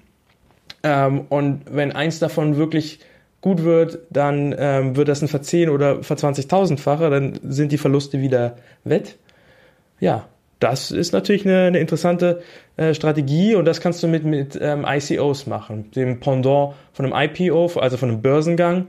Ähm, 0.83 1.25
und 1.29 1.61
wenn 1.69 1.91
eins 1.91 2.19
davon 2.19 2.57
wirklich 2.57 2.99
gut 3.41 3.63
wird, 3.63 3.99
dann 4.09 4.53
ähm, 4.57 4.95
wird 4.95 5.07
das 5.07 5.21
ein 5.21 5.27
Verzehn- 5.27 5.69
oder 5.69 6.03
Ver-20.000-fache, 6.03 7.09
dann 7.09 7.39
sind 7.43 7.71
die 7.71 7.77
Verluste 7.77 8.21
wieder 8.21 8.57
wett. 8.83 9.15
Ja, 9.99 10.27
das 10.59 10.91
ist 10.91 11.13
natürlich 11.13 11.45
eine, 11.45 11.67
eine 11.67 11.79
interessante 11.79 12.41
äh, 12.75 12.93
Strategie 12.93 13.55
und 13.55 13.65
das 13.65 13.79
kannst 13.79 14.03
du 14.03 14.07
mit, 14.07 14.25
mit 14.25 14.59
ähm, 14.61 14.85
ICOs 14.85 15.47
machen, 15.47 15.89
dem 15.91 16.19
Pendant 16.19 16.73
von 16.91 17.11
einem 17.11 17.29
IPO, 17.29 17.79
also 17.79 17.95
von 17.95 18.09
einem 18.09 18.21
Börsengang 18.21 18.87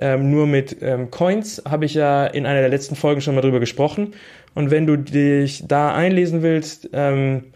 ähm, 0.00 0.30
nur 0.30 0.46
mit 0.46 0.78
ähm, 0.80 1.10
Coins, 1.10 1.62
habe 1.68 1.84
ich 1.84 1.94
ja 1.94 2.26
in 2.26 2.46
einer 2.46 2.60
der 2.60 2.70
letzten 2.70 2.96
Folgen 2.96 3.20
schon 3.20 3.34
mal 3.34 3.42
drüber 3.42 3.60
gesprochen. 3.60 4.14
Und 4.54 4.70
wenn 4.70 4.86
du 4.86 4.96
dich 4.96 5.64
da 5.68 5.94
einlesen 5.94 6.42
willst, 6.42 6.90
ähm, 6.92 7.52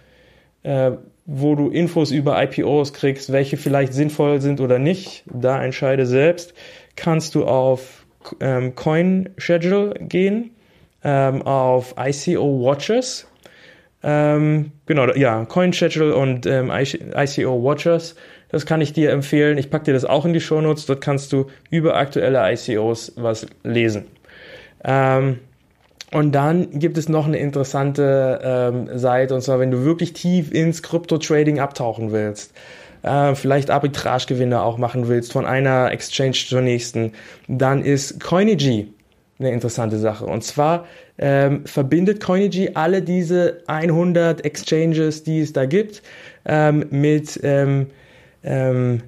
äh, 0.62 0.92
wo 1.26 1.54
du 1.54 1.70
Infos 1.70 2.10
über 2.10 2.42
IPOs 2.42 2.92
kriegst, 2.92 3.32
welche 3.32 3.56
vielleicht 3.56 3.94
sinnvoll 3.94 4.40
sind 4.40 4.60
oder 4.60 4.78
nicht, 4.78 5.24
da 5.26 5.62
entscheide 5.64 6.06
selbst, 6.06 6.52
kannst 6.96 7.34
du 7.34 7.44
auf 7.44 8.04
ähm, 8.40 8.74
Coin 8.74 9.30
Schedule 9.38 9.94
gehen, 10.00 10.50
ähm, 11.02 11.42
auf 11.42 11.94
ICO 11.98 12.62
Watchers. 12.62 13.26
Ähm, 14.02 14.72
genau, 14.84 15.14
ja, 15.14 15.46
Coin 15.46 15.72
Schedule 15.72 16.14
und 16.14 16.44
ähm, 16.44 16.70
ICO 16.70 17.62
Watchers 17.62 18.16
das 18.54 18.66
kann 18.66 18.80
ich 18.80 18.92
dir 18.92 19.10
empfehlen. 19.10 19.58
Ich 19.58 19.68
packe 19.68 19.86
dir 19.86 19.94
das 19.94 20.04
auch 20.04 20.24
in 20.24 20.32
die 20.32 20.40
Shownotes. 20.40 20.86
Dort 20.86 21.00
kannst 21.00 21.32
du 21.32 21.46
über 21.70 21.96
aktuelle 21.96 22.40
ICOs 22.52 23.14
was 23.16 23.48
lesen. 23.64 24.04
Ähm, 24.84 25.40
und 26.12 26.32
dann 26.32 26.78
gibt 26.78 26.96
es 26.96 27.08
noch 27.08 27.26
eine 27.26 27.38
interessante 27.38 28.40
ähm, 28.44 28.96
Seite, 28.96 29.34
und 29.34 29.40
zwar, 29.40 29.58
wenn 29.58 29.72
du 29.72 29.84
wirklich 29.84 30.12
tief 30.12 30.52
ins 30.52 30.84
Krypto-Trading 30.84 31.58
abtauchen 31.58 32.12
willst, 32.12 32.52
äh, 33.02 33.34
vielleicht 33.34 33.70
Arbitragegewinne 33.70 34.62
auch 34.62 34.78
machen 34.78 35.08
willst 35.08 35.32
von 35.32 35.46
einer 35.46 35.90
Exchange 35.90 36.36
zur 36.48 36.60
nächsten, 36.60 37.10
dann 37.48 37.82
ist 37.82 38.20
Coinigy 38.20 38.94
eine 39.40 39.50
interessante 39.50 39.98
Sache. 39.98 40.26
Und 40.26 40.44
zwar 40.44 40.86
ähm, 41.18 41.66
verbindet 41.66 42.22
Coinigy 42.22 42.70
alle 42.74 43.02
diese 43.02 43.62
100 43.66 44.44
Exchanges, 44.44 45.24
die 45.24 45.40
es 45.40 45.52
da 45.52 45.66
gibt, 45.66 46.02
ähm, 46.46 46.86
mit 46.90 47.40
ähm, 47.42 47.88
ähm, 48.44 49.02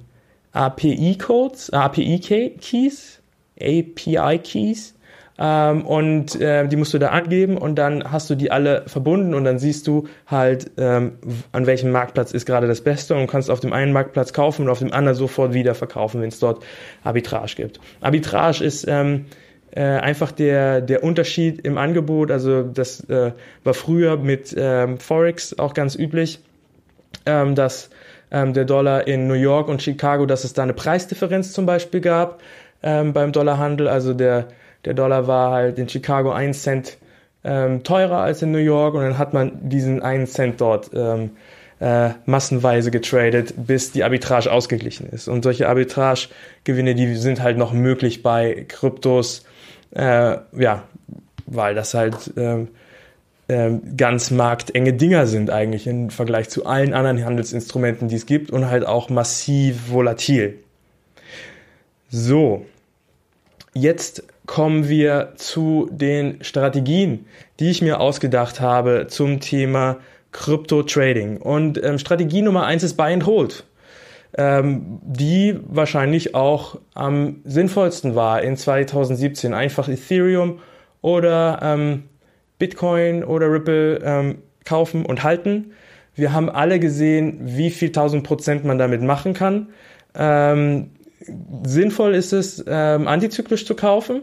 API-Codes, 0.53 1.69
API-Keys, 1.71 3.21
API-Keys. 3.59 4.93
Ähm, 5.39 5.85
und 5.85 6.39
äh, 6.41 6.67
die 6.67 6.75
musst 6.77 6.95
du 6.95 6.97
da 6.97 7.09
angeben 7.09 7.57
und 7.57 7.75
dann 7.75 8.11
hast 8.11 8.27
du 8.29 8.35
die 8.35 8.49
alle 8.49 8.83
verbunden 8.87 9.35
und 9.35 9.43
dann 9.43 9.59
siehst 9.59 9.85
du 9.85 10.07
halt, 10.25 10.71
ähm, 10.77 11.19
an 11.51 11.67
welchem 11.67 11.91
Marktplatz 11.91 12.31
ist 12.31 12.47
gerade 12.47 12.67
das 12.67 12.81
Beste 12.81 13.13
und 13.13 13.27
kannst 13.27 13.51
auf 13.51 13.59
dem 13.59 13.71
einen 13.71 13.93
Marktplatz 13.93 14.33
kaufen 14.33 14.63
und 14.63 14.69
auf 14.69 14.79
dem 14.79 14.91
anderen 14.91 15.15
sofort 15.15 15.53
wieder 15.53 15.75
verkaufen, 15.75 16.21
wenn 16.21 16.29
es 16.29 16.39
dort 16.39 16.65
Arbitrage 17.03 17.53
gibt. 17.55 17.79
Arbitrage 18.01 18.63
ist 18.63 18.87
ähm, 18.87 19.25
äh, 19.71 19.83
einfach 19.83 20.31
der, 20.31 20.81
der 20.81 21.03
Unterschied 21.03 21.63
im 21.67 21.77
Angebot, 21.77 22.31
also 22.31 22.63
das 22.63 23.07
äh, 23.09 23.31
war 23.63 23.73
früher 23.75 24.17
mit 24.17 24.55
ähm, 24.57 24.97
Forex 24.97 25.59
auch 25.59 25.75
ganz 25.75 25.93
üblich, 25.95 26.39
ähm, 27.27 27.53
dass 27.53 27.91
ähm, 28.31 28.53
der 28.53 28.65
Dollar 28.65 29.07
in 29.07 29.27
New 29.27 29.33
York 29.33 29.67
und 29.67 29.81
Chicago, 29.81 30.25
dass 30.25 30.43
es 30.43 30.53
da 30.53 30.63
eine 30.63 30.73
Preisdifferenz 30.73 31.53
zum 31.53 31.65
Beispiel 31.65 32.01
gab 32.01 32.41
ähm, 32.83 33.13
beim 33.13 33.31
Dollarhandel. 33.31 33.87
Also 33.87 34.13
der, 34.13 34.47
der 34.85 34.93
Dollar 34.93 35.27
war 35.27 35.51
halt 35.51 35.79
in 35.79 35.89
Chicago 35.89 36.31
ein 36.31 36.53
Cent 36.53 36.97
ähm, 37.43 37.83
teurer 37.83 38.17
als 38.17 38.41
in 38.41 38.51
New 38.51 38.57
York 38.57 38.95
und 38.95 39.01
dann 39.01 39.17
hat 39.17 39.33
man 39.33 39.69
diesen 39.69 40.01
einen 40.01 40.27
Cent 40.27 40.59
dort 40.59 40.91
ähm, 40.93 41.31
äh, 41.79 42.09
massenweise 42.25 42.91
getradet, 42.91 43.53
bis 43.55 43.91
die 43.91 44.03
Arbitrage 44.03 44.51
ausgeglichen 44.51 45.07
ist. 45.09 45.27
Und 45.27 45.43
solche 45.43 45.69
Arbitragegewinne, 45.69 46.95
die 46.95 47.15
sind 47.15 47.41
halt 47.41 47.57
noch 47.57 47.71
möglich 47.71 48.23
bei 48.23 48.65
Kryptos, 48.67 49.45
äh, 49.95 50.37
ja, 50.57 50.83
weil 51.45 51.75
das 51.75 51.93
halt 51.93 52.33
äh, 52.35 52.41
ähm, 52.41 52.67
ganz 53.47 54.29
marktenge 54.29 54.93
Dinger 54.93 55.25
sind 55.25 55.49
eigentlich 55.49 55.87
im 55.87 56.09
Vergleich 56.09 56.49
zu 56.49 56.65
allen 56.65 56.93
anderen 56.93 57.23
Handelsinstrumenten, 57.23 58.09
die 58.09 58.15
es 58.15 58.25
gibt 58.25 58.51
und 58.51 58.69
halt 58.69 58.85
auch 58.85 59.09
massiv 59.09 59.89
volatil. 59.89 60.59
So, 62.09 62.65
jetzt 63.73 64.23
kommen 64.45 64.89
wir 64.89 65.33
zu 65.35 65.89
den 65.91 66.43
Strategien, 66.43 67.25
die 67.59 67.69
ich 67.69 67.81
mir 67.81 67.99
ausgedacht 68.01 68.59
habe 68.59 69.07
zum 69.07 69.39
Thema 69.39 69.97
Krypto-Trading. 70.33 71.37
Und 71.37 71.81
ähm, 71.83 71.99
Strategie 71.99 72.41
Nummer 72.41 72.65
eins 72.65 72.83
ist 72.83 72.95
Buy 72.95 73.13
and 73.13 73.25
Hold, 73.25 73.63
ähm, 74.37 74.99
die 75.03 75.57
wahrscheinlich 75.67 76.35
auch 76.35 76.79
am 76.93 77.41
sinnvollsten 77.45 78.15
war 78.15 78.41
in 78.41 78.57
2017. 78.57 79.53
Einfach 79.53 79.87
Ethereum 79.87 80.59
oder 81.01 81.59
ähm, 81.61 82.03
Bitcoin 82.59 83.23
oder 83.23 83.51
Ripple 83.51 84.01
ähm, 84.03 84.37
kaufen 84.65 85.05
und 85.05 85.23
halten. 85.23 85.73
Wir 86.15 86.33
haben 86.33 86.49
alle 86.49 86.79
gesehen, 86.79 87.39
wie 87.41 87.69
viel 87.69 87.89
1000 87.89 88.23
Prozent 88.23 88.65
man 88.65 88.77
damit 88.77 89.01
machen 89.01 89.33
kann. 89.33 89.67
Ähm, 90.15 90.91
sinnvoll 91.63 92.15
ist 92.15 92.33
es, 92.33 92.63
ähm, 92.67 93.07
antizyklisch 93.07 93.65
zu 93.65 93.75
kaufen. 93.75 94.21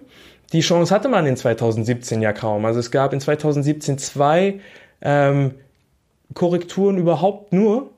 Die 0.52 0.60
Chance 0.60 0.94
hatte 0.94 1.08
man 1.08 1.26
in 1.26 1.36
2017 1.36 2.20
ja 2.20 2.32
kaum. 2.32 2.64
Also 2.64 2.80
es 2.80 2.90
gab 2.90 3.12
in 3.12 3.20
2017 3.20 3.98
zwei 3.98 4.60
ähm, 5.00 5.52
Korrekturen 6.34 6.98
überhaupt 6.98 7.52
nur, 7.52 7.90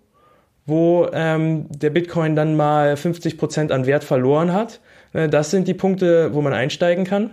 wo 0.66 1.09
ähm, 1.12 1.66
der 1.70 1.91
Bitcoin 1.91 2.37
dann 2.37 2.57
mal 2.57 2.97
50 2.97 3.39
Prozent 3.39 3.72
an 3.72 3.87
Wert 3.87 4.05
verloren 4.05 4.53
hat. 4.53 4.80
Äh, 5.12 5.28
das 5.28 5.51
sind 5.51 5.68
die 5.68 5.74
Punkte, 5.74 6.34
wo 6.34 6.43
man 6.43 6.53
einsteigen 6.53 7.05
kann. 7.05 7.30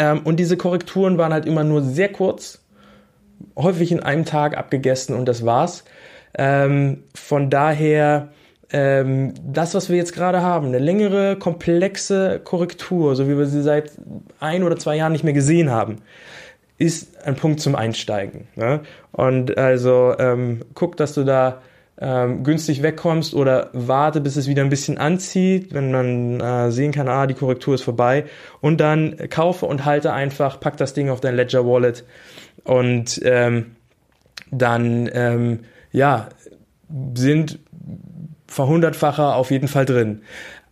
Ähm, 0.00 0.22
und 0.24 0.40
diese 0.40 0.56
Korrekturen 0.56 1.18
waren 1.18 1.32
halt 1.32 1.44
immer 1.44 1.62
nur 1.62 1.82
sehr 1.82 2.08
kurz, 2.08 2.64
häufig 3.56 3.92
in 3.92 4.00
einem 4.00 4.24
Tag 4.24 4.56
abgegessen 4.56 5.14
und 5.14 5.26
das 5.26 5.44
war's. 5.44 5.84
Ähm, 6.36 7.04
von 7.14 7.50
daher, 7.50 8.28
ähm, 8.72 9.34
das, 9.44 9.74
was 9.74 9.90
wir 9.90 9.96
jetzt 9.96 10.14
gerade 10.14 10.40
haben, 10.40 10.68
eine 10.68 10.78
längere, 10.78 11.36
komplexe 11.36 12.40
Korrektur, 12.42 13.14
so 13.14 13.28
wie 13.28 13.36
wir 13.36 13.44
sie 13.44 13.62
seit 13.62 13.92
ein 14.40 14.62
oder 14.62 14.76
zwei 14.76 14.96
Jahren 14.96 15.12
nicht 15.12 15.24
mehr 15.24 15.34
gesehen 15.34 15.70
haben, 15.70 15.98
ist 16.78 17.26
ein 17.26 17.36
Punkt 17.36 17.60
zum 17.60 17.74
Einsteigen. 17.74 18.48
Ne? 18.56 18.80
Und 19.12 19.58
also 19.58 20.14
ähm, 20.18 20.62
guck, 20.72 20.96
dass 20.96 21.12
du 21.12 21.24
da 21.24 21.60
ähm, 22.00 22.44
günstig 22.44 22.82
wegkommst 22.82 23.34
oder 23.34 23.68
warte, 23.72 24.20
bis 24.20 24.36
es 24.36 24.48
wieder 24.48 24.62
ein 24.62 24.70
bisschen 24.70 24.96
anzieht, 24.98 25.74
wenn 25.74 25.90
man 25.90 26.40
äh, 26.40 26.72
sehen 26.72 26.92
kann, 26.92 27.08
ah, 27.08 27.26
die 27.26 27.34
Korrektur 27.34 27.74
ist 27.74 27.82
vorbei 27.82 28.24
und 28.60 28.80
dann 28.80 29.16
kaufe 29.28 29.66
und 29.66 29.84
halte 29.84 30.12
einfach, 30.12 30.60
pack 30.60 30.76
das 30.78 30.94
Ding 30.94 31.10
auf 31.10 31.20
dein 31.20 31.36
Ledger 31.36 31.66
Wallet 31.66 32.04
und 32.64 33.20
ähm, 33.24 33.76
dann 34.50 35.10
ähm, 35.12 35.60
ja 35.92 36.28
sind 37.14 37.58
verhundertfacher 38.46 39.36
auf 39.36 39.50
jeden 39.50 39.68
Fall 39.68 39.84
drin. 39.84 40.22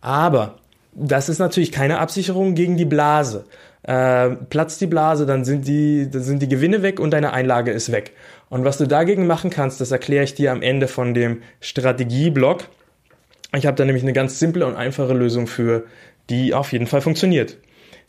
Aber 0.01 0.55
das 0.93 1.29
ist 1.29 1.39
natürlich 1.39 1.71
keine 1.71 1.99
Absicherung 1.99 2.55
gegen 2.55 2.75
die 2.75 2.85
Blase. 2.85 3.45
Äh, 3.83 4.31
platzt 4.49 4.81
die 4.81 4.87
Blase, 4.87 5.25
dann 5.25 5.45
sind 5.45 5.67
die, 5.67 6.09
dann 6.11 6.21
sind 6.21 6.41
die 6.41 6.49
Gewinne 6.49 6.81
weg 6.81 6.99
und 6.99 7.11
deine 7.11 7.31
Einlage 7.31 7.71
ist 7.71 7.91
weg. 7.91 8.11
Und 8.49 8.65
was 8.65 8.77
du 8.77 8.87
dagegen 8.87 9.25
machen 9.25 9.49
kannst, 9.49 9.79
das 9.79 9.91
erkläre 9.91 10.23
ich 10.23 10.35
dir 10.35 10.51
am 10.51 10.61
Ende 10.61 10.87
von 10.87 11.13
dem 11.13 11.41
Strategieblock. 11.61 12.65
Ich 13.55 13.65
habe 13.65 13.77
da 13.77 13.85
nämlich 13.85 14.03
eine 14.03 14.13
ganz 14.13 14.37
simple 14.37 14.65
und 14.65 14.75
einfache 14.75 15.13
Lösung 15.13 15.47
für, 15.47 15.85
die 16.29 16.53
auf 16.53 16.71
jeden 16.73 16.87
Fall 16.87 17.01
funktioniert. 17.01 17.57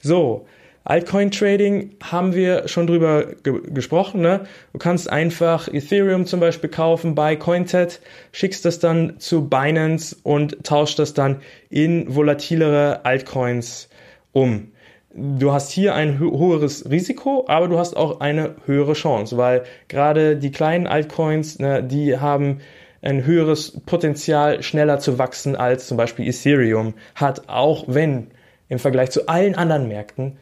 So, 0.02 0.46
Altcoin 0.82 1.30
Trading 1.30 1.94
haben 2.02 2.34
wir 2.34 2.66
schon 2.66 2.86
drüber 2.86 3.26
ge 3.42 3.60
gesprochen. 3.70 4.22
Ne? 4.22 4.46
Du 4.72 4.78
kannst 4.78 5.10
einfach 5.10 5.68
Ethereum 5.68 6.26
zum 6.26 6.40
Beispiel 6.40 6.70
kaufen 6.70 7.14
bei 7.14 7.36
CoinTet, 7.36 8.00
schickst 8.32 8.64
das 8.64 8.78
dann 8.78 9.20
zu 9.20 9.48
Binance 9.48 10.16
und 10.22 10.64
tauscht 10.64 10.98
das 10.98 11.14
dann 11.14 11.42
in 11.68 12.14
volatilere 12.14 13.04
Altcoins 13.04 13.88
um 14.32 14.72
du 15.14 15.52
hast 15.52 15.70
hier 15.70 15.94
ein 15.94 16.18
höheres 16.18 16.88
Risiko, 16.90 17.44
aber 17.48 17.68
du 17.68 17.78
hast 17.78 17.96
auch 17.96 18.20
eine 18.20 18.54
höhere 18.66 18.92
Chance, 18.92 19.36
weil 19.36 19.64
gerade 19.88 20.36
die 20.36 20.52
kleinen 20.52 20.86
Altcoins, 20.86 21.58
ne, 21.58 21.82
die 21.82 22.18
haben 22.18 22.60
ein 23.02 23.24
höheres 23.24 23.80
Potenzial, 23.86 24.62
schneller 24.62 24.98
zu 24.98 25.18
wachsen 25.18 25.56
als 25.56 25.86
zum 25.86 25.96
Beispiel 25.96 26.28
Ethereum 26.28 26.94
hat, 27.14 27.48
auch 27.48 27.84
wenn 27.86 28.28
im 28.68 28.78
Vergleich 28.78 29.10
zu 29.10 29.26
allen 29.28 29.54
anderen 29.54 29.88
Märkten 29.88 30.36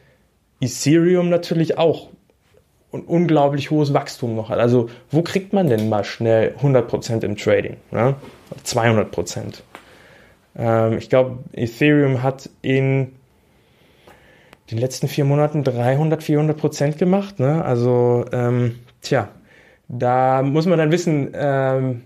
Ethereum 0.61 1.29
natürlich 1.29 1.77
auch 1.77 2.09
ein 2.91 3.01
unglaublich 3.01 3.71
hohes 3.71 3.93
Wachstum 3.93 4.35
noch 4.35 4.49
hat. 4.49 4.59
Also 4.59 4.89
wo 5.09 5.21
kriegt 5.21 5.53
man 5.53 5.67
denn 5.67 5.89
mal 5.89 6.03
schnell 6.03 6.55
100% 6.61 7.23
im 7.23 7.37
Trading? 7.37 7.77
Ne? 7.91 8.15
200%. 8.65 9.61
Ähm, 10.57 10.97
ich 10.97 11.09
glaube, 11.09 11.39
Ethereum 11.53 12.23
hat 12.23 12.49
in 12.61 13.13
den 14.71 14.77
letzten 14.77 15.07
vier 15.07 15.25
Monaten 15.25 15.63
300, 15.63 16.23
400 16.23 16.57
Prozent 16.57 16.97
gemacht. 16.97 17.39
Ne? 17.39 17.63
Also, 17.63 18.25
ähm, 18.31 18.75
tja, 19.01 19.29
da 19.87 20.43
muss 20.43 20.65
man 20.65 20.77
dann 20.77 20.91
wissen, 20.91 21.31
ähm, 21.33 22.03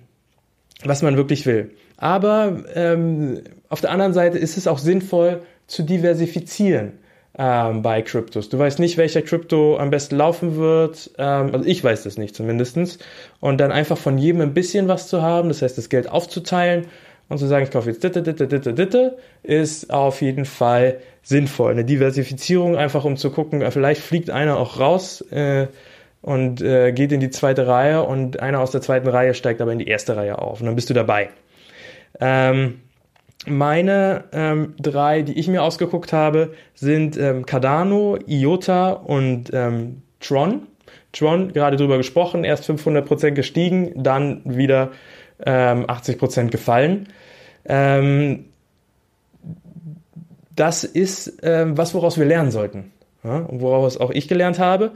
was 0.83 1.01
man 1.01 1.17
wirklich 1.17 1.45
will. 1.45 1.71
Aber 1.97 2.63
ähm, 2.73 3.41
auf 3.69 3.81
der 3.81 3.91
anderen 3.91 4.13
Seite 4.13 4.37
ist 4.37 4.57
es 4.57 4.67
auch 4.67 4.77
sinnvoll 4.77 5.41
zu 5.67 5.83
diversifizieren 5.83 6.93
ähm, 7.37 7.81
bei 7.81 8.01
Kryptos. 8.01 8.49
Du 8.49 8.59
weißt 8.59 8.79
nicht, 8.79 8.97
welcher 8.97 9.21
Krypto 9.21 9.77
am 9.77 9.89
besten 9.89 10.15
laufen 10.15 10.55
wird. 10.55 11.11
Ähm, 11.17 11.49
also 11.53 11.65
ich 11.65 11.83
weiß 11.83 12.03
das 12.03 12.17
nicht 12.17 12.35
zumindestens. 12.35 12.99
Und 13.39 13.59
dann 13.59 13.71
einfach 13.71 13.97
von 13.97 14.17
jedem 14.17 14.41
ein 14.41 14.53
bisschen 14.53 14.87
was 14.87 15.07
zu 15.07 15.21
haben, 15.21 15.49
das 15.49 15.61
heißt, 15.61 15.77
das 15.77 15.89
Geld 15.89 16.09
aufzuteilen 16.09 16.85
und 17.29 17.37
zu 17.37 17.47
sagen, 17.47 17.63
ich 17.63 17.71
kaufe 17.71 17.89
jetzt 17.89 18.03
ditte, 18.03 18.21
ditte, 18.21 18.47
ditte, 18.47 18.73
ditte, 18.73 19.17
ist 19.41 19.91
auf 19.91 20.21
jeden 20.21 20.45
Fall 20.45 20.99
sinnvoll. 21.21 21.71
Eine 21.71 21.85
Diversifizierung 21.85 22.75
einfach, 22.75 23.05
um 23.05 23.17
zu 23.17 23.31
gucken, 23.31 23.63
vielleicht 23.71 24.01
fliegt 24.01 24.29
einer 24.29 24.57
auch 24.57 24.79
raus 24.79 25.21
äh, 25.31 25.67
und 26.21 26.61
äh, 26.61 26.91
geht 26.91 27.11
in 27.11 27.19
die 27.19 27.29
zweite 27.29 27.67
Reihe 27.67 28.03
und 28.03 28.39
einer 28.39 28.59
aus 28.59 28.71
der 28.71 28.81
zweiten 28.81 29.07
Reihe 29.07 29.33
steigt 29.33 29.61
aber 29.61 29.71
in 29.71 29.79
die 29.79 29.87
erste 29.87 30.15
Reihe 30.15 30.39
auf 30.39 30.59
und 30.59 30.67
dann 30.67 30.75
bist 30.75 30.89
du 30.89 30.93
dabei. 30.93 31.29
Ähm, 32.19 32.81
meine 33.45 34.25
ähm, 34.31 34.75
drei, 34.79 35.21
die 35.21 35.37
ich 35.37 35.47
mir 35.47 35.63
ausgeguckt 35.63 36.13
habe, 36.13 36.53
sind 36.75 37.17
ähm, 37.17 37.45
Cardano, 37.45 38.17
IOTA 38.25 38.91
und 38.91 39.51
ähm, 39.53 40.01
Tron. 40.19 40.67
Tron, 41.11 41.53
gerade 41.53 41.77
drüber 41.77 41.97
gesprochen, 41.97 42.43
erst 42.43 42.69
500% 42.69 43.31
gestiegen, 43.31 43.91
dann 43.95 44.41
wieder 44.45 44.91
ähm, 45.45 45.85
80% 45.85 46.49
gefallen. 46.49 47.07
Ähm, 47.65 48.45
das 50.55 50.83
ist 50.83 51.39
ähm, 51.43 51.77
was, 51.77 51.93
woraus 51.93 52.17
wir 52.17 52.25
lernen 52.25 52.51
sollten. 52.51 52.91
Ja? 53.23 53.37
Und 53.37 53.61
woraus 53.61 53.97
auch 53.97 54.11
ich 54.11 54.27
gelernt 54.27 54.59
habe. 54.59 54.91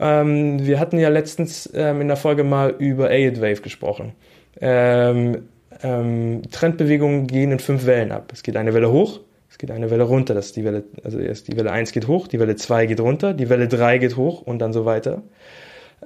Ähm, 0.00 0.64
wir 0.64 0.78
hatten 0.78 0.98
ja 0.98 1.08
letztens 1.08 1.68
ähm, 1.74 2.00
in 2.00 2.08
der 2.08 2.16
Folge 2.16 2.44
mal 2.44 2.74
über 2.78 3.10
Aid 3.10 3.40
Wave 3.40 3.62
gesprochen. 3.62 4.12
Ähm, 4.60 5.48
ähm, 5.82 6.42
Trendbewegungen 6.50 7.26
gehen 7.26 7.52
in 7.52 7.58
fünf 7.58 7.86
Wellen 7.86 8.12
ab. 8.12 8.30
Es 8.32 8.42
geht 8.42 8.56
eine 8.56 8.74
Welle 8.74 8.90
hoch, 8.90 9.20
es 9.50 9.58
geht 9.58 9.70
eine 9.70 9.90
Welle 9.90 10.04
runter. 10.04 10.34
Das 10.34 10.52
die 10.52 10.64
Welle, 10.64 10.84
also 11.04 11.18
erst 11.18 11.48
die 11.48 11.56
Welle 11.56 11.70
1 11.70 11.92
geht 11.92 12.06
hoch, 12.06 12.28
die 12.28 12.38
Welle 12.38 12.56
2 12.56 12.86
geht 12.86 13.00
runter, 13.00 13.34
die 13.34 13.48
Welle 13.48 13.68
3 13.68 13.98
geht 13.98 14.16
hoch 14.16 14.42
und 14.42 14.58
dann 14.58 14.72
so 14.72 14.84
weiter. 14.84 15.22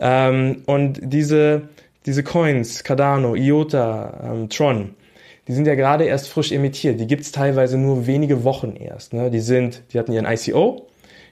Ähm, 0.00 0.62
und 0.66 1.00
diese, 1.02 1.62
diese 2.06 2.22
Coins, 2.22 2.84
Cardano, 2.84 3.34
IOTA, 3.34 4.32
ähm, 4.32 4.48
Tron, 4.48 4.94
die 5.48 5.52
sind 5.52 5.66
ja 5.66 5.74
gerade 5.74 6.04
erst 6.04 6.28
frisch 6.28 6.52
emittiert. 6.52 7.00
Die 7.00 7.06
gibt's 7.06 7.32
teilweise 7.32 7.76
nur 7.76 8.06
wenige 8.06 8.44
Wochen 8.44 8.76
erst. 8.76 9.12
Ne? 9.12 9.30
Die 9.30 9.40
sind, 9.40 9.82
die 9.92 9.98
hatten 9.98 10.12
ihren 10.12 10.26
ICO, 10.26 10.86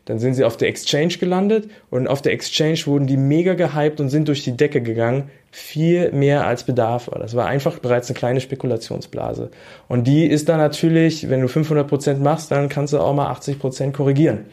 dann 0.05 0.19
sind 0.19 0.35
sie 0.35 0.45
auf 0.45 0.57
der 0.57 0.69
Exchange 0.69 1.19
gelandet 1.19 1.71
und 1.91 2.09
auf 2.09 2.21
der 2.23 2.33
Exchange 2.33 2.81
wurden 2.87 3.07
die 3.07 3.17
mega 3.17 3.55
gehypt 3.55 4.01
und 4.01 4.09
sind 4.09 4.27
durch 4.29 4.43
die 4.43 4.57
Decke 4.57 4.81
gegangen. 4.81 5.31
Viel 5.53 6.11
mehr 6.13 6.47
als 6.47 6.65
Bedarf 6.65 7.09
war. 7.09 7.19
Das 7.19 7.35
war 7.37 7.47
einfach 7.47 7.79
bereits 7.79 8.09
eine 8.09 8.19
kleine 8.19 8.41
Spekulationsblase. 8.41 9.51
Und 9.89 10.07
die 10.07 10.27
ist 10.27 10.49
dann 10.49 10.59
natürlich, 10.59 11.29
wenn 11.29 11.41
du 11.41 11.49
500 11.49 11.87
Prozent 11.87 12.23
machst, 12.23 12.51
dann 12.51 12.69
kannst 12.69 12.93
du 12.93 12.99
auch 12.99 13.15
mal 13.15 13.29
80 13.29 13.59
Prozent 13.59 13.95
korrigieren. 13.95 14.47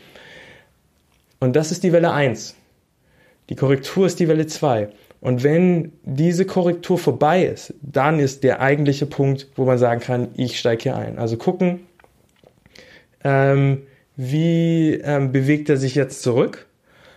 Und 1.40 1.56
das 1.56 1.72
ist 1.72 1.84
die 1.84 1.94
Welle 1.94 2.12
1. 2.12 2.56
Die 3.50 3.56
Korrektur 3.56 4.08
ist 4.08 4.20
die 4.20 4.28
Welle 4.28 4.48
2. 4.48 4.90
Und 5.20 5.44
wenn 5.44 5.94
diese 6.04 6.46
Korrektur 6.46 6.98
vorbei 6.98 7.46
ist, 7.46 7.74
dann 7.82 8.20
ist 8.20 8.44
der 8.44 8.62
eigentliche 8.62 9.06
Punkt, 9.06 9.48
wo 9.56 9.66
man 9.66 9.78
sagen 9.78 10.00
kann, 10.00 10.30
ich 10.36 10.60
steige 10.60 10.84
hier 10.84 10.96
ein. 10.96 11.18
Also 11.18 11.38
gucken, 11.38 11.82
ähm, 13.24 13.84
wie 14.16 14.94
ähm, 14.94 15.32
bewegt 15.32 15.70
er 15.70 15.78
sich 15.78 15.96
jetzt 15.96 16.22
zurück. 16.22 16.68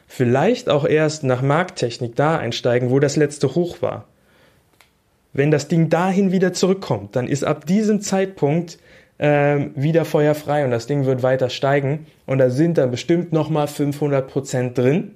Vielleicht 0.06 0.68
auch 0.68 0.86
erst 0.86 1.24
nach 1.24 1.42
Markttechnik 1.42 2.16
da 2.16 2.36
einsteigen, 2.36 2.90
wo 2.90 2.98
das 2.98 3.16
letzte 3.16 3.54
Hoch 3.54 3.80
war. 3.80 4.06
Wenn 5.32 5.50
das 5.50 5.68
Ding 5.68 5.88
dahin 5.88 6.32
wieder 6.32 6.52
zurückkommt, 6.52 7.14
dann 7.14 7.28
ist 7.28 7.44
ab 7.44 7.64
diesem 7.66 8.00
Zeitpunkt 8.00 8.78
ähm, 9.20 9.70
wieder 9.76 10.04
feuerfrei 10.04 10.64
und 10.64 10.72
das 10.72 10.86
Ding 10.86 11.04
wird 11.04 11.22
weiter 11.22 11.50
steigen 11.50 12.06
und 12.26 12.38
da 12.38 12.50
sind 12.50 12.78
dann 12.78 12.90
bestimmt 12.90 13.32
nochmal 13.32 13.68
500 13.68 14.26
Prozent 14.26 14.76
drin 14.76 15.14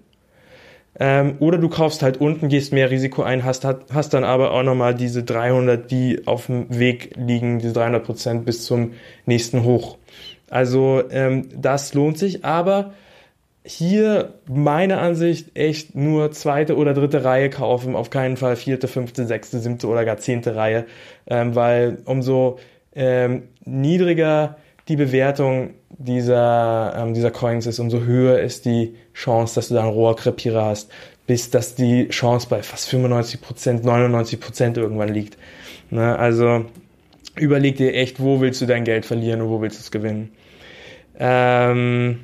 ähm, 0.98 1.36
oder 1.40 1.58
du 1.58 1.68
kaufst 1.68 2.02
halt 2.02 2.18
unten, 2.18 2.48
gehst 2.48 2.72
mehr 2.72 2.90
Risiko 2.90 3.22
ein, 3.22 3.44
hast, 3.44 3.66
hast 3.92 4.14
dann 4.14 4.24
aber 4.24 4.52
auch 4.52 4.62
nochmal 4.62 4.94
diese 4.94 5.24
300, 5.24 5.90
die 5.90 6.26
auf 6.26 6.46
dem 6.46 6.66
Weg 6.78 7.14
liegen, 7.16 7.58
diese 7.58 7.72
300 7.72 8.04
Prozent 8.04 8.44
bis 8.44 8.64
zum 8.64 8.92
nächsten 9.26 9.64
Hoch. 9.64 9.98
Also 10.50 11.02
ähm, 11.10 11.48
das 11.56 11.94
lohnt 11.94 12.18
sich, 12.18 12.44
aber 12.44 12.92
hier 13.66 14.34
meine 14.46 14.98
Ansicht 14.98 15.56
echt 15.56 15.94
nur 15.94 16.30
zweite 16.32 16.76
oder 16.76 16.92
dritte 16.92 17.24
Reihe 17.24 17.48
kaufen, 17.48 17.96
auf 17.96 18.10
keinen 18.10 18.36
Fall 18.36 18.56
vierte, 18.56 18.88
fünfte, 18.88 19.26
sechste, 19.26 19.58
siebte 19.58 19.88
oder 19.88 20.04
gar 20.04 20.18
zehnte 20.18 20.54
Reihe, 20.54 20.84
ähm, 21.26 21.54
weil 21.54 21.98
umso 22.04 22.58
ähm, 22.94 23.44
niedriger 23.64 24.58
die 24.88 24.96
Bewertung 24.96 25.70
dieser, 25.98 26.94
ähm, 26.96 27.14
dieser 27.14 27.30
Coins 27.30 27.66
ist, 27.66 27.78
umso 27.78 28.00
höher 28.00 28.40
ist 28.40 28.64
die 28.64 28.96
Chance, 29.14 29.54
dass 29.54 29.68
du 29.68 29.74
da 29.74 29.82
einen 29.82 29.92
Rohrkrepierer 29.92 30.64
hast, 30.64 30.90
bis 31.26 31.50
dass 31.50 31.74
die 31.74 32.08
Chance 32.08 32.48
bei 32.50 32.62
fast 32.62 32.88
95 32.88 33.40
Prozent, 33.40 33.84
99 33.84 34.40
Prozent 34.40 34.76
irgendwann 34.76 35.08
liegt. 35.08 35.38
Ne? 35.90 36.18
Also 36.18 36.66
überleg 37.36 37.76
dir 37.76 37.94
echt, 37.94 38.20
wo 38.20 38.40
willst 38.40 38.60
du 38.60 38.66
dein 38.66 38.84
Geld 38.84 39.06
verlieren 39.06 39.40
und 39.40 39.48
wo 39.48 39.60
willst 39.60 39.78
du 39.78 39.82
es 39.82 39.90
gewinnen. 39.90 40.32
Ähm, 41.18 42.20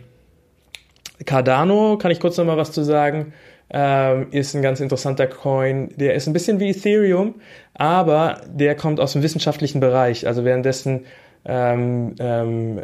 Cardano, 1.25 1.99
kann 1.99 2.11
ich 2.11 2.21
kurz 2.21 2.37
noch 2.39 2.45
mal 2.45 2.57
was 2.57 2.73
zu 2.73 2.83
sagen, 2.83 3.33
ähm, 3.73 4.29
ist 4.33 4.55
ein 4.55 4.63
ganz 4.63 4.81
interessanter 4.81 5.27
Coin. 5.27 5.91
Der 5.97 6.15
ist 6.15 6.27
ein 6.27 6.33
bisschen 6.33 6.59
wie 6.59 6.71
Ethereum, 6.71 7.37
aber 7.75 8.41
der 8.49 8.75
kommt 8.75 8.99
aus 8.99 9.13
dem 9.13 9.23
wissenschaftlichen 9.23 9.81
Bereich. 9.81 10.27
Also 10.27 10.45
währenddessen 10.45 11.07
ähm, 11.45 12.15
ähm, 12.19 12.83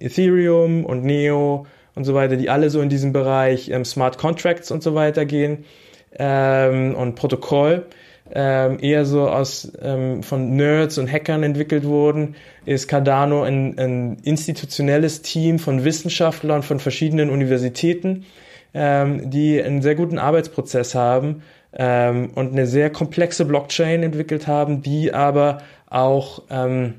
Ethereum 0.00 0.84
und 0.84 1.04
Neo 1.04 1.66
und 1.94 2.04
so 2.04 2.14
weiter, 2.14 2.36
die 2.36 2.48
alle 2.48 2.70
so 2.70 2.80
in 2.80 2.88
diesem 2.88 3.12
Bereich 3.12 3.68
ähm, 3.68 3.84
Smart 3.84 4.18
Contracts 4.18 4.70
und 4.70 4.82
so 4.82 4.94
weiter 4.94 5.26
gehen 5.26 5.64
ähm, 6.18 6.94
und 6.94 7.14
Protokoll, 7.14 7.86
ähm, 8.34 8.78
eher 8.80 9.04
so 9.04 9.28
aus 9.28 9.70
ähm, 9.82 10.22
von 10.22 10.56
Nerds 10.56 10.96
und 10.96 11.12
Hackern 11.12 11.42
entwickelt 11.42 11.84
wurden, 11.84 12.36
ist 12.64 12.88
Cardano 12.88 13.42
ein, 13.42 13.78
ein 13.78 14.16
institutionelles 14.22 15.20
Team 15.20 15.58
von 15.58 15.84
Wissenschaftlern 15.84 16.62
von 16.62 16.78
verschiedenen 16.78 17.30
Universitäten, 17.30 18.24
die 18.74 19.62
einen 19.62 19.82
sehr 19.82 19.94
guten 19.94 20.18
Arbeitsprozess 20.18 20.94
haben 20.94 21.42
und 21.72 21.78
eine 21.78 22.66
sehr 22.66 22.88
komplexe 22.88 23.44
Blockchain 23.44 24.02
entwickelt 24.02 24.46
haben, 24.46 24.80
die 24.80 25.12
aber 25.12 25.58
auch 25.90 26.44
ähm, 26.48 26.94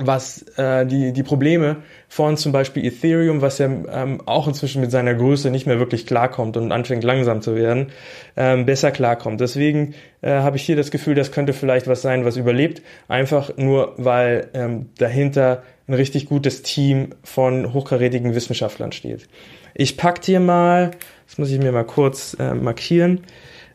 was 0.00 0.42
äh, 0.56 0.86
die, 0.86 1.12
die 1.12 1.22
Probleme 1.22 1.76
von 2.08 2.36
zum 2.36 2.52
Beispiel 2.52 2.84
Ethereum, 2.84 3.40
was 3.40 3.58
ja 3.58 3.66
ähm, 3.66 4.22
auch 4.26 4.48
inzwischen 4.48 4.80
mit 4.80 4.90
seiner 4.90 5.14
Größe 5.14 5.50
nicht 5.50 5.66
mehr 5.66 5.78
wirklich 5.78 6.06
klarkommt 6.06 6.56
und 6.56 6.72
anfängt 6.72 7.04
langsam 7.04 7.42
zu 7.42 7.54
werden, 7.54 7.88
ähm, 8.36 8.66
besser 8.66 8.90
klarkommt. 8.90 9.40
Deswegen 9.40 9.94
äh, 10.22 10.30
habe 10.30 10.56
ich 10.56 10.62
hier 10.62 10.76
das 10.76 10.90
Gefühl, 10.90 11.14
das 11.14 11.32
könnte 11.32 11.52
vielleicht 11.52 11.86
was 11.86 12.02
sein, 12.02 12.24
was 12.24 12.36
überlebt, 12.36 12.82
einfach 13.08 13.56
nur 13.56 13.94
weil 13.96 14.48
ähm, 14.54 14.90
dahinter 14.98 15.62
ein 15.86 15.94
richtig 15.94 16.26
gutes 16.26 16.62
Team 16.62 17.10
von 17.24 17.72
hochkarätigen 17.72 18.34
Wissenschaftlern 18.34 18.92
steht. 18.92 19.28
Ich 19.74 19.96
pack 19.96 20.20
dir 20.22 20.40
mal, 20.40 20.90
das 21.26 21.38
muss 21.38 21.50
ich 21.50 21.58
mir 21.58 21.72
mal 21.72 21.84
kurz 21.84 22.36
äh, 22.38 22.54
markieren, 22.54 23.20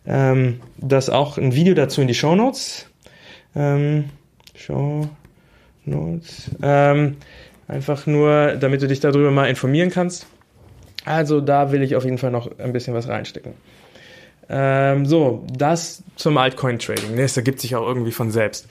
ähm, 0.05 0.61
das 0.77 1.09
auch 1.09 1.37
ein 1.37 1.55
Video 1.55 1.73
dazu 1.73 2.01
in 2.01 2.07
die 2.07 2.13
Show 2.13 2.35
Notes. 2.35 2.87
Ähm, 3.55 4.05
Show 4.55 5.07
Notes. 5.85 6.51
Ähm, 6.61 7.17
einfach 7.67 8.05
nur, 8.05 8.55
damit 8.59 8.81
du 8.81 8.87
dich 8.87 8.99
darüber 8.99 9.31
mal 9.31 9.47
informieren 9.47 9.89
kannst. 9.89 10.27
Also 11.05 11.41
da 11.41 11.71
will 11.71 11.83
ich 11.83 11.95
auf 11.95 12.05
jeden 12.05 12.17
Fall 12.17 12.31
noch 12.31 12.59
ein 12.59 12.73
bisschen 12.73 12.93
was 12.93 13.07
reinstecken. 13.07 13.53
Ähm, 14.49 15.05
so, 15.05 15.45
das 15.51 16.03
zum 16.15 16.37
Altcoin-Trading. 16.37 17.17
Das 17.17 17.35
ergibt 17.37 17.59
sich 17.59 17.75
auch 17.75 17.85
irgendwie 17.85 18.11
von 18.11 18.31
selbst. 18.31 18.67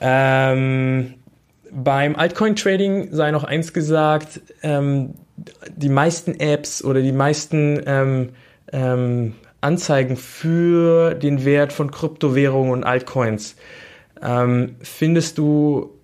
Ähm, 0.00 1.14
beim 1.70 2.16
Altcoin-Trading 2.16 3.12
sei 3.12 3.30
noch 3.30 3.44
eins 3.44 3.72
gesagt, 3.72 4.40
ähm, 4.62 5.14
die 5.68 5.88
meisten 5.88 6.38
Apps 6.38 6.82
oder 6.82 7.00
die 7.00 7.12
meisten 7.12 7.80
ähm, 7.86 8.28
ähm, 8.72 9.34
Anzeigen 9.60 10.16
für 10.16 11.14
den 11.14 11.44
Wert 11.44 11.72
von 11.72 11.90
Kryptowährungen 11.90 12.72
und 12.72 12.84
Altcoins 12.84 13.56
ähm, 14.22 14.76
findest 14.80 15.38
du 15.38 15.97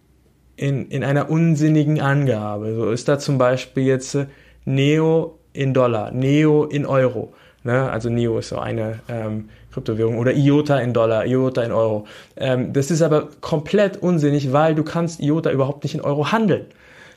in, 0.56 0.88
in 0.88 1.04
einer 1.04 1.30
unsinnigen 1.30 2.00
Angabe. 2.00 2.74
So 2.74 2.90
ist 2.90 3.08
da 3.08 3.18
zum 3.18 3.38
Beispiel 3.38 3.84
jetzt 3.84 4.14
äh, 4.14 4.26
Neo 4.64 5.38
in 5.52 5.74
Dollar, 5.74 6.10
Neo 6.10 6.64
in 6.64 6.86
Euro. 6.86 7.32
Ne? 7.62 7.90
Also 7.90 8.10
Neo 8.10 8.38
ist 8.38 8.50
so 8.50 8.58
eine 8.58 9.00
ähm, 9.08 9.48
Kryptowährung 9.72 10.18
oder 10.18 10.32
IOTA 10.32 10.78
in 10.78 10.92
Dollar, 10.92 11.26
IOTA 11.26 11.62
in 11.62 11.72
Euro. 11.72 12.06
Ähm, 12.36 12.72
das 12.72 12.90
ist 12.90 13.02
aber 13.02 13.28
komplett 13.40 13.96
unsinnig, 13.96 14.52
weil 14.52 14.74
du 14.74 14.84
kannst 14.84 15.20
IOTA 15.20 15.50
überhaupt 15.50 15.84
nicht 15.84 15.94
in 15.94 16.00
Euro 16.00 16.30
handeln. 16.30 16.66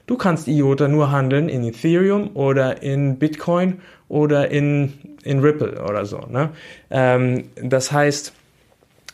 Du 0.08 0.16
kannst 0.16 0.48
IOTA 0.48 0.88
nur 0.88 1.12
handeln 1.12 1.50
in 1.50 1.64
Ethereum 1.64 2.32
oder 2.34 2.82
in 2.82 3.20
Bitcoin 3.20 3.82
oder 4.08 4.50
in, 4.50 4.94
in 5.24 5.40
Ripple 5.40 5.84
oder 5.84 6.06
so. 6.06 6.20
Ne? 6.30 6.50
Ähm, 6.90 7.50
das 7.62 7.92
heißt, 7.92 8.34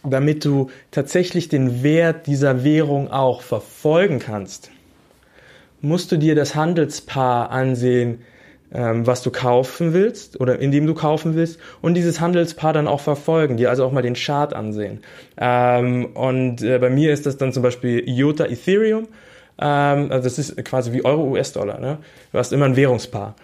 damit 0.03 0.45
du 0.45 0.69
tatsächlich 0.91 1.49
den 1.49 1.83
Wert 1.83 2.27
dieser 2.27 2.63
Währung 2.63 3.11
auch 3.11 3.41
verfolgen 3.41 4.19
kannst, 4.19 4.71
musst 5.81 6.11
du 6.11 6.17
dir 6.17 6.35
das 6.35 6.55
Handelspaar 6.55 7.51
ansehen, 7.51 8.19
ähm, 8.73 9.05
was 9.05 9.21
du 9.21 9.31
kaufen 9.31 9.93
willst 9.93 10.39
oder 10.39 10.59
in 10.59 10.71
dem 10.71 10.87
du 10.87 10.93
kaufen 10.93 11.35
willst 11.35 11.59
und 11.81 11.93
dieses 11.93 12.19
Handelspaar 12.19 12.73
dann 12.73 12.87
auch 12.87 13.01
verfolgen, 13.01 13.57
dir 13.57 13.69
also 13.69 13.85
auch 13.85 13.91
mal 13.91 14.01
den 14.01 14.15
Chart 14.15 14.53
ansehen. 14.53 15.01
Ähm, 15.37 16.07
und 16.13 16.61
äh, 16.61 16.79
bei 16.79 16.89
mir 16.89 17.13
ist 17.13 17.25
das 17.25 17.37
dann 17.37 17.53
zum 17.53 17.61
Beispiel 17.63 18.07
IOTA 18.07 18.45
Ethereum, 18.45 19.07
ähm, 19.59 20.11
also 20.11 20.23
das 20.23 20.39
ist 20.39 20.55
quasi 20.65 20.91
wie 20.93 21.05
Euro 21.05 21.23
US-Dollar. 21.31 21.79
Ne? 21.79 21.99
Du 22.31 22.37
hast 22.37 22.53
immer 22.53 22.65
ein 22.65 22.75
Währungspaar. 22.75 23.35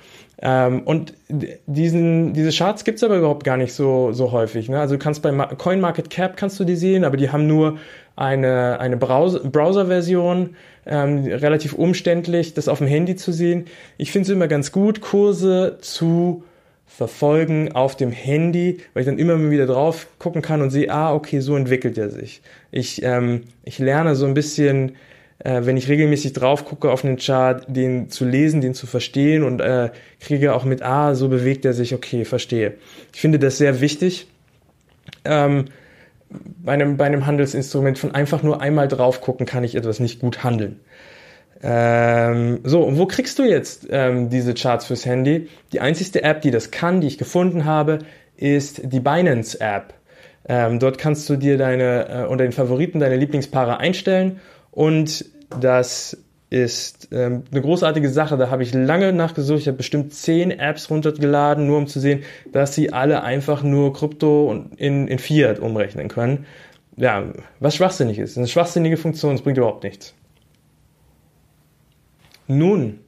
Ähm, 0.41 0.81
und 0.83 1.13
diesen, 1.27 2.33
diese 2.33 2.51
Charts 2.51 2.85
gibt's 2.85 3.03
aber 3.03 3.17
überhaupt 3.17 3.43
gar 3.43 3.57
nicht 3.57 3.73
so, 3.73 4.13
so 4.13 4.31
häufig. 4.31 4.69
Ne? 4.69 4.79
Also 4.79 4.95
du 4.95 4.99
kannst 4.99 5.21
bei 5.21 5.31
CoinMarketCap 5.31 6.37
kannst 6.37 6.59
du 6.59 6.63
die 6.63 6.75
sehen, 6.75 7.03
aber 7.03 7.17
die 7.17 7.29
haben 7.29 7.45
nur 7.47 7.77
eine, 8.15 8.79
eine 8.79 8.97
Browser-Version, 8.97 10.55
ähm, 10.85 11.25
relativ 11.25 11.73
umständlich, 11.73 12.53
das 12.53 12.67
auf 12.67 12.79
dem 12.79 12.87
Handy 12.87 13.15
zu 13.15 13.31
sehen. 13.31 13.65
Ich 13.97 14.11
finde 14.11 14.23
es 14.23 14.29
immer 14.29 14.47
ganz 14.47 14.71
gut, 14.71 15.01
Kurse 15.01 15.77
zu 15.81 16.43
verfolgen 16.85 17.73
auf 17.73 17.95
dem 17.95 18.11
Handy, 18.11 18.79
weil 18.93 19.01
ich 19.01 19.07
dann 19.07 19.19
immer 19.19 19.51
wieder 19.51 19.67
drauf 19.67 20.07
gucken 20.19 20.41
kann 20.41 20.61
und 20.61 20.69
sehe, 20.71 20.91
ah, 20.91 21.13
okay, 21.13 21.39
so 21.39 21.55
entwickelt 21.55 21.97
er 21.97 22.09
sich. 22.09 22.41
Ich, 22.71 23.03
ähm, 23.03 23.43
ich 23.63 23.79
lerne 23.79 24.15
so 24.15 24.25
ein 24.25 24.33
bisschen 24.33 24.93
äh, 25.39 25.61
wenn 25.63 25.77
ich 25.77 25.87
regelmäßig 25.87 26.33
drauf 26.33 26.65
gucke 26.65 26.91
auf 26.91 27.05
einen 27.05 27.17
Chart, 27.17 27.65
den 27.67 28.09
zu 28.09 28.25
lesen, 28.25 28.61
den 28.61 28.73
zu 28.73 28.87
verstehen 28.87 29.43
und 29.43 29.61
äh, 29.61 29.89
kriege 30.19 30.53
auch 30.53 30.65
mit, 30.65 30.81
ah, 30.81 31.15
so 31.15 31.29
bewegt 31.29 31.65
er 31.65 31.73
sich, 31.73 31.93
okay, 31.93 32.25
verstehe. 32.25 32.75
Ich 33.13 33.21
finde 33.21 33.39
das 33.39 33.57
sehr 33.57 33.81
wichtig. 33.81 34.27
Ähm, 35.23 35.65
bei 36.29 36.73
einem, 36.73 36.97
bei 36.97 37.05
einem 37.05 37.25
Handelsinstrument 37.25 37.97
von 37.97 38.13
einfach 38.13 38.43
nur 38.43 38.61
einmal 38.61 38.87
drauf 38.87 39.21
gucken, 39.21 39.45
kann 39.45 39.63
ich 39.63 39.75
etwas 39.75 39.99
nicht 39.99 40.19
gut 40.19 40.43
handeln. 40.43 40.79
Ähm, 41.61 42.59
so, 42.63 42.83
und 42.83 42.97
wo 42.97 43.05
kriegst 43.05 43.39
du 43.39 43.43
jetzt 43.43 43.87
ähm, 43.89 44.29
diese 44.29 44.53
Charts 44.53 44.85
fürs 44.85 45.05
Handy? 45.05 45.49
Die 45.73 45.79
einzigste 45.79 46.23
App, 46.23 46.41
die 46.41 46.51
das 46.51 46.71
kann, 46.71 47.01
die 47.01 47.07
ich 47.07 47.17
gefunden 47.17 47.65
habe, 47.65 47.99
ist 48.37 48.81
die 48.83 48.99
Binance 48.99 49.59
App. 49.59 49.93
Ähm, 50.47 50.79
dort 50.79 50.97
kannst 50.97 51.29
du 51.29 51.35
dir 51.35 51.57
deine 51.57 52.09
äh, 52.09 52.27
unter 52.27 52.43
den 52.43 52.53
Favoriten 52.53 52.99
deine 52.99 53.17
Lieblingspaare 53.17 53.79
einstellen 53.79 54.39
und 54.71 55.25
das 55.59 56.17
ist 56.49 57.09
ähm, 57.11 57.43
eine 57.51 57.61
großartige 57.61 58.09
Sache. 58.09 58.37
Da 58.37 58.49
habe 58.49 58.63
ich 58.63 58.73
lange 58.73 59.13
nachgesucht. 59.13 59.59
Ich 59.59 59.67
habe 59.67 59.77
bestimmt 59.77 60.13
zehn 60.13 60.51
Apps 60.51 60.89
runtergeladen, 60.89 61.67
nur 61.67 61.77
um 61.77 61.87
zu 61.87 61.99
sehen, 61.99 62.23
dass 62.51 62.73
sie 62.73 62.91
alle 62.91 63.23
einfach 63.23 63.61
nur 63.61 63.93
Krypto 63.93 64.65
in, 64.77 65.07
in 65.07 65.19
Fiat 65.19 65.59
umrechnen 65.59 66.07
können. 66.07 66.45
Ja, 66.97 67.23
was 67.59 67.75
schwachsinnig 67.75 68.17
ist. 68.17 68.37
Eine 68.37 68.47
schwachsinnige 68.47 68.97
Funktion, 68.97 69.35
es 69.35 69.41
bringt 69.41 69.57
überhaupt 69.57 69.83
nichts. 69.83 70.13
Nun 72.47 72.99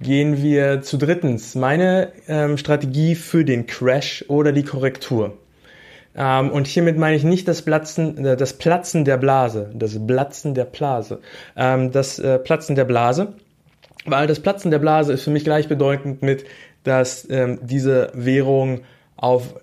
gehen 0.00 0.40
wir 0.40 0.82
zu 0.82 0.98
drittens. 0.98 1.56
Meine 1.56 2.12
ähm, 2.28 2.58
Strategie 2.58 3.16
für 3.16 3.44
den 3.44 3.66
Crash 3.66 4.24
oder 4.28 4.52
die 4.52 4.62
Korrektur. 4.62 5.36
Ähm, 6.16 6.50
und 6.50 6.66
hiermit 6.66 6.96
meine 6.96 7.16
ich 7.16 7.24
nicht 7.24 7.46
das 7.46 7.62
Platzen, 7.62 8.24
äh, 8.24 8.36
das 8.36 8.54
Platzen 8.54 9.04
der 9.04 9.18
Blase, 9.18 9.70
das 9.74 9.98
Platzen 10.06 10.54
der 10.54 10.64
Blase, 10.64 11.20
ähm, 11.56 11.92
das 11.92 12.18
äh, 12.18 12.38
Platzen 12.38 12.74
der 12.74 12.86
Blase, 12.86 13.34
weil 14.06 14.26
das 14.26 14.40
Platzen 14.40 14.70
der 14.70 14.78
Blase 14.78 15.12
ist 15.12 15.24
für 15.24 15.30
mich 15.30 15.44
gleichbedeutend 15.44 16.22
mit, 16.22 16.44
dass 16.84 17.28
ähm, 17.28 17.58
diese 17.62 18.10
Währungen 18.14 18.82
auf 19.16 19.54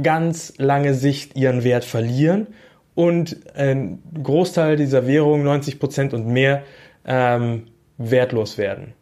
ganz 0.00 0.54
lange 0.56 0.94
Sicht 0.94 1.36
ihren 1.36 1.64
Wert 1.64 1.84
verlieren 1.84 2.46
und 2.94 3.36
ein 3.54 4.02
Großteil 4.22 4.76
dieser 4.76 5.06
Währungen, 5.06 5.44
90 5.44 5.78
Prozent 5.78 6.14
und 6.14 6.26
mehr, 6.26 6.62
ähm, 7.04 7.66
wertlos 7.98 8.56
werden. 8.56 8.94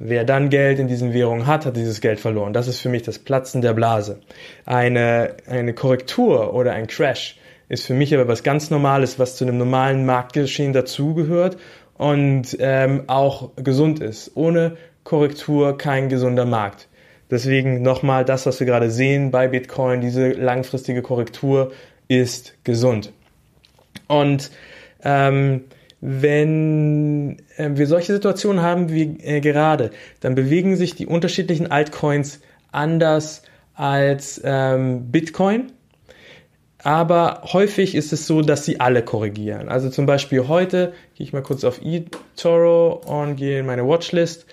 Wer 0.00 0.24
dann 0.24 0.48
Geld 0.48 0.78
in 0.78 0.86
diesen 0.86 1.12
Währungen 1.12 1.46
hat, 1.46 1.66
hat 1.66 1.76
dieses 1.76 2.00
Geld 2.00 2.20
verloren. 2.20 2.52
Das 2.52 2.68
ist 2.68 2.80
für 2.80 2.88
mich 2.88 3.02
das 3.02 3.18
Platzen 3.18 3.62
der 3.62 3.72
Blase. 3.72 4.20
Eine, 4.64 5.34
eine 5.48 5.74
Korrektur 5.74 6.54
oder 6.54 6.72
ein 6.72 6.86
Crash 6.86 7.38
ist 7.68 7.86
für 7.86 7.94
mich 7.94 8.14
aber 8.14 8.28
was 8.28 8.42
ganz 8.42 8.70
Normales, 8.70 9.18
was 9.18 9.36
zu 9.36 9.44
einem 9.44 9.58
normalen 9.58 10.06
Marktgeschehen 10.06 10.72
dazugehört 10.72 11.58
und 11.96 12.56
ähm, 12.60 13.04
auch 13.08 13.50
gesund 13.56 14.00
ist. 14.00 14.32
Ohne 14.36 14.76
Korrektur 15.02 15.76
kein 15.76 16.08
gesunder 16.08 16.46
Markt. 16.46 16.88
Deswegen 17.30 17.82
nochmal 17.82 18.24
das, 18.24 18.46
was 18.46 18.60
wir 18.60 18.66
gerade 18.66 18.90
sehen 18.90 19.30
bei 19.30 19.48
Bitcoin, 19.48 20.00
diese 20.00 20.30
langfristige 20.30 21.02
Korrektur 21.02 21.72
ist 22.06 22.54
gesund. 22.64 23.12
Und 24.06 24.50
ähm, 25.02 25.64
wenn 26.00 27.38
äh, 27.56 27.70
wir 27.74 27.86
solche 27.86 28.12
Situationen 28.12 28.62
haben 28.62 28.90
wie 28.90 29.18
äh, 29.22 29.40
gerade, 29.40 29.90
dann 30.20 30.34
bewegen 30.34 30.76
sich 30.76 30.94
die 30.94 31.06
unterschiedlichen 31.06 31.70
Altcoins 31.70 32.40
anders 32.70 33.42
als 33.74 34.40
ähm, 34.44 35.10
Bitcoin. 35.10 35.72
Aber 36.84 37.42
häufig 37.52 37.96
ist 37.96 38.12
es 38.12 38.26
so, 38.26 38.40
dass 38.40 38.64
sie 38.64 38.78
alle 38.78 39.02
korrigieren. 39.02 39.68
Also 39.68 39.90
zum 39.90 40.06
Beispiel 40.06 40.46
heute 40.46 40.92
gehe 41.16 41.24
ich 41.26 41.32
mal 41.32 41.42
kurz 41.42 41.64
auf 41.64 41.80
eToro 41.82 43.02
und 43.04 43.36
gehe 43.36 43.60
in 43.60 43.66
meine 43.66 43.86
Watchlist. 43.86 44.46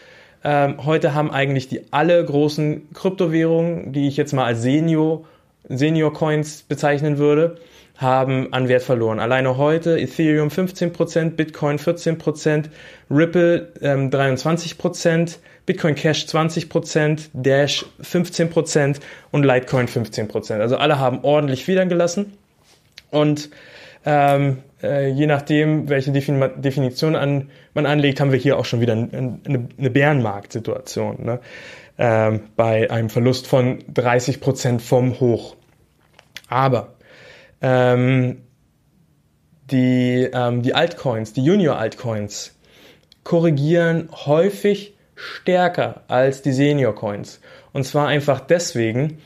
Ähm, 0.43 0.83
heute 0.85 1.13
haben 1.13 1.31
eigentlich 1.31 1.67
die 1.67 1.81
alle 1.91 2.23
großen 2.23 2.93
Kryptowährungen, 2.93 3.93
die 3.93 4.07
ich 4.07 4.17
jetzt 4.17 4.33
mal 4.33 4.45
als 4.45 4.63
Senior, 4.63 5.25
Senior 5.69 6.13
Coins 6.13 6.63
bezeichnen 6.63 7.19
würde, 7.19 7.57
haben 7.97 8.51
an 8.53 8.67
Wert 8.67 8.83
verloren. 8.83 9.19
Alleine 9.19 9.57
heute 9.57 9.99
Ethereum 9.99 10.49
15%, 10.49 11.31
Bitcoin 11.31 11.77
14%, 11.77 12.65
Ripple 13.09 13.71
ähm, 13.81 14.09
23%, 14.09 15.37
Bitcoin 15.65 15.95
Cash 15.95 16.25
20%, 16.25 17.29
Dash 17.33 17.85
15% 18.01 18.99
und 19.31 19.43
Litecoin 19.43 19.87
15%. 19.87 20.59
Also 20.59 20.77
alle 20.77 20.99
haben 20.99 21.19
ordentlich 21.23 21.65
Federn 21.65 21.89
gelassen. 21.89 22.33
Und 23.11 23.49
ähm, 24.05 24.57
äh, 24.83 25.09
je 25.09 25.25
nachdem, 25.25 25.89
welche 25.89 26.11
Defin 26.11 26.43
Definition 26.57 27.15
an, 27.15 27.49
man 27.73 27.85
anlegt, 27.85 28.19
haben 28.19 28.31
wir 28.31 28.39
hier 28.39 28.57
auch 28.57 28.65
schon 28.65 28.81
wieder 28.81 28.93
eine, 28.93 29.39
eine 29.45 29.89
Bärenmarktsituation. 29.89 31.23
Ne? 31.23 31.39
Ähm, 31.97 32.41
bei 32.55 32.91
einem 32.91 33.09
Verlust 33.09 33.47
von 33.47 33.79
30% 33.93 34.79
vom 34.79 35.19
Hoch. 35.19 35.55
Aber 36.49 36.94
ähm, 37.61 38.41
die, 39.71 40.29
ähm, 40.31 40.61
die 40.61 40.73
Altcoins, 40.73 41.33
die 41.33 41.43
Junior-Altcoins, 41.43 42.55
korrigieren 43.23 44.09
häufig 44.11 44.95
stärker 45.15 46.01
als 46.07 46.41
die 46.41 46.51
Senior-Coins. 46.51 47.41
Und 47.73 47.85
zwar 47.85 48.07
einfach 48.07 48.39
deswegen, 48.39 49.17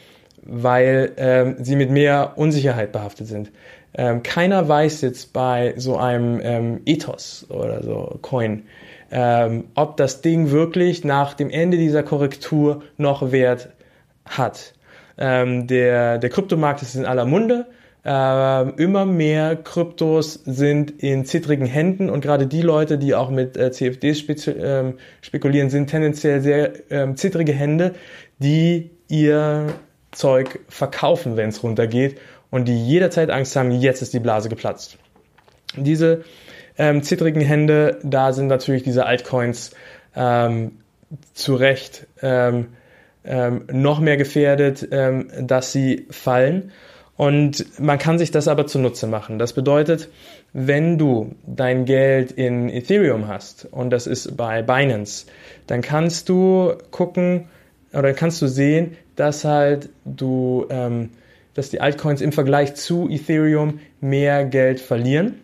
weil 0.42 1.12
ähm, 1.18 1.58
sie 1.60 1.76
mit 1.76 1.92
mehr 1.92 2.34
Unsicherheit 2.38 2.92
behaftet 2.92 3.28
sind. 3.28 3.52
Ähm, 3.94 4.24
keiner 4.24 4.68
weiß 4.68 5.02
jetzt 5.02 5.34
bei 5.34 5.74
so 5.78 5.98
einem 5.98 6.40
ähm, 6.42 6.82
Ethos 6.86 7.48
oder 7.50 7.84
so 7.84 8.20
Coin, 8.22 8.64
ähm, 9.12 9.66
ob 9.76 9.98
das 9.98 10.22
Ding 10.22 10.52
wirklich 10.52 11.04
nach 11.04 11.34
dem 11.34 11.50
Ende 11.50 11.78
dieser 11.78 12.04
Korrektur 12.04 12.84
noch 12.98 13.32
Wert 13.32 13.70
hat. 14.26 14.74
Ähm, 15.18 15.68
der, 15.68 16.20
der 16.20 16.30
Kryptomarkt 16.30 16.82
ist 16.82 16.96
in 16.96 17.06
aller 17.06 17.26
Munde. 17.26 17.68
Äh, 18.06 18.70
immer 18.82 19.06
mehr 19.06 19.58
Kryptos 19.58 20.36
sind 20.45 20.91
in 21.04 21.26
zittrigen 21.26 21.66
Händen 21.66 22.10
und 22.10 22.22
gerade 22.22 22.47
die 22.47 22.62
Leute, 22.62 22.97
die 22.97 23.14
auch 23.14 23.30
mit 23.30 23.58
äh, 23.58 23.72
CFDs 23.72 24.47
äh, 24.47 24.93
spekulieren, 25.22 25.70
sind 25.70 25.88
tendenziell 25.88 26.39
sehr 26.41 26.74
ähm, 26.89 27.18
zittrige 27.18 27.52
Hände, 27.52 27.95
die 28.39 28.91
ihr 29.10 29.68
Zeug 30.12 30.60
verkaufen, 30.70 31.36
wenn 31.36 31.50
es 31.50 31.62
runtergeht 31.62 32.20
und 32.52 32.68
die 32.68 32.88
jederzeit 32.88 33.30
Angst 33.30 33.56
haben, 33.56 33.72
jetzt 33.72 34.02
ist 34.02 34.14
die 34.14 34.20
Blase 34.20 34.50
geplatzt. 34.50 34.97
Diese 35.76 36.24
ähm, 36.78 37.04
zittrigen 37.04 37.41
Hände, 37.41 38.00
da 38.04 38.32
sind 38.32 38.47
natürlich 38.47 38.84
diese 38.84 39.06
Altcoins 39.06 39.72
ähm, 40.16 40.80
zu 41.34 41.56
Recht 41.56 42.08
ähm, 42.22 42.70
ähm, 43.26 43.64
noch 43.72 44.00
mehr 44.00 44.18
gefährdet, 44.18 44.88
ähm, 44.91 45.30
dass 45.41 45.72
sie 45.72 46.08
fallen. 46.10 46.72
Und 47.20 47.78
man 47.82 48.00
kann 48.00 48.18
sich 48.18 48.32
das 48.32 48.48
aber 48.48 48.66
zunutze 48.66 49.06
machen. 49.06 49.40
Das 49.40 49.52
bedeutet, 49.52 50.08
wenn 50.54 50.98
du 50.98 51.36
dein 51.46 51.84
Geld 51.84 52.32
in 52.32 52.70
Ethereum 52.70 53.28
hast 53.28 53.68
und 53.70 53.90
das 53.90 54.08
ist 54.08 54.38
bei 54.38 54.62
Binance, 54.62 55.26
dann 55.68 55.82
kannst 55.82 56.30
du 56.30 56.76
gucken 56.92 57.50
oder 57.92 58.14
kannst 58.14 58.42
du 58.42 58.48
sehen, 58.48 58.96
dass 59.18 59.44
halt 59.44 59.90
du, 60.06 60.66
ähm, 60.70 61.10
dass 61.56 61.70
die 61.70 61.82
Altcoins 61.82 62.22
im 62.22 62.32
Vergleich 62.32 62.76
zu 62.76 63.10
Ethereum 63.10 63.82
mehr 64.00 64.46
Geld 64.46 64.80
verlieren, 64.80 65.42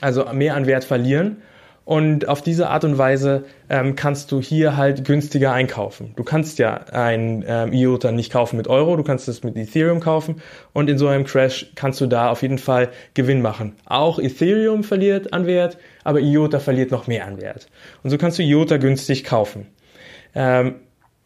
also 0.00 0.32
mehr 0.32 0.54
an 0.54 0.66
Wert 0.66 0.84
verlieren 0.84 1.38
und 1.84 2.28
auf 2.28 2.40
diese 2.40 2.70
Art 2.70 2.84
und 2.84 2.96
Weise 2.96 3.44
ähm, 3.68 3.94
kannst 3.94 4.32
du 4.32 4.40
hier 4.40 4.76
halt 4.76 5.04
günstiger 5.04 5.52
einkaufen. 5.52 6.14
Du 6.16 6.24
kannst 6.24 6.58
ja 6.58 6.74
ein 6.92 7.44
ähm, 7.46 7.72
IOTA 7.72 8.10
nicht 8.10 8.32
kaufen 8.32 8.56
mit 8.56 8.68
Euro, 8.68 8.96
du 8.96 9.02
kannst 9.02 9.28
es 9.28 9.42
mit 9.42 9.56
Ethereum 9.56 10.00
kaufen 10.00 10.40
und 10.72 10.88
in 10.88 10.96
so 10.96 11.08
einem 11.08 11.24
Crash 11.24 11.72
kannst 11.74 12.00
du 12.00 12.06
da 12.06 12.30
auf 12.30 12.42
jeden 12.42 12.58
Fall 12.58 12.88
Gewinn 13.12 13.42
machen. 13.42 13.74
Auch 13.84 14.18
Ethereum 14.18 14.82
verliert 14.82 15.34
an 15.34 15.46
Wert, 15.46 15.76
aber 16.04 16.20
IOTA 16.20 16.58
verliert 16.58 16.90
noch 16.90 17.06
mehr 17.06 17.26
an 17.26 17.40
Wert. 17.40 17.68
Und 18.02 18.10
so 18.10 18.16
kannst 18.16 18.38
du 18.38 18.42
IOTA 18.42 18.78
günstig 18.78 19.24
kaufen. 19.24 19.66
Ähm, 20.34 20.76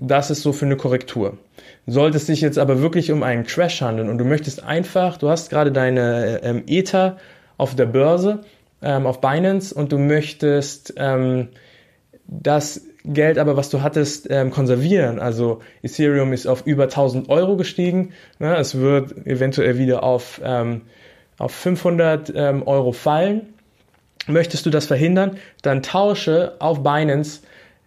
das 0.01 0.31
ist 0.31 0.43
so 0.43 0.53
für 0.53 0.67
eine 0.67 0.77
Korrektur. 0.77 1.39
Sollte 1.87 2.17
es 2.17 2.27
sich 2.27 2.41
jetzt 2.41 2.59
aber 2.59 2.81
wirklich 2.83 3.11
um 3.11 3.23
einen 3.23 3.45
Crash 3.45 3.81
handeln 3.81 4.09
und 4.09 4.19
du 4.19 4.25
möchtest 4.25 4.63
einfach, 4.63 5.17
du 5.17 5.29
hast 5.29 5.51
gerade 5.51 5.73
deine 5.73 6.41
ähm, 6.43 6.63
Ether 6.67 7.17
auf 7.57 7.75
der 7.75 7.87
Börse 7.87 8.41
ähm, 8.83 9.07
auf 9.07 9.21
Binance 9.21 9.75
und 9.75 9.93
du 9.93 9.99
möchtest 9.99 10.95
ähm, 10.97 11.49
das 12.27 12.83
Geld 13.05 13.39
aber, 13.39 13.57
was 13.57 13.71
du 13.71 13.83
hattest, 13.83 14.29
ähm, 14.31 14.51
konservieren. 14.51 15.19
Also 15.19 15.61
Ethereum 15.83 16.33
ist 16.33 16.47
auf 16.47 16.67
über 16.67 16.85
1000 16.85 17.29
Euro 17.31 17.57
gestiegen. 17.57 18.13
Ne? 18.39 18.57
Es 18.57 18.77
wird 18.77 19.27
eventuell 19.27 19.79
wieder 19.79 20.03
auf, 20.03 20.41
ähm, 20.45 20.83
auf 21.39 21.53
500 21.53 22.33
ähm, 22.35 22.67
Euro 22.67 22.93
fallen. 22.93 23.55
Möchtest 24.27 24.67
du 24.67 24.71
das 24.71 24.85
verhindern, 24.85 25.39
dann 25.63 25.83
tausche 25.83 26.57
auf 26.59 26.83
Binance 26.83 27.41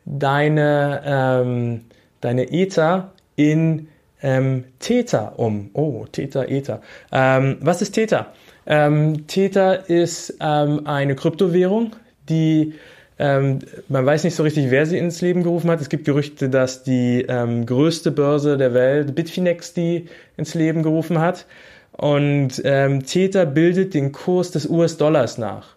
deine, 0.05 1.03
ähm, 1.05 1.81
deine 2.21 2.51
Ether 2.51 3.11
in 3.35 3.89
ähm, 4.23 4.65
Theta 4.79 5.33
um. 5.37 5.69
Oh, 5.73 6.05
Theta, 6.11 6.45
Ether. 6.45 6.81
Ähm, 7.11 7.57
was 7.61 7.81
ist 7.83 7.91
Theta? 7.91 8.33
Ähm, 8.71 9.27
Tether 9.27 9.89
ist 9.89 10.37
ähm, 10.39 10.87
eine 10.87 11.13
Kryptowährung, 11.15 11.93
die 12.29 12.73
ähm, 13.19 13.59
man 13.89 14.05
weiß 14.05 14.23
nicht 14.23 14.33
so 14.33 14.43
richtig, 14.43 14.71
wer 14.71 14.85
sie 14.85 14.97
ins 14.97 15.19
Leben 15.19 15.43
gerufen 15.43 15.69
hat. 15.69 15.81
Es 15.81 15.89
gibt 15.89 16.05
Gerüchte, 16.05 16.47
dass 16.47 16.81
die 16.81 17.25
ähm, 17.27 17.65
größte 17.65 18.11
Börse 18.11 18.57
der 18.57 18.73
Welt, 18.73 19.13
Bitfinex, 19.13 19.73
die 19.73 20.07
ins 20.37 20.53
Leben 20.53 20.83
gerufen 20.83 21.19
hat. 21.19 21.47
Und 21.91 22.61
ähm, 22.63 23.05
Tether 23.05 23.45
bildet 23.45 23.93
den 23.93 24.13
Kurs 24.13 24.51
des 24.51 24.69
US-Dollars 24.69 25.37
nach. 25.37 25.75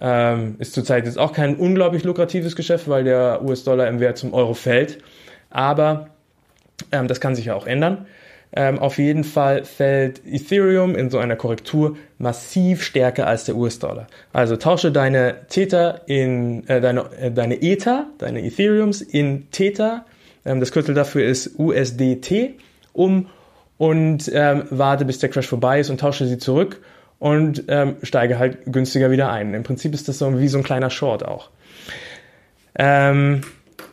Ähm, 0.00 0.56
ist 0.58 0.72
zurzeit 0.72 1.04
jetzt 1.04 1.18
auch 1.18 1.34
kein 1.34 1.56
unglaublich 1.56 2.02
lukratives 2.02 2.56
Geschäft, 2.56 2.88
weil 2.88 3.04
der 3.04 3.44
US-Dollar 3.44 3.88
im 3.88 4.00
Wert 4.00 4.16
zum 4.16 4.32
Euro 4.32 4.54
fällt. 4.54 4.98
Aber 5.50 6.08
ähm, 6.92 7.08
das 7.08 7.20
kann 7.20 7.34
sich 7.34 7.44
ja 7.44 7.54
auch 7.54 7.66
ändern. 7.66 8.06
Ähm, 8.54 8.78
auf 8.78 8.98
jeden 8.98 9.24
Fall 9.24 9.64
fällt 9.64 10.20
Ethereum 10.26 10.94
in 10.94 11.08
so 11.08 11.18
einer 11.18 11.36
Korrektur 11.36 11.96
massiv 12.18 12.82
stärker 12.82 13.26
als 13.26 13.44
der 13.44 13.56
US-Dollar. 13.56 14.06
Also 14.32 14.56
tausche 14.56 14.92
deine 14.92 15.46
Theta 15.48 16.00
in 16.06 16.68
äh, 16.68 16.80
deine, 16.80 17.06
äh, 17.18 17.30
deine 17.30 17.62
Ether, 17.62 18.06
deine 18.18 18.44
Ethereums 18.44 19.00
in 19.00 19.50
Theta. 19.50 20.04
Ähm, 20.44 20.60
das 20.60 20.70
Kürzel 20.70 20.94
dafür 20.94 21.24
ist 21.24 21.58
USDT 21.58 22.54
um 22.92 23.28
und 23.78 24.30
ähm, 24.34 24.64
warte, 24.70 25.06
bis 25.06 25.18
der 25.18 25.30
Crash 25.30 25.48
vorbei 25.48 25.80
ist 25.80 25.88
und 25.88 26.00
tausche 26.00 26.26
sie 26.26 26.38
zurück 26.38 26.80
und 27.18 27.64
ähm, 27.68 27.96
steige 28.02 28.38
halt 28.38 28.58
günstiger 28.66 29.10
wieder 29.10 29.30
ein. 29.30 29.54
Im 29.54 29.62
Prinzip 29.62 29.94
ist 29.94 30.08
das 30.08 30.18
so 30.18 30.38
wie 30.38 30.48
so 30.48 30.58
ein 30.58 30.64
kleiner 30.64 30.90
Short 30.90 31.24
auch. 31.24 31.48
Ähm, 32.74 33.42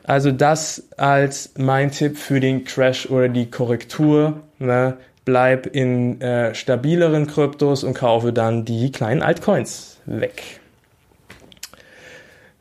also 0.03 0.31
das 0.31 0.89
als 0.97 1.53
mein 1.57 1.91
Tipp 1.91 2.17
für 2.17 2.39
den 2.39 2.65
Crash 2.65 3.09
oder 3.09 3.29
die 3.29 3.49
Korrektur. 3.49 4.41
Ne? 4.59 4.97
Bleib 5.25 5.67
in 5.67 6.21
äh, 6.21 6.53
stabileren 6.55 7.27
Kryptos 7.27 7.83
und 7.83 7.93
kaufe 7.93 8.33
dann 8.33 8.65
die 8.65 8.91
kleinen 8.91 9.21
Altcoins 9.21 9.99
weg. 10.05 10.59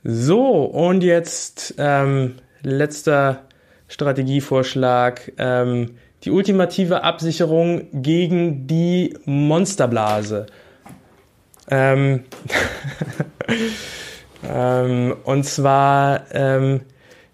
So, 0.05 0.65
und 0.65 1.03
jetzt 1.03 1.75
ähm, 1.79 2.37
letzter 2.63 3.45
Strategievorschlag. 3.89 5.33
Ähm, 5.39 5.97
die 6.25 6.31
ultimative 6.31 7.05
Absicherung 7.05 7.89
gegen 7.93 8.67
die 8.67 9.17
Monsterblase. 9.25 10.47
Ähm, 11.71 12.25
ähm, 14.49 15.17
und 15.25 15.45
zwar 15.45 16.23
ähm, 16.33 16.81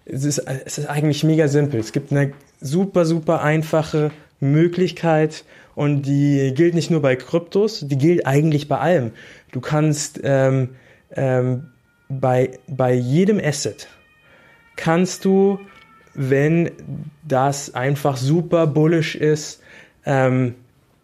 es 0.07 0.25
ist, 0.25 0.39
es 0.39 0.79
ist 0.79 0.87
eigentlich 0.87 1.25
mega 1.25 1.49
simpel. 1.49 1.81
Es 1.81 1.93
gibt 1.93 2.13
eine 2.13 2.33
super, 2.61 3.05
super 3.05 3.43
einfache 3.43 4.11
Möglichkeit 4.45 5.45
und 5.75 6.03
die 6.03 6.53
gilt 6.55 6.75
nicht 6.75 6.91
nur 6.91 7.03
bei 7.03 7.17
Kryptos, 7.17 7.81
die 7.87 7.99
gilt 7.99 8.27
eigentlich 8.27 8.69
bei 8.69 8.79
allem. 8.79 9.11
Du 9.53 9.61
kannst 9.61 10.21
ähm, 10.23 10.71
ähm, 11.15 11.71
bei, 12.09 12.59
bei 12.69 12.93
jedem 12.93 13.41
Asset 13.43 13.89
kannst 14.77 15.25
du, 15.25 15.59
wenn 16.15 16.71
das 17.27 17.75
einfach 17.75 18.17
super 18.17 18.67
bullish 18.67 19.15
ist, 19.15 19.63
ähm, 20.05 20.55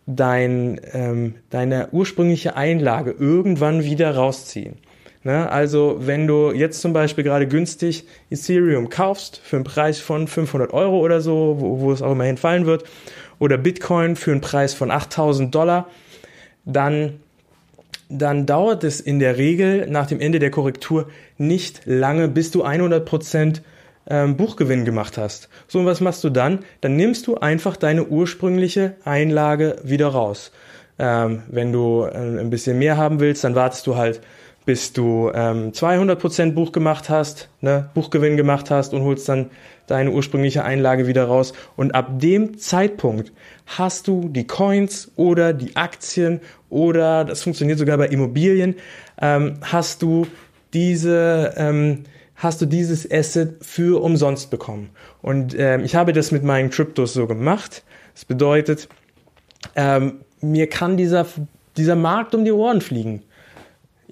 dein, 0.06 0.80
ähm, 0.92 1.34
deine 1.50 1.88
ursprüngliche 1.92 2.56
Einlage 2.56 3.14
irgendwann 3.18 3.84
wieder 3.84 4.14
rausziehen. 4.14 4.76
Ne? 5.22 5.50
Also 5.50 5.98
wenn 6.00 6.26
du 6.26 6.52
jetzt 6.52 6.80
zum 6.80 6.92
Beispiel 6.92 7.24
gerade 7.24 7.46
günstig 7.46 8.06
Ethereum 8.30 8.88
kaufst 8.88 9.40
für 9.42 9.56
einen 9.56 9.64
Preis 9.64 10.00
von 10.00 10.26
500 10.26 10.72
Euro 10.72 10.98
oder 10.98 11.20
so, 11.20 11.56
wo, 11.58 11.80
wo 11.80 11.92
es 11.92 12.02
auch 12.02 12.12
immerhin 12.12 12.36
fallen 12.36 12.66
wird, 12.66 12.84
oder 13.40 13.58
Bitcoin 13.58 14.14
für 14.14 14.30
einen 14.30 14.40
Preis 14.40 14.74
von 14.74 14.92
8000 14.92 15.52
Dollar, 15.52 15.88
dann, 16.64 17.18
dann 18.08 18.46
dauert 18.46 18.84
es 18.84 19.00
in 19.00 19.18
der 19.18 19.36
Regel 19.38 19.88
nach 19.90 20.06
dem 20.06 20.20
Ende 20.20 20.38
der 20.38 20.52
Korrektur 20.52 21.08
nicht 21.38 21.82
lange, 21.86 22.28
bis 22.28 22.52
du 22.52 22.62
100 22.62 23.04
Prozent 23.04 23.62
ähm, 24.08 24.36
Buchgewinn 24.36 24.84
gemacht 24.84 25.18
hast. 25.18 25.48
So, 25.66 25.80
und 25.80 25.86
was 25.86 26.00
machst 26.00 26.22
du 26.22 26.30
dann? 26.30 26.60
Dann 26.80 26.96
nimmst 26.96 27.26
du 27.26 27.36
einfach 27.36 27.76
deine 27.76 28.06
ursprüngliche 28.06 28.94
Einlage 29.04 29.76
wieder 29.82 30.08
raus. 30.08 30.52
Ähm, 30.98 31.42
wenn 31.48 31.72
du 31.72 32.04
äh, 32.04 32.16
ein 32.16 32.50
bisschen 32.50 32.78
mehr 32.78 32.96
haben 32.96 33.20
willst, 33.20 33.42
dann 33.42 33.54
wartest 33.54 33.86
du 33.86 33.96
halt, 33.96 34.20
bis 34.66 34.92
du 34.92 35.30
ähm, 35.34 35.72
200% 35.72 36.52
Buch 36.52 36.72
gemacht 36.72 37.08
hast, 37.08 37.48
ne, 37.60 37.90
Buchgewinn 37.94 38.36
gemacht 38.36 38.70
hast 38.70 38.94
und 38.94 39.02
holst 39.02 39.28
dann 39.28 39.50
deine 39.86 40.12
ursprüngliche 40.12 40.64
Einlage 40.64 41.06
wieder 41.06 41.24
raus. 41.24 41.52
Und 41.76 41.94
ab 41.94 42.20
dem 42.20 42.58
Zeitpunkt 42.58 43.32
hast 43.66 44.06
du 44.06 44.28
die 44.28 44.46
Coins 44.46 45.10
oder 45.16 45.52
die 45.52 45.76
Aktien 45.76 46.40
oder, 46.68 47.24
das 47.24 47.42
funktioniert 47.42 47.78
sogar 47.78 47.98
bei 47.98 48.06
Immobilien, 48.06 48.76
ähm, 49.20 49.58
hast 49.62 50.02
du 50.02 50.26
diese, 50.72 51.54
ähm, 51.56 52.04
hast 52.36 52.60
du 52.60 52.66
dieses 52.66 53.10
Asset 53.10 53.64
für 53.64 54.02
umsonst 54.02 54.50
bekommen. 54.50 54.90
Und 55.22 55.58
ähm, 55.58 55.84
ich 55.84 55.94
habe 55.96 56.12
das 56.12 56.30
mit 56.30 56.44
meinen 56.44 56.70
Kryptos 56.70 57.12
so 57.12 57.26
gemacht. 57.26 57.82
Das 58.14 58.24
bedeutet, 58.24 58.88
ähm, 59.74 60.20
mir 60.40 60.68
kann 60.68 60.96
dieser, 60.96 61.26
dieser 61.76 61.96
Markt 61.96 62.34
um 62.34 62.44
die 62.44 62.52
Ohren 62.52 62.80
fliegen. 62.80 63.22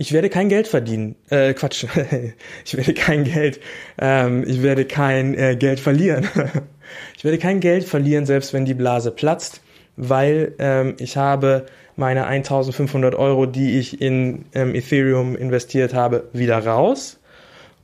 Ich 0.01 0.13
werde 0.13 0.31
kein 0.31 0.49
Geld 0.49 0.69
verdienen. 0.69 1.17
Äh, 1.29 1.55
Quatsch. 1.55 1.85
ich 2.65 2.77
werde 2.77 2.95
kein 2.95 3.25
Geld. 3.25 3.59
Ähm, 4.01 4.45
ich 4.47 4.63
werde 4.63 4.85
kein 4.85 5.35
äh, 5.35 5.57
Geld 5.57 5.81
verlieren. 5.81 6.29
ich 7.17 7.25
werde 7.25 7.39
kein 7.39 7.59
Geld 7.59 7.83
verlieren, 7.83 8.25
selbst 8.25 8.53
wenn 8.53 8.65
die 8.65 8.75
Blase 8.75 9.11
platzt, 9.11 9.61
weil 9.97 10.55
ähm, 10.61 10.95
ich 11.01 11.17
habe 11.17 11.67
meine 11.97 12.29
1500 12.29 13.17
Euro, 13.17 13.47
die 13.47 13.77
ich 13.77 14.01
in 14.01 14.45
ähm, 14.55 14.77
Ethereum 14.77 15.35
investiert 15.35 15.95
habe, 15.95 16.29
wieder 16.33 16.65
raus 16.65 17.19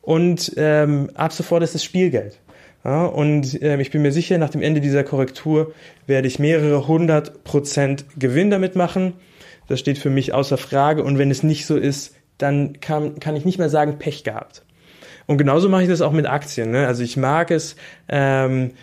und 0.00 0.52
ähm, 0.56 1.10
ab 1.14 1.32
sofort 1.32 1.64
ist 1.64 1.74
es 1.74 1.82
Spielgeld. 1.82 2.38
Ja, 2.84 3.06
und 3.06 3.60
ähm, 3.60 3.80
ich 3.80 3.90
bin 3.90 4.02
mir 4.02 4.12
sicher, 4.12 4.38
nach 4.38 4.50
dem 4.50 4.62
Ende 4.62 4.80
dieser 4.80 5.02
Korrektur 5.02 5.74
werde 6.06 6.28
ich 6.28 6.38
mehrere 6.38 6.86
hundert 6.86 7.42
Prozent 7.42 8.04
Gewinn 8.16 8.50
damit 8.50 8.76
machen. 8.76 9.14
Das 9.68 9.80
steht 9.80 9.98
für 9.98 10.10
mich 10.10 10.34
außer 10.34 10.58
Frage. 10.58 11.02
Und 11.02 11.18
wenn 11.18 11.30
es 11.30 11.42
nicht 11.42 11.66
so 11.66 11.76
ist, 11.76 12.14
dann 12.38 12.80
kann, 12.80 13.20
kann 13.20 13.36
ich 13.36 13.44
nicht 13.44 13.58
mehr 13.58 13.70
sagen, 13.70 13.98
Pech 13.98 14.24
gehabt. 14.24 14.64
Und 15.26 15.38
genauso 15.38 15.68
mache 15.68 15.82
ich 15.82 15.88
das 15.88 16.02
auch 16.02 16.12
mit 16.12 16.26
Aktien. 16.26 16.70
Ne? 16.70 16.86
Also 16.86 17.02
ich 17.02 17.16
mag 17.16 17.50
es, 17.50 17.76
ähm, 18.08 18.70
äh, 18.70 18.74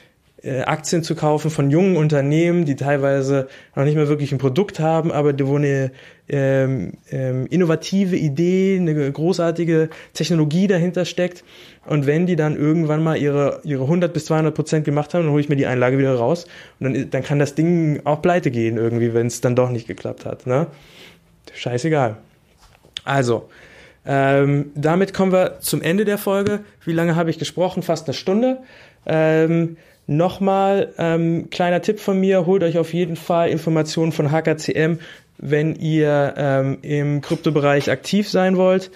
Aktien 0.44 1.04
zu 1.04 1.16
kaufen 1.16 1.52
von 1.52 1.70
jungen 1.70 1.98
Unternehmen, 1.98 2.66
die 2.66 2.76
teilweise 2.76 3.48
noch 3.76 3.84
nicht 3.84 3.96
mehr 3.96 4.08
wirklich 4.08 4.32
ein 4.32 4.39
Produkt 4.39 4.80
haben, 4.80 5.12
aber 5.12 5.38
wo 5.48 5.56
eine 5.56 5.92
ähm, 6.30 6.94
ähm, 7.12 7.46
innovative 7.48 8.16
Idee, 8.16 8.78
eine 8.80 9.12
großartige 9.12 9.89
Technologie 10.14 10.68
dahinter 10.68 11.06
steckt. 11.06 11.44
Und 11.86 12.08
wenn 12.08 12.26
die 12.26 12.36
dann 12.36 12.56
irgendwann 12.56 13.04
mal 13.04 13.18
ihre, 13.18 13.62
ihre 13.64 13.84
100 13.84 14.14
bis 14.14 14.26
200 14.26 14.56
Prozent 14.56 14.86
gemacht 14.86 15.14
haben, 15.14 15.24
dann 15.24 15.32
hole 15.32 15.42
ich 15.42 15.50
mir 15.50 15.58
die 15.58 15.68
Einlage 15.68 15.98
wieder 15.98 16.16
raus 16.16 16.46
und 16.80 16.94
dann, 16.94 17.10
dann 17.10 17.24
kann 17.24 17.38
das 17.38 17.54
Ding 17.54 18.02
auch 18.06 18.22
pleite 18.22 18.50
gehen 18.50 18.78
irgendwie, 18.78 19.14
wenn 19.14 19.28
es 19.28 19.42
dann 19.42 19.56
doch 19.56 19.70
nicht 19.70 19.88
geklappt 19.88 20.26
hat. 20.26 20.48
Ne? 20.48 20.68
Scheißegal. 21.54 22.18
Also, 23.04 23.50
ähm, 24.06 24.72
damit 24.74 25.14
kommen 25.14 25.32
wir 25.32 25.60
zum 25.60 25.82
Ende 25.82 26.06
der 26.06 26.18
Folge. 26.18 26.62
Wie 26.84 26.94
lange 26.94 27.16
habe 27.16 27.30
ich 27.30 27.38
gesprochen? 27.38 27.84
Fast 27.84 28.08
eine 28.08 28.14
Stunde. 28.14 28.58
Ähm, 29.06 29.78
Nochmal 30.12 30.93
ähm, 30.97 31.49
kleiner 31.51 31.82
Tipp 31.82 32.01
von 32.01 32.20
mir, 32.20 32.45
holt 32.45 32.64
euch 32.64 32.78
auf 32.78 32.93
jeden 32.93 33.16
Fall 33.16 33.47
Informationen 33.47 34.12
von 34.12 34.30
HKCM, 34.30 34.99
wenn 35.38 35.74
ihr 35.76 36.34
ähm, 36.36 36.80
im 36.82 37.22
Kryptobereich 37.22 37.89
aktiv 37.89 38.30
sein 38.30 38.57
wollt. 38.57 38.91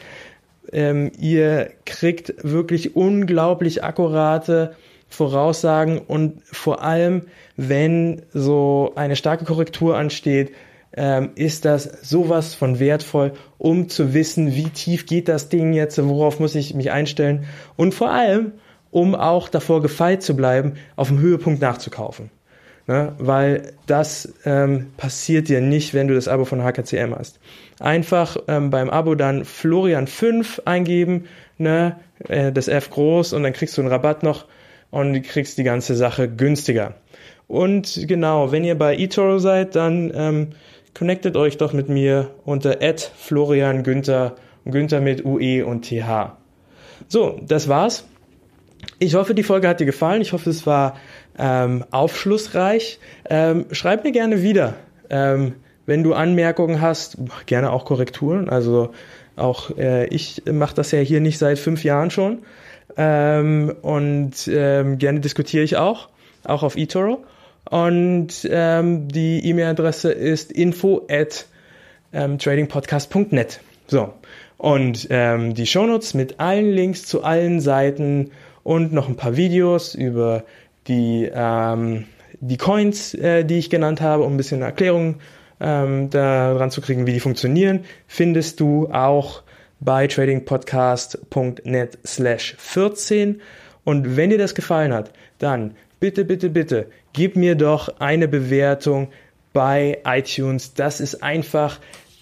Ähm, 0.73 1.13
ihr 1.17 1.69
kriegt 1.85 2.33
wirklich 2.43 2.97
unglaublich 2.97 3.81
akkurate 3.81 4.75
Voraussagen 5.07 5.99
und 5.99 6.41
vor 6.51 6.83
allem, 6.83 7.21
wenn 7.55 8.23
so 8.33 8.91
eine 8.97 9.15
starke 9.15 9.45
Korrektur 9.45 9.95
ansteht, 9.95 10.51
ähm, 10.97 11.29
ist 11.35 11.63
das 11.63 11.83
sowas 12.01 12.55
von 12.55 12.77
wertvoll, 12.79 13.31
um 13.57 13.87
zu 13.87 14.13
wissen, 14.13 14.53
wie 14.53 14.67
tief 14.67 15.05
geht 15.05 15.29
das 15.29 15.47
Ding 15.47 15.71
jetzt, 15.71 15.97
worauf 15.97 16.41
muss 16.41 16.55
ich 16.55 16.73
mich 16.73 16.91
einstellen 16.91 17.45
und 17.77 17.93
vor 17.93 18.11
allem, 18.11 18.51
um 18.95 19.13
auch 19.13 19.49
davor 19.49 19.81
gefeit 19.81 20.23
zu 20.23 20.37
bleiben, 20.37 20.75
auf 20.95 21.09
dem 21.09 21.19
Höhepunkt 21.19 21.61
nachzukaufen. 21.61 22.29
Ne? 22.87 23.11
Weil 23.17 23.73
das 23.87 24.33
ähm, 24.45 24.93
passiert 24.95 25.49
dir 25.49 25.59
nicht, 25.59 25.93
wenn 25.93 26.07
du 26.07 26.15
das 26.15 26.29
Abo 26.29 26.45
von 26.45 26.63
HKCM 26.63 27.13
hast. 27.13 27.41
Einfach 27.81 28.37
ähm, 28.47 28.69
beim 28.69 28.89
Abo 28.89 29.15
dann 29.15 29.43
Florian5 29.43 30.61
eingeben, 30.63 31.25
ne? 31.57 31.97
Äh, 32.29 32.53
das 32.53 32.69
F 32.69 32.89
groß 32.89 33.33
und 33.33 33.43
dann 33.43 33.51
kriegst 33.51 33.77
du 33.77 33.81
einen 33.81 33.91
Rabatt 33.91 34.23
noch 34.23 34.45
und 34.91 35.21
kriegst 35.23 35.57
die 35.57 35.65
ganze 35.65 35.93
Sache 35.97 36.29
günstiger. 36.29 36.93
Und 37.49 38.07
genau, 38.07 38.53
wenn 38.53 38.63
ihr 38.63 38.77
bei 38.77 38.95
eToro 38.95 39.39
seid, 39.39 39.75
dann 39.75 40.09
ähm, 40.15 40.47
connectet 40.97 41.35
euch 41.35 41.57
doch 41.57 41.73
mit 41.73 41.89
mir 41.89 42.31
unter 42.45 42.77
Florian 43.17 43.83
Günther, 43.83 44.37
Günther 44.63 45.01
mit 45.01 45.25
UE 45.25 45.65
und 45.65 45.81
TH. 45.81 46.37
So, 47.09 47.41
das 47.45 47.67
war's. 47.67 48.05
Ich 48.97 49.15
hoffe, 49.15 49.33
die 49.33 49.43
Folge 49.43 49.67
hat 49.67 49.79
dir 49.79 49.85
gefallen. 49.85 50.21
Ich 50.21 50.31
hoffe, 50.31 50.49
es 50.49 50.65
war 50.65 50.97
ähm, 51.37 51.83
aufschlussreich. 51.91 52.99
Ähm, 53.29 53.65
schreib 53.71 54.05
mir 54.05 54.13
gerne 54.13 54.41
wieder, 54.41 54.75
ähm, 55.09 55.55
wenn 55.85 56.03
du 56.03 56.13
Anmerkungen 56.13 56.79
hast, 56.79 57.17
gerne 57.45 57.71
auch 57.71 57.83
Korrekturen. 57.85 58.49
Also 58.49 58.91
auch 59.35 59.77
äh, 59.77 60.07
ich 60.07 60.43
mache 60.49 60.75
das 60.75 60.91
ja 60.91 60.99
hier 60.99 61.19
nicht 61.19 61.37
seit 61.39 61.59
fünf 61.59 61.83
Jahren 61.83 62.09
schon. 62.09 62.39
Ähm, 62.95 63.75
und 63.81 64.47
ähm, 64.47 64.97
gerne 64.97 65.19
diskutiere 65.19 65.63
ich 65.63 65.75
auch, 65.75 66.07
auch 66.45 66.63
auf 66.63 66.77
eToro. 66.77 67.25
Und 67.69 68.47
ähm, 68.49 69.09
die 69.09 69.45
E-Mail-Adresse 69.45 70.11
ist 70.11 70.51
info 70.51 71.05
at 71.09 71.47
tradingpodcast.net. 72.13 73.59
So. 73.87 74.13
Und 74.57 75.07
ähm, 75.09 75.53
die 75.53 75.65
Shownotes 75.65 76.13
mit 76.13 76.39
allen 76.39 76.71
Links 76.71 77.05
zu 77.05 77.25
allen 77.25 77.59
Seiten 77.59 78.31
und 78.65 78.91
noch 78.91 79.07
ein 79.07 79.15
paar 79.15 79.37
Videos 79.37 79.93
über 79.93 80.43
die, 80.87 81.29
ähm, 81.31 82.05
die 82.39 82.57
Coins, 82.57 83.13
äh, 83.13 83.45
die 83.45 83.59
ich 83.59 83.69
genannt 83.69 84.01
habe, 84.01 84.23
um 84.23 84.33
ein 84.33 84.37
bisschen 84.37 84.63
Erklärung 84.63 85.17
ähm, 85.59 86.09
daran 86.09 86.71
zu 86.71 86.81
kriegen, 86.81 87.05
wie 87.05 87.13
die 87.13 87.19
funktionieren, 87.19 87.85
findest 88.07 88.59
du 88.59 88.89
auch 88.91 89.43
bei 89.79 90.07
tradingpodcast.net 90.07 91.99
slash 92.05 92.55
14. 92.57 93.39
Und 93.83 94.17
wenn 94.17 94.31
dir 94.31 94.39
das 94.39 94.55
gefallen 94.55 94.93
hat, 94.93 95.11
dann 95.37 95.75
bitte, 95.99 96.25
bitte, 96.25 96.49
bitte, 96.49 96.87
gib 97.13 97.35
mir 97.35 97.53
doch 97.53 97.99
eine 97.99 98.27
Bewertung 98.27 99.09
bei 99.53 99.99
iTunes. 100.05 100.73
Das 100.73 100.99
ist 100.99 101.21
einfach 101.21 101.79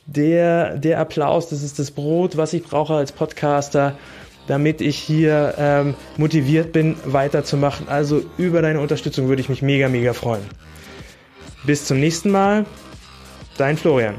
der, 0.08 0.78
der 0.78 1.00
Applaus, 1.00 1.48
das 1.48 1.64
ist 1.64 1.80
das 1.80 1.92
Brot, 1.92 2.36
was 2.36 2.52
ich 2.52 2.64
brauche 2.64 2.96
als 2.96 3.14
Podcaster 3.14 3.98
damit 4.48 4.82
ich 4.82 4.98
hier 4.98 5.56
ähm, 5.58 5.96
motiviert 6.18 6.72
bin, 6.72 6.96
weiterzumachen. 7.06 7.88
Also 7.88 8.24
über 8.38 8.62
deine 8.62 8.80
Unterstützung 8.80 9.28
würde 9.28 9.42
ich 9.42 9.50
mich 9.50 9.62
mega, 9.62 9.90
mega 9.90 10.14
freuen. 10.14 10.44
Bis 11.66 11.86
zum 11.86 12.00
nächsten 12.00 12.32
Mal. 12.32 12.66
Dein 13.58 13.78
Florian. 13.78 14.16